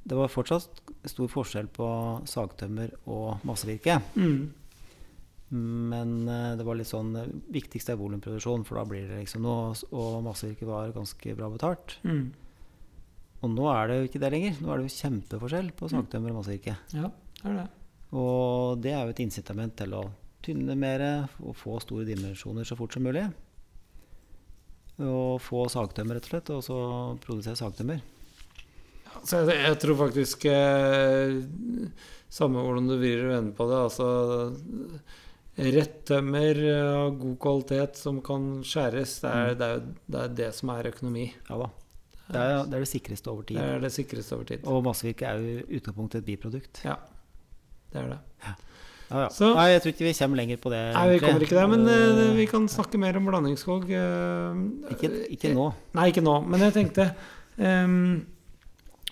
Det 0.03 0.15
var 0.17 0.27
fortsatt 0.33 0.81
stor 1.05 1.27
forskjell 1.29 1.67
på 1.67 2.25
sagtømmer 2.25 2.89
og 3.05 3.37
massevirke. 3.45 4.01
Mm. 4.17 4.51
Men 5.51 6.13
eh, 6.31 6.53
det 6.55 6.63
var 6.63 6.77
litt 6.79 6.87
sånn 6.87 7.09
eh, 7.19 7.31
Viktigst 7.51 7.89
er 7.91 7.97
volumproduksjon, 7.99 8.63
for 8.67 8.79
da 8.79 8.85
blir 8.87 9.09
det 9.09 9.17
liksom 9.23 9.43
noe. 9.43 9.73
Og 9.91 10.21
massevirket 10.23 10.69
var 10.69 10.93
ganske 10.95 11.35
bra 11.35 11.49
betalt. 11.51 11.97
Mm. 12.07 12.29
Og 13.41 13.51
nå 13.55 13.67
er 13.73 13.87
det 13.89 13.97
jo 13.99 14.07
ikke 14.09 14.21
det 14.23 14.31
lenger. 14.35 14.57
Nå 14.61 14.71
er 14.71 14.79
det 14.81 14.87
jo 14.87 14.97
kjempeforskjell 15.01 15.71
på 15.75 15.89
Mm. 15.89 15.93
sagtømmer 15.97 16.31
og 16.31 16.39
massevirke. 16.41 16.77
Ja, 16.95 17.11
det 17.41 17.49
er 17.51 17.55
det. 17.61 17.67
Og 18.11 18.81
det 18.83 18.91
er 18.93 19.03
jo 19.07 19.13
et 19.15 19.23
incitament 19.23 19.75
til 19.79 19.93
å 19.97 20.03
tynne 20.43 20.75
mer 20.75 21.03
og 21.39 21.55
få 21.55 21.79
store 21.81 22.05
dimensjoner 22.07 22.65
så 22.67 22.75
fort 22.79 22.93
som 22.93 23.03
mulig. 23.03 23.25
Og 25.01 25.39
få 25.41 25.65
sagtømmer, 25.71 26.19
rett 26.19 26.27
og 26.27 26.33
slett, 26.33 26.49
og 26.53 26.63
så 26.65 26.77
produsere 27.23 27.57
sagtømmer. 27.57 28.01
Så 29.25 29.41
jeg, 29.43 29.57
jeg 29.65 29.77
tror 29.81 29.97
faktisk 29.99 30.45
eh, 30.49 31.33
Samme 32.31 32.61
hvordan 32.63 32.87
du 32.87 32.93
vrir 32.95 33.25
og 33.25 33.33
vender 33.33 33.55
på 33.57 33.65
det. 33.67 33.79
Altså 33.89 34.05
Rett 35.61 35.99
tømmer 36.09 36.57
av 36.73 37.19
god 37.19 37.35
kvalitet 37.43 37.99
som 37.99 38.17
kan 38.25 38.47
skjæres, 38.65 39.19
det 39.21 39.29
er 39.29 39.53
det, 39.59 39.67
er, 39.67 39.83
det, 40.07 40.23
er 40.23 40.33
det 40.39 40.49
som 40.57 40.71
er 40.73 40.89
økonomi. 40.89 41.27
Ja 41.49 41.59
da. 41.61 41.69
Det 42.31 42.39
er 42.39 42.51
det, 42.63 42.77
er 42.77 42.83
det 42.85 42.87
sikreste 42.87 43.27
over 43.31 43.43
tid. 43.43 43.57
Det 43.59 43.69
er 43.75 43.81
det 43.83 43.91
sikreste 43.91 44.35
over 44.37 44.47
tid. 44.47 44.65
Og 44.71 44.83
massevirke 44.85 45.27
er 45.27 45.41
jo 45.43 45.63
utgangspunktet 45.77 46.21
et 46.21 46.27
biprodukt. 46.29 46.81
Ja, 46.87 46.95
det 47.91 48.01
er 48.01 48.11
det. 48.13 48.19
Ja, 48.45 48.53
ja. 49.11 49.27
Så- 49.35 49.53
Nei, 49.57 49.67
jeg 49.73 49.81
tror 49.83 49.91
ikke 49.91 50.05
vi 50.07 50.13
kommer 50.13 50.39
lenger 50.39 50.57
på 50.63 50.71
det. 50.71 50.81
Nei, 50.95 51.05
vi 51.11 51.19
kommer 51.19 51.45
ikke 51.45 51.57
der, 51.59 51.67
men 51.67 51.87
eh, 51.87 52.21
Eh, 52.31 52.35
vi 52.37 52.45
kan 52.47 52.67
snakke 52.71 52.97
mer 52.97 53.17
om 53.17 53.25
blandingsskog. 53.27 53.83
Uh, 53.91 54.87
ikke, 54.95 55.09
ikke 55.35 55.53
nå. 55.53 55.73
Nei, 55.93 56.07
ikke 56.13 56.23
nå. 56.23 56.37
Men 56.47 56.63
jeg 56.67 56.73
tenkte 56.77 57.09
ehm, 57.59 58.25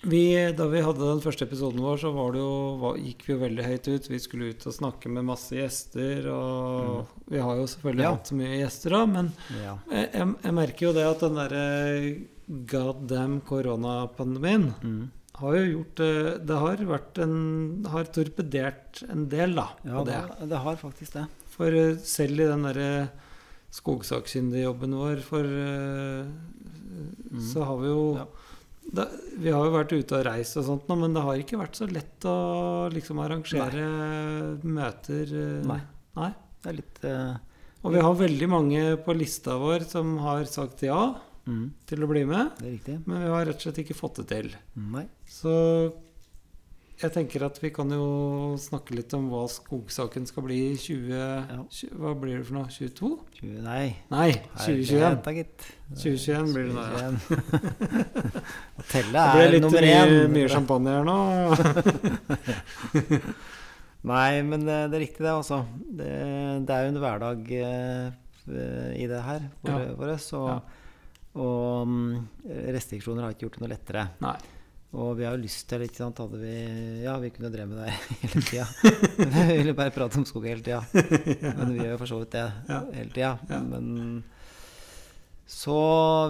vi, 0.02 0.52
Da 0.56 0.66
vi 0.66 0.80
hadde 0.80 0.98
den 1.04 1.20
første 1.20 1.44
episoden 1.44 1.80
vår, 1.84 1.98
så 2.00 2.10
var 2.14 2.32
det 2.32 2.40
jo, 2.40 2.52
var, 2.80 2.96
gikk 2.96 3.24
vi 3.26 3.32
jo 3.34 3.38
veldig 3.42 3.64
høyt 3.66 3.88
ut. 3.92 4.08
Vi 4.08 4.18
skulle 4.18 4.50
ut 4.54 4.66
og 4.66 4.72
snakke 4.74 5.10
med 5.12 5.24
masse 5.28 5.52
gjester. 5.56 6.26
Og 6.32 7.06
vi 7.28 7.38
har 7.38 7.56
jo 7.56 7.66
selvfølgelig 7.68 8.02
Ja. 8.06 8.10
hatt 8.16 8.26
så 8.30 8.34
mye 8.38 8.58
gjester 8.62 8.90
da, 8.96 9.06
men 9.06 9.32
Ja. 9.62 9.78
jeg, 9.90 10.10
jeg, 10.44 10.54
merker 10.54 10.86
jo 10.86 10.92
det 10.92 11.04
at 11.06 11.20
den 11.20 11.34
derre 11.34 12.26
goddamn 12.66 13.40
koronapandemien 13.46 14.74
Mm. 14.82 15.10
har 15.36 15.54
jo 15.54 15.66
gjort 15.84 15.94
det 15.96 16.46
Det 16.46 16.56
har 16.58 16.76
vært 16.76 17.18
en 17.22 17.84
Har 17.86 18.04
torpedert 18.04 19.02
en 19.08 19.28
del, 19.28 19.54
da. 19.54 19.68
ja 19.84 20.02
det, 20.04 20.48
det. 20.48 20.58
har 20.58 20.76
faktisk 20.76 21.12
det. 21.12 21.26
For 21.46 21.66
eh, 21.66 21.94
selv 21.96 22.40
i 22.40 22.46
den 22.48 22.62
derre 22.62 23.10
skogsakkyndigjobben 23.70 24.94
vår, 24.98 25.20
for 25.22 25.44
mm. 25.44 27.40
så 27.52 27.64
har 27.64 27.76
vi 27.78 27.86
jo 27.88 28.14
Mm. 28.14 28.16
Ja. 28.18 28.26
Da, 28.90 29.06
Vi 29.38 29.52
har 29.54 29.64
jo 29.66 29.74
vært 29.74 29.92
ute 29.94 30.18
og 30.18 30.24
reist 30.26 30.58
og 30.60 30.66
sånt 30.66 30.88
nå, 30.90 30.96
men 30.98 31.14
det 31.14 31.22
har 31.24 31.40
ikke 31.40 31.60
vært 31.60 31.78
så 31.78 31.86
lett 31.90 32.26
å 32.28 32.36
liksom 32.92 33.20
arrangere 33.22 33.86
møter. 34.66 35.30
eh, 35.30 35.62
Nei. 35.68 35.80
Nei. 36.18 36.30
Det 36.60 36.68
er 36.72 36.76
litt 36.76 37.00
uh, 37.08 37.36
Og 37.86 37.94
vi 37.94 38.02
har 38.04 38.18
veldig 38.18 38.48
mange 38.50 38.82
på 39.04 39.14
lista 39.16 39.56
vår 39.60 39.86
som 39.88 40.18
har 40.20 40.44
sagt 40.50 40.82
ja 40.84 40.98
mm, 41.46 41.66
til 41.88 42.04
å 42.04 42.10
bli 42.10 42.26
med, 42.28 42.58
Det 42.60 42.98
men 43.06 43.22
vi 43.24 43.30
har 43.32 43.46
rett 43.48 43.56
og 43.62 43.68
slett 43.68 43.80
ikke 43.84 43.96
fått 43.96 44.20
det 44.20 44.26
til. 44.34 44.50
Nei. 44.76 45.06
Så 45.30 45.54
jeg 47.00 47.12
tenker 47.14 47.42
at 47.46 47.56
vi 47.62 47.70
kan 47.72 47.88
jo 47.94 48.06
snakke 48.60 48.94
litt 48.96 49.14
om 49.16 49.28
hva 49.32 49.44
skogsaken 49.48 50.26
skal 50.28 50.42
bli 50.46 50.58
i 50.72 50.76
20... 50.76 51.68
tjue- 51.72 51.96
Hva 52.00 52.10
blir 52.20 52.36
det 52.40 52.46
for 52.48 52.54
noe? 52.58 52.66
22? 52.68 53.10
20, 53.40 53.62
nei. 53.64 53.86
Nei, 54.12 54.30
2021. 54.58 55.00
Herlighet, 55.00 55.56
da, 55.64 55.68
2021 55.96 56.52
blir 56.54 56.64
det 56.68 56.74
nå, 56.76 56.82
ja. 56.84 56.88
2021. 57.28 57.70
Å 58.80 58.82
telle 58.90 59.22
Det 59.24 59.32
ble 59.38 59.44
er 59.46 59.50
litt 59.54 59.64
nummer 59.64 59.82
mye, 59.88 60.28
mye 60.36 60.48
champagne 60.52 60.90
her 60.98 61.04
nå. 61.08 61.18
Nei, 64.10 64.40
men 64.48 64.62
det, 64.64 64.76
det 64.92 64.96
er 64.96 65.02
riktig, 65.04 65.22
det, 65.26 65.32
altså. 65.34 65.58
Det, 66.00 66.06
det 66.68 66.72
er 66.76 66.82
jo 66.86 66.92
en 66.94 67.00
hverdag 67.02 67.40
eh, 67.52 68.06
i 68.96 69.04
det 69.10 69.20
her 69.26 69.40
for, 69.60 69.68
Ja. 69.74 69.78
for 69.98 70.06
oss. 70.14 70.28
Og, 70.38 70.46
Ja. 70.48 70.56
og 71.44 71.90
mm, 71.90 72.14
restriksjoner 72.76 73.22
har 73.26 73.30
ikke 73.36 73.44
gjort 73.48 73.56
det 73.58 73.64
noe 73.66 73.72
lettere. 73.74 74.02
Nei. 74.24 74.38
Og 74.92 75.12
vi 75.20 75.22
har 75.22 75.36
jo 75.36 75.44
lyst 75.44 75.68
til, 75.70 75.84
ikke 75.86 76.00
sant 76.00 76.18
Hadde 76.18 76.38
vi 76.40 76.54
Ja, 77.04 77.12
vi 77.22 77.28
kunne 77.30 77.50
drevet 77.54 77.70
med 77.70 77.84
det 77.86 77.92
hele 78.24 78.42
tida. 78.42 78.66
vi 79.36 79.58
ville 79.60 79.74
bare 79.78 79.92
prate 79.94 80.18
om 80.18 80.24
skog 80.26 80.48
hele 80.50 80.64
tida. 80.66 80.80
Men 80.90 81.74
vi 81.76 81.78
gjør 81.84 81.92
jo 81.94 82.00
for 82.02 82.10
så 82.10 82.18
vidt 82.24 82.32
det 82.34 82.46
Ja. 82.68 82.80
hele 82.96 83.12
tida. 83.14 83.34
Ja. 83.52 83.60
Men 83.62 84.24
Så 85.50 85.76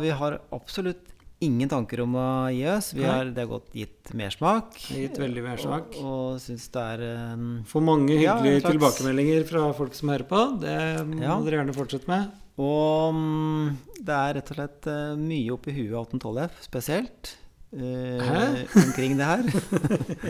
vi 0.03 0.11
har 0.17 0.41
absolutt 0.53 1.07
ingen 1.41 1.71
tanker 1.73 2.03
om 2.05 2.15
å 2.21 2.27
gi 2.53 2.67
oss. 2.69 2.91
Vi 2.93 3.05
har, 3.09 3.31
det 3.33 3.41
har 3.47 3.49
gått 3.49 3.73
gitt 3.73 4.11
mersmak. 4.17 4.77
Gitt 4.93 5.17
veldig 5.17 5.43
mersmak. 5.47 5.95
Og, 6.03 6.05
og 6.35 6.41
syns 6.45 6.67
det 6.75 6.83
er 6.99 7.05
um, 7.33 7.47
Får 7.69 7.85
mange 7.87 8.13
hyggelige 8.19 8.59
ja, 8.61 8.67
tilbakemeldinger 8.75 9.47
fra 9.49 9.63
folk 9.77 9.97
som 9.97 10.13
hører 10.13 10.29
på. 10.29 10.41
Det 10.61 10.77
må 11.09 11.23
Ja. 11.25 11.39
dere 11.41 11.63
gjerne 11.63 11.77
fortsette 11.81 12.13
med. 12.13 12.29
Og 12.61 13.17
um, 13.17 13.79
det 13.97 14.13
er 14.21 14.37
rett 14.37 14.53
og 14.53 14.59
slett 14.61 14.91
uh, 14.93 15.15
mye 15.17 15.55
oppi 15.57 15.73
huet 15.79 15.97
av 15.97 16.11
1812F, 16.13 16.61
spesielt. 16.69 17.37
Eh, 17.73 18.65
omkring 18.87 19.17
det 19.19 19.29
her. 19.29 19.45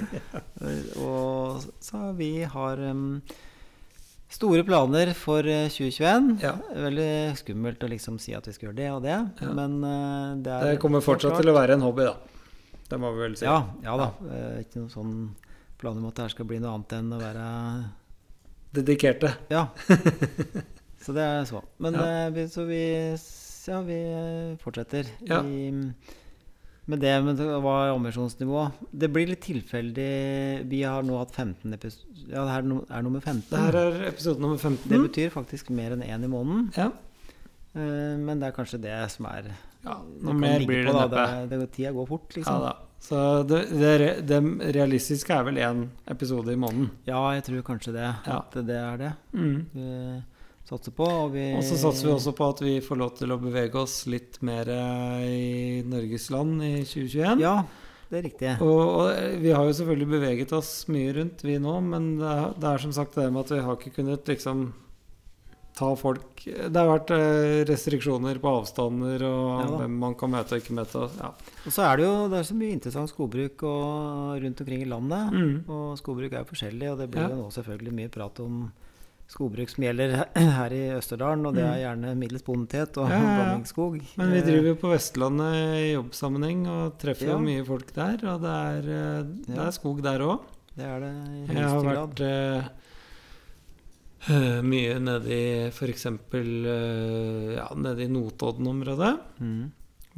og 1.04 1.62
så 1.82 2.00
vi 2.18 2.42
har 2.44 2.82
um, 2.90 3.20
store 4.30 4.64
planer 4.66 5.12
for 5.18 5.46
eh, 5.48 5.68
2021. 5.72 6.32
Ja. 6.44 6.54
Veldig 6.86 7.10
skummelt 7.40 7.82
å 7.86 7.90
liksom 7.90 8.18
si 8.22 8.34
at 8.36 8.46
vi 8.48 8.54
skal 8.56 8.70
gjøre 8.70 8.80
det 8.82 8.90
og 8.94 9.02
det, 9.06 9.18
Ja. 9.44 9.52
men 9.56 9.78
uh, 9.84 10.36
det 10.42 10.52
er 10.56 10.68
Det 10.74 10.82
kommer 10.82 11.00
fortsatt 11.04 11.38
til 11.40 11.50
å 11.52 11.56
være 11.56 11.78
en 11.78 11.86
hobby, 11.86 12.06
da. 12.10 12.16
Det 12.90 12.98
må 12.98 13.12
vi 13.14 13.22
vel 13.22 13.36
si. 13.38 13.46
Ja, 13.46 13.60
ja 13.86 13.96
da. 13.96 14.10
Eh, 14.34 14.60
ikke 14.64 14.80
noen 14.82 14.90
sånn 14.90 15.14
planer 15.78 16.02
om 16.02 16.08
at 16.10 16.16
det 16.18 16.24
her 16.26 16.32
skal 16.34 16.48
bli 16.50 16.58
noe 16.60 16.72
annet 16.74 16.96
enn 16.98 17.12
å 17.14 17.20
være 17.20 17.44
Dedikerte. 18.74 19.32
Ja. 19.50 19.68
så 21.04 21.14
det 21.14 21.22
er 21.26 21.44
så. 21.48 21.62
Men 21.82 21.94
Ja. 21.98 22.04
eh, 22.26 22.30
vi, 22.34 22.44
så 22.50 22.64
vi 22.68 22.80
Ja, 23.70 23.78
vi 23.86 23.94
eh, 23.94 24.56
fortsetter. 24.62 25.06
Ja. 25.26 25.38
I, 25.46 25.70
med 26.86 27.00
det, 27.00 27.12
men 27.24 27.36
det 27.36 27.46
var 27.62 27.90
ambisjonsnivået. 27.94 28.78
Det 28.92 29.10
blir 29.12 29.28
litt 29.30 29.42
tilfeldig. 29.44 30.06
Vi 30.70 30.82
har 30.82 31.02
nå 31.06 31.18
hatt 31.20 31.34
15 31.36 31.74
episoder 31.76 32.06
Ja, 32.30 32.44
det 32.44 32.52
her 32.54 32.62
er 32.62 32.98
er 32.98 33.02
nummer 33.02 33.20
15. 33.20 33.42
Det 33.50 33.58
her 33.60 33.76
er 33.80 34.08
episode 34.08 34.40
nummer 34.40 34.58
15. 34.58 34.88
Det 34.90 35.00
betyr 35.08 35.30
faktisk 35.34 35.70
mer 35.70 35.92
enn 35.96 36.02
én 36.06 36.24
i 36.24 36.30
måneden. 36.30 36.70
Ja. 36.76 36.90
Eh, 37.74 38.16
men 38.18 38.40
det 38.40 38.48
er 38.50 38.56
kanskje 38.56 38.80
det 38.82 38.96
som 39.10 39.26
er 39.30 39.52
ja. 39.84 39.96
Noe 40.20 40.34
mer 40.36 40.64
blir 40.68 40.86
på, 40.86 40.92
det 41.08 41.26
neppe. 41.50 41.66
Tida 41.72 41.92
går 41.96 42.06
fort, 42.08 42.28
Ja 42.34 42.40
liksom. 42.40 42.60
da. 42.66 42.72
Så 43.00 43.20
det, 43.48 43.62
det, 43.72 44.26
det 44.28 44.40
realistiske 44.76 45.32
er 45.32 45.46
vel 45.46 45.56
én 45.56 45.86
episode 46.12 46.52
i 46.52 46.58
måneden. 46.60 46.90
Ja, 47.06 47.22
jeg 47.32 47.46
tror 47.46 47.62
kanskje 47.70 47.94
det. 47.96 48.08
Ja. 48.26 48.40
At 48.42 48.58
det 48.66 48.76
er 48.76 48.96
det 49.00 49.12
Mm. 49.32 50.22
Satser 50.70 50.94
på. 50.96 51.06
Og 51.26 51.32
vi 51.34 51.44
Og 51.58 51.62
så 51.66 51.76
satser 51.80 52.06
vi 52.08 52.14
også 52.14 52.32
på 52.38 52.48
at 52.54 52.62
vi 52.64 52.76
får 52.80 53.00
lov 53.02 53.14
til 53.18 53.34
å 53.34 53.38
bevege 53.42 53.74
oss 53.82 54.04
litt 54.10 54.38
mer 54.46 54.70
eh, 54.70 55.22
i 55.26 55.82
Norges 55.86 56.30
land 56.30 56.62
i 56.62 56.74
2021. 56.86 57.40
Ja, 57.42 57.56
det 58.10 58.18
er 58.20 58.26
riktig. 58.26 58.52
Og, 58.62 58.80
og 59.04 59.40
vi 59.42 59.50
har 59.54 59.64
jo 59.66 59.74
selvfølgelig 59.80 60.08
beveget 60.16 60.52
oss 60.56 60.70
mye 60.90 61.12
rundt, 61.18 61.42
vi 61.46 61.58
nå, 61.62 61.74
men 61.92 62.14
det 62.18 62.30
er, 62.36 62.54
det 62.58 62.70
er 62.72 62.78
som 62.86 62.94
sagt 62.96 63.18
det 63.20 63.28
med 63.32 63.44
at 63.44 63.52
vi 63.58 63.60
har 63.66 63.76
ikke 63.78 63.92
kunnet 64.00 64.30
liksom 64.32 64.70
ta 65.80 65.86
folk 65.96 66.42
Det 66.44 66.74
har 66.76 66.88
vært 66.90 67.10
eh, 67.14 67.60
restriksjoner 67.68 68.40
på 68.42 68.50
avstander 68.58 69.22
og 69.24 69.60
Ja 69.62 69.68
hvem 69.78 69.94
man 70.02 70.16
kan 70.18 70.32
møte 70.34 70.56
og 70.56 70.60
ikke 70.64 70.74
møte. 70.76 71.04
og- 71.06 71.14
Ja. 71.22 71.30
Og 71.64 71.72
så 71.72 71.84
er 71.86 71.96
det 71.96 72.04
jo 72.08 72.28
det 72.28 72.38
er 72.40 72.48
så 72.50 72.56
mye 72.58 72.72
interessant 72.74 73.08
skogbruk 73.12 73.62
og, 73.62 74.42
rundt 74.42 74.60
omkring 74.60 74.82
i 74.82 74.88
landet. 74.90 75.32
Mm. 75.32 75.54
Og 75.70 75.96
skogbruk 76.02 76.32
er 76.34 76.42
jo 76.42 76.50
forskjellig, 76.50 76.90
og 76.90 76.98
det 76.98 77.10
blir 77.14 77.22
Ja. 77.22 77.28
jo 77.30 77.36
nå 77.44 77.48
selvfølgelig 77.54 77.94
mye 77.94 78.10
prat 78.10 78.40
om 78.40 78.72
skogbruk 79.30 79.70
som 79.70 79.84
gjelder 79.86 80.12
her 80.58 80.74
i 80.74 80.82
Østerdalen, 80.96 81.46
og 81.46 81.54
det 81.56 81.62
er 81.64 81.78
gjerne 81.84 82.14
middels 82.18 82.44
bondetet 82.46 82.98
og 82.98 83.06
Mm. 83.06 83.14
Ja, 83.14 83.18
ja, 83.20 83.28
ja. 83.30 83.36
blandingsskog. 83.40 83.98
Men 84.18 84.32
vi 84.34 84.38
Eh, 84.40 84.46
driver 84.46 84.68
jo 84.72 84.78
på 84.82 84.90
Vestlandet 84.92 85.54
i 85.80 85.92
jobbsammenheng 85.94 86.64
og 86.70 86.98
treffer 86.98 87.30
jo 87.32 87.38
mye 87.42 87.64
folk 87.66 87.92
der. 87.94 88.24
Og 88.34 88.40
det 88.42 88.54
er, 88.54 88.90
eh, 88.98 89.22
det 89.46 89.58
er 89.58 89.70
skog 89.76 90.02
der 90.02 90.20
òg. 90.26 90.40
Det 90.76 90.86
er 90.86 91.00
det 91.00 91.14
i 91.50 91.54
Jeg 91.54 91.68
har 91.68 91.82
vært 91.90 92.20
eh, 92.26 92.62
mye 94.62 94.98
nede 95.00 95.30
i 95.32 95.68
f.eks. 95.72 96.06
Uh, 96.06 97.54
ja, 97.56 97.68
nede 97.74 98.04
i 98.04 98.08
Notodden-området. 98.12 99.14
Mm. 99.40 99.70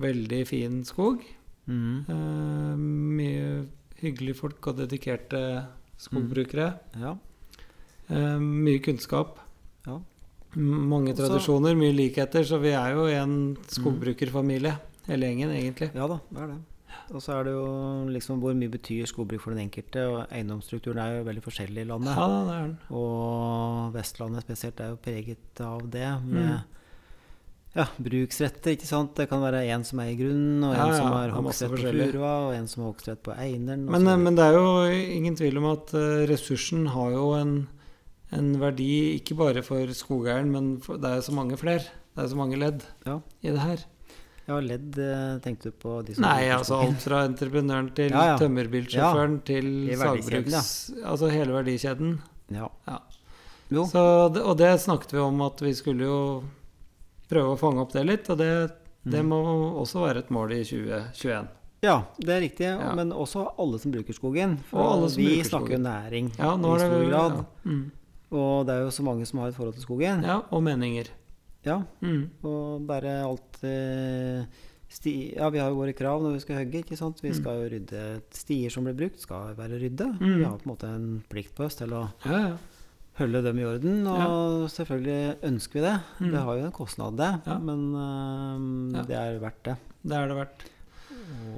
Veldig 0.03 0.41
fin 0.49 0.81
skog. 0.85 1.23
Mm. 1.71 2.05
Uh, 2.09 2.75
mye 2.77 3.67
hyggelige 4.03 4.35
folk 4.41 4.67
og 4.73 4.81
dedikerte 4.83 5.43
skogbrukere. 6.03 6.73
Ja. 6.99 7.15
Eh, 8.13 8.39
mye 8.43 8.79
kunnskap. 8.85 9.39
Ja. 9.87 9.99
Mange 10.57 11.15
tradisjoner, 11.17 11.75
mye 11.81 11.95
likheter. 11.97 12.45
Så 12.45 12.59
vi 12.61 12.75
er 12.77 12.93
jo 12.99 13.07
en 13.09 13.57
skogbrukerfamilie, 13.73 14.75
hele 15.09 15.31
gjengen, 15.31 15.55
egentlig. 15.57 15.91
ja 15.97 16.07
da, 16.11 16.21
det 16.31 16.43
er 16.45 16.53
det. 16.53 16.61
Og 17.13 17.21
så 17.25 17.33
er 17.39 17.45
det 17.49 17.53
jo 17.55 17.65
liksom 18.13 18.39
hvor 18.41 18.55
mye 18.57 18.71
betyr 18.73 19.09
skogbruk 19.09 19.41
for 19.43 19.53
den 19.57 19.65
enkelte, 19.67 20.05
og 20.09 20.21
eiendomsstrukturen 20.33 21.01
er 21.03 21.17
jo 21.19 21.25
veldig 21.27 21.43
forskjellig 21.45 21.83
i 21.85 21.89
landet. 21.89 22.15
Ja, 22.17 22.27
det 22.29 22.53
er 22.55 22.63
den. 22.69 22.77
Og 23.01 23.91
Vestlandet 23.97 24.45
spesielt 24.47 24.81
er 24.81 24.93
jo 24.93 25.01
preget 25.03 25.61
av 25.65 25.83
det, 25.91 26.07
med 26.25 26.53
Mm. 26.53 26.63
ja, 27.75 27.87
bruksretter, 27.97 28.75
ikke 28.77 28.87
sant. 28.89 29.15
Det 29.17 29.29
kan 29.29 29.41
være 29.41 29.65
en 29.73 29.85
som 29.89 30.01
eier 30.05 30.17
grunnen, 30.21 30.63
og 30.65 30.75
en 30.75 30.79
Ja, 30.79 30.87
ja, 30.89 30.97
som 31.01 31.13
har 31.17 31.31
hogstrett 31.37 31.71
på 31.73 31.93
furua, 32.13 32.33
og 32.49 32.55
en 32.55 32.69
som 32.69 32.83
har 32.85 32.93
hogstrett 32.93 33.23
på 33.25 33.33
eineren. 33.37 33.85
Men, 33.89 34.07
eh, 34.07 34.17
men 34.17 34.35
det 34.37 34.45
er 34.45 34.53
jo 34.53 34.67
ingen 35.17 35.37
tvil 35.37 35.59
om 35.59 35.71
at 35.73 35.95
eh, 35.95 36.27
ressursen 36.29 36.87
har 36.93 37.11
jo 37.13 37.33
en, 37.41 37.69
en 38.33 38.53
verdi 38.61 38.93
ikke 39.19 39.37
bare 39.39 39.63
for 39.67 39.91
skogeieren, 39.97 40.53
men 40.53 40.77
for, 40.85 41.01
det 41.01 41.11
er 41.19 41.25
så 41.25 41.35
mange 41.37 41.59
flere. 41.61 41.85
Det 42.13 42.25
er 42.25 42.31
så 42.33 42.39
mange 42.39 42.59
ledd 42.61 42.85
Ja. 43.07 43.21
i 43.43 43.51
det 43.51 43.61
her. 43.61 43.85
Ja, 44.49 44.59
ledd 44.59 44.99
eh, 44.99 45.39
tenkte 45.45 45.71
du 45.71 45.77
på 45.79 46.01
de 46.05 46.17
som 46.17 46.25
Nei, 46.27 46.51
altså 46.51 46.81
alt 46.83 47.05
fra 47.05 47.23
entreprenøren 47.29 47.93
til 47.95 48.11
Ja, 48.11 48.33
ja. 48.33 48.39
tømmerbilsjåføren 48.41 49.39
til 49.47 49.69
sagbruks... 49.97 50.73
Altså 51.05 51.31
hele 51.31 51.55
verdikjeden. 51.55 52.17
Ja. 52.51 52.69
Ja. 52.89 52.99
Jo. 53.73 53.87
Så, 53.89 54.03
og 54.43 54.59
det 54.59 54.75
snakket 54.83 55.15
vi 55.15 55.23
om 55.23 55.41
at 55.47 55.63
vi 55.63 55.73
skulle 55.79 56.09
jo 56.09 56.19
prøve 57.31 57.55
å 57.55 57.61
fange 57.61 57.81
opp 57.85 57.95
det 57.95 58.05
litt, 58.05 58.29
og 58.33 58.41
det, 58.43 58.51
det 59.07 59.23
mm. 59.23 59.31
må 59.31 59.41
også 59.81 60.03
være 60.03 60.27
et 60.27 60.35
mål 60.35 60.59
i 60.59 60.61
2021. 60.69 61.49
ja, 61.87 61.97
det 62.19 62.35
er 62.35 62.45
riktig. 62.45 62.75
Men 62.99 63.15
også 63.15 63.47
alle 63.63 63.81
som 63.81 63.95
bruker 63.95 64.17
skogen. 64.17 64.59
For 64.69 64.83
Og 64.83 64.93
alle 64.97 65.11
som 65.15 65.23
vi 65.23 65.31
bruker 65.31 65.49
snakker 65.49 65.77
jo 65.79 65.83
næring 65.87 66.33
Ja, 66.37 66.53
nå 66.59 66.77
i 66.77 66.83
stor 66.83 67.05
grad. 67.09 67.41
Ja, 67.41 67.71
mm. 67.71 67.83
Og 68.33 68.67
det 68.67 68.75
er 68.75 68.83
jo 68.87 68.91
så 68.95 69.05
mange 69.05 69.27
som 69.29 69.39
har 69.43 69.49
et 69.53 69.55
forhold 69.59 69.75
til 69.77 69.85
skogen. 69.85 70.23
ja 70.25 70.41
og 70.51 70.63
meninger. 70.63 71.09
Ja, 71.65 71.83
Mm. 72.03 72.31
Og 72.43 72.87
bare 72.89 73.23
alt 73.23 73.63
eh, 73.63 74.45
sti, 74.91 75.35
Ja, 75.37 75.49
vi 75.51 75.59
har 75.63 75.69
jo 75.71 75.77
våre 75.79 75.93
krav 75.95 76.21
når 76.23 76.33
vi 76.35 76.41
skal 76.41 76.57
hogge. 76.65 76.83
ikke 76.83 76.97
sant? 76.99 77.21
Vi 77.23 77.31
Mm. 77.31 77.35
skal 77.39 77.53
jo 77.63 77.69
rydde 77.71 78.23
Stier 78.35 78.71
som 78.71 78.85
blir 78.85 78.95
brukt, 78.99 79.21
skal 79.21 79.55
være 79.55 79.79
rydde. 79.81 80.19
Mm. 80.21 80.37
Vi 80.39 80.45
har 80.45 80.59
på 80.59 80.67
en 80.67 80.73
måte 80.77 80.89
en 80.95 81.23
plikt 81.31 81.55
på 81.55 81.65
oss 81.65 81.77
til 81.77 81.89
å 81.93 82.11
Ja, 82.27 82.49
ja. 82.49 82.57
holde 83.21 83.43
dem 83.45 83.59
i 83.59 83.65
orden. 83.65 84.07
Og 84.09 84.69
selvfølgelig 84.71 85.37
ønsker 85.43 85.73
vi 85.75 85.81
det. 85.87 86.01
Mm. 86.21 86.31
Det 86.33 86.41
har 86.41 86.57
jo 86.59 86.65
en 86.65 86.73
kostnad, 86.73 87.17
det. 87.17 87.33
Ja. 87.47 87.59
Men 87.59 87.95
um, 87.95 88.95
Ja. 88.95 89.03
det 89.03 89.17
er 89.17 89.39
verdt 89.39 89.63
det. 89.63 89.77
Det 90.05 90.13
er 90.17 90.27
det 90.29 90.37
verdt. 90.37 90.65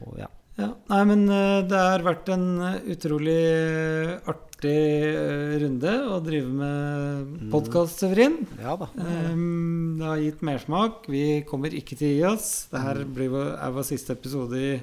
Og, 0.07 0.18
ja. 0.18 0.27
Ja, 0.57 0.68
nei, 0.89 1.05
men 1.05 1.29
eh, 1.31 1.62
det 1.66 1.72
har 1.77 1.99
vært 2.05 2.29
en 2.29 2.61
utrolig 2.87 4.20
artig 4.29 4.53
eh, 4.71 5.59
runde 5.62 5.93
å 6.11 6.21
drive 6.25 6.49
med 6.49 7.27
Mm. 7.45 7.51
podkast, 7.53 7.99
Severin. 8.01 8.47
ja 8.61 8.77
da. 8.77 8.89
Um, 8.97 9.97
det 9.99 10.07
har 10.07 10.17
gitt 10.23 10.41
mersmak. 10.43 11.07
Vi 11.09 11.43
kommer 11.49 11.71
ikke 11.75 11.97
til 11.97 12.09
å 12.09 12.15
gi 12.17 12.25
oss. 12.35 12.67
Det 12.71 12.81
her 12.81 13.05
blir 13.05 13.29
vår, 13.31 13.55
er 13.61 13.71
vår 13.73 13.83
siste 13.85 14.12
episode 14.12 14.55
i 14.57 14.81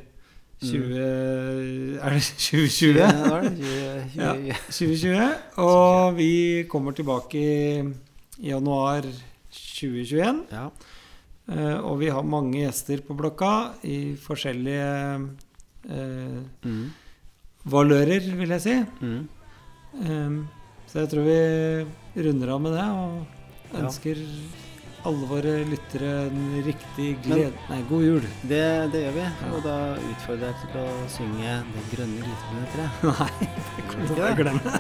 20... 0.61 1.97
Er 2.01 2.09
det 2.09 2.21
2020? 2.37 2.97
Ja, 2.97 3.11
da 3.11 3.37
er 3.37 3.49
det 3.49 3.57
20, 3.57 4.13
20, 4.13 4.21
Ja. 4.21 4.55
2020. 4.69 5.35
Og 5.57 6.15
vi 6.17 6.31
kommer 6.69 6.93
tilbake 6.93 7.35
i 7.41 7.93
januar 8.51 9.01
2021. 9.51 10.45
ja. 10.51 10.69
Uh, 11.51 11.81
og 11.89 11.97
vi 11.99 12.07
har 12.13 12.23
mange 12.23 12.61
gjester 12.61 13.01
på 13.03 13.15
blokka 13.17 13.73
i 13.83 14.13
forskjellige 14.15 14.87
uh, 15.89 16.39
Mm. 16.63 16.91
valører, 17.65 18.21
vil 18.37 18.49
jeg 18.55 18.61
si. 18.61 18.75
Mm. 19.01 19.27
Um, 19.99 20.47
så 20.87 21.03
jeg 21.03 21.09
tror 21.11 21.23
vi 21.27 22.25
runder 22.27 22.51
av 22.55 22.61
med 22.63 22.73
det 22.77 22.85
og 22.95 23.79
ønsker 23.81 24.19
alle 25.01 25.25
våre 25.25 25.53
lyttere 25.65 26.09
en 26.27 26.41
riktig 26.65 27.07
Men- 27.15 27.21
glede... 27.25 27.51
Nei, 27.71 27.79
god 27.89 28.03
jul. 28.05 28.25
Det, 28.45 28.61
det 28.93 28.99
gjør 29.01 29.15
vi. 29.15 29.23
Ja. 29.25 29.47
Og 29.55 29.63
da 29.65 29.75
utfordrer 29.97 30.51
jeg 30.51 30.55
til 30.61 30.77
å 30.77 31.07
synge 31.09 31.55
'Det 31.71 31.85
grønne 31.95 32.27
glittergrønne 32.27 33.15
Nei, 33.19 33.47
det 33.77 33.85
kommer 33.89 34.07
du 34.07 34.13
til 34.13 34.23
å 34.27 34.35
glemme. 34.41 34.75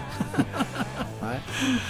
Nei. 1.23 1.37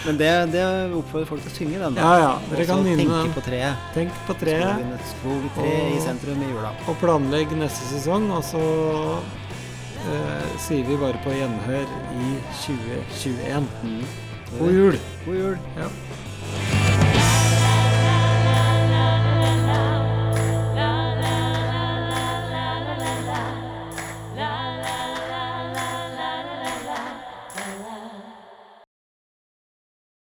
Men 0.05 0.17
det, 0.21 0.29
det 0.53 0.63
oppfordrer 0.95 1.27
folk 1.27 1.43
til 1.43 1.51
å 1.51 1.55
synge 1.57 1.81
den, 1.83 1.97
da. 1.97 2.01
Ja, 2.01 2.15
ja. 2.23 2.31
Dere 2.51 2.61
Og 2.63 2.67
kan 2.71 2.77
så 2.77 2.87
den. 2.87 3.03
tenke 3.03 3.35
på 3.35 3.43
treet. 3.49 3.85
Tenk 3.95 4.17
på 4.27 4.37
treet, 4.39 4.63
Skogen, 4.63 4.95
et 4.95 5.05
skogtre 5.11 5.75
i 5.91 5.99
sentrum 6.07 6.41
i 6.43 6.49
jula. 6.51 6.71
og 6.87 6.97
planlegg 7.03 7.51
neste 7.59 7.91
sesong. 7.91 8.29
Og 8.31 8.43
så 8.47 8.63
eh, 10.09 10.49
sier 10.59 10.87
vi 10.87 10.97
bare 11.01 11.19
på 11.23 11.33
gjenhør 11.35 11.85
i 12.17 12.31
2021. 12.63 13.67
Mm. 13.83 14.01
God 14.59 14.73
jul! 14.75 14.99
God 15.25 15.35
jul. 15.35 15.57
Ja. 15.77 15.89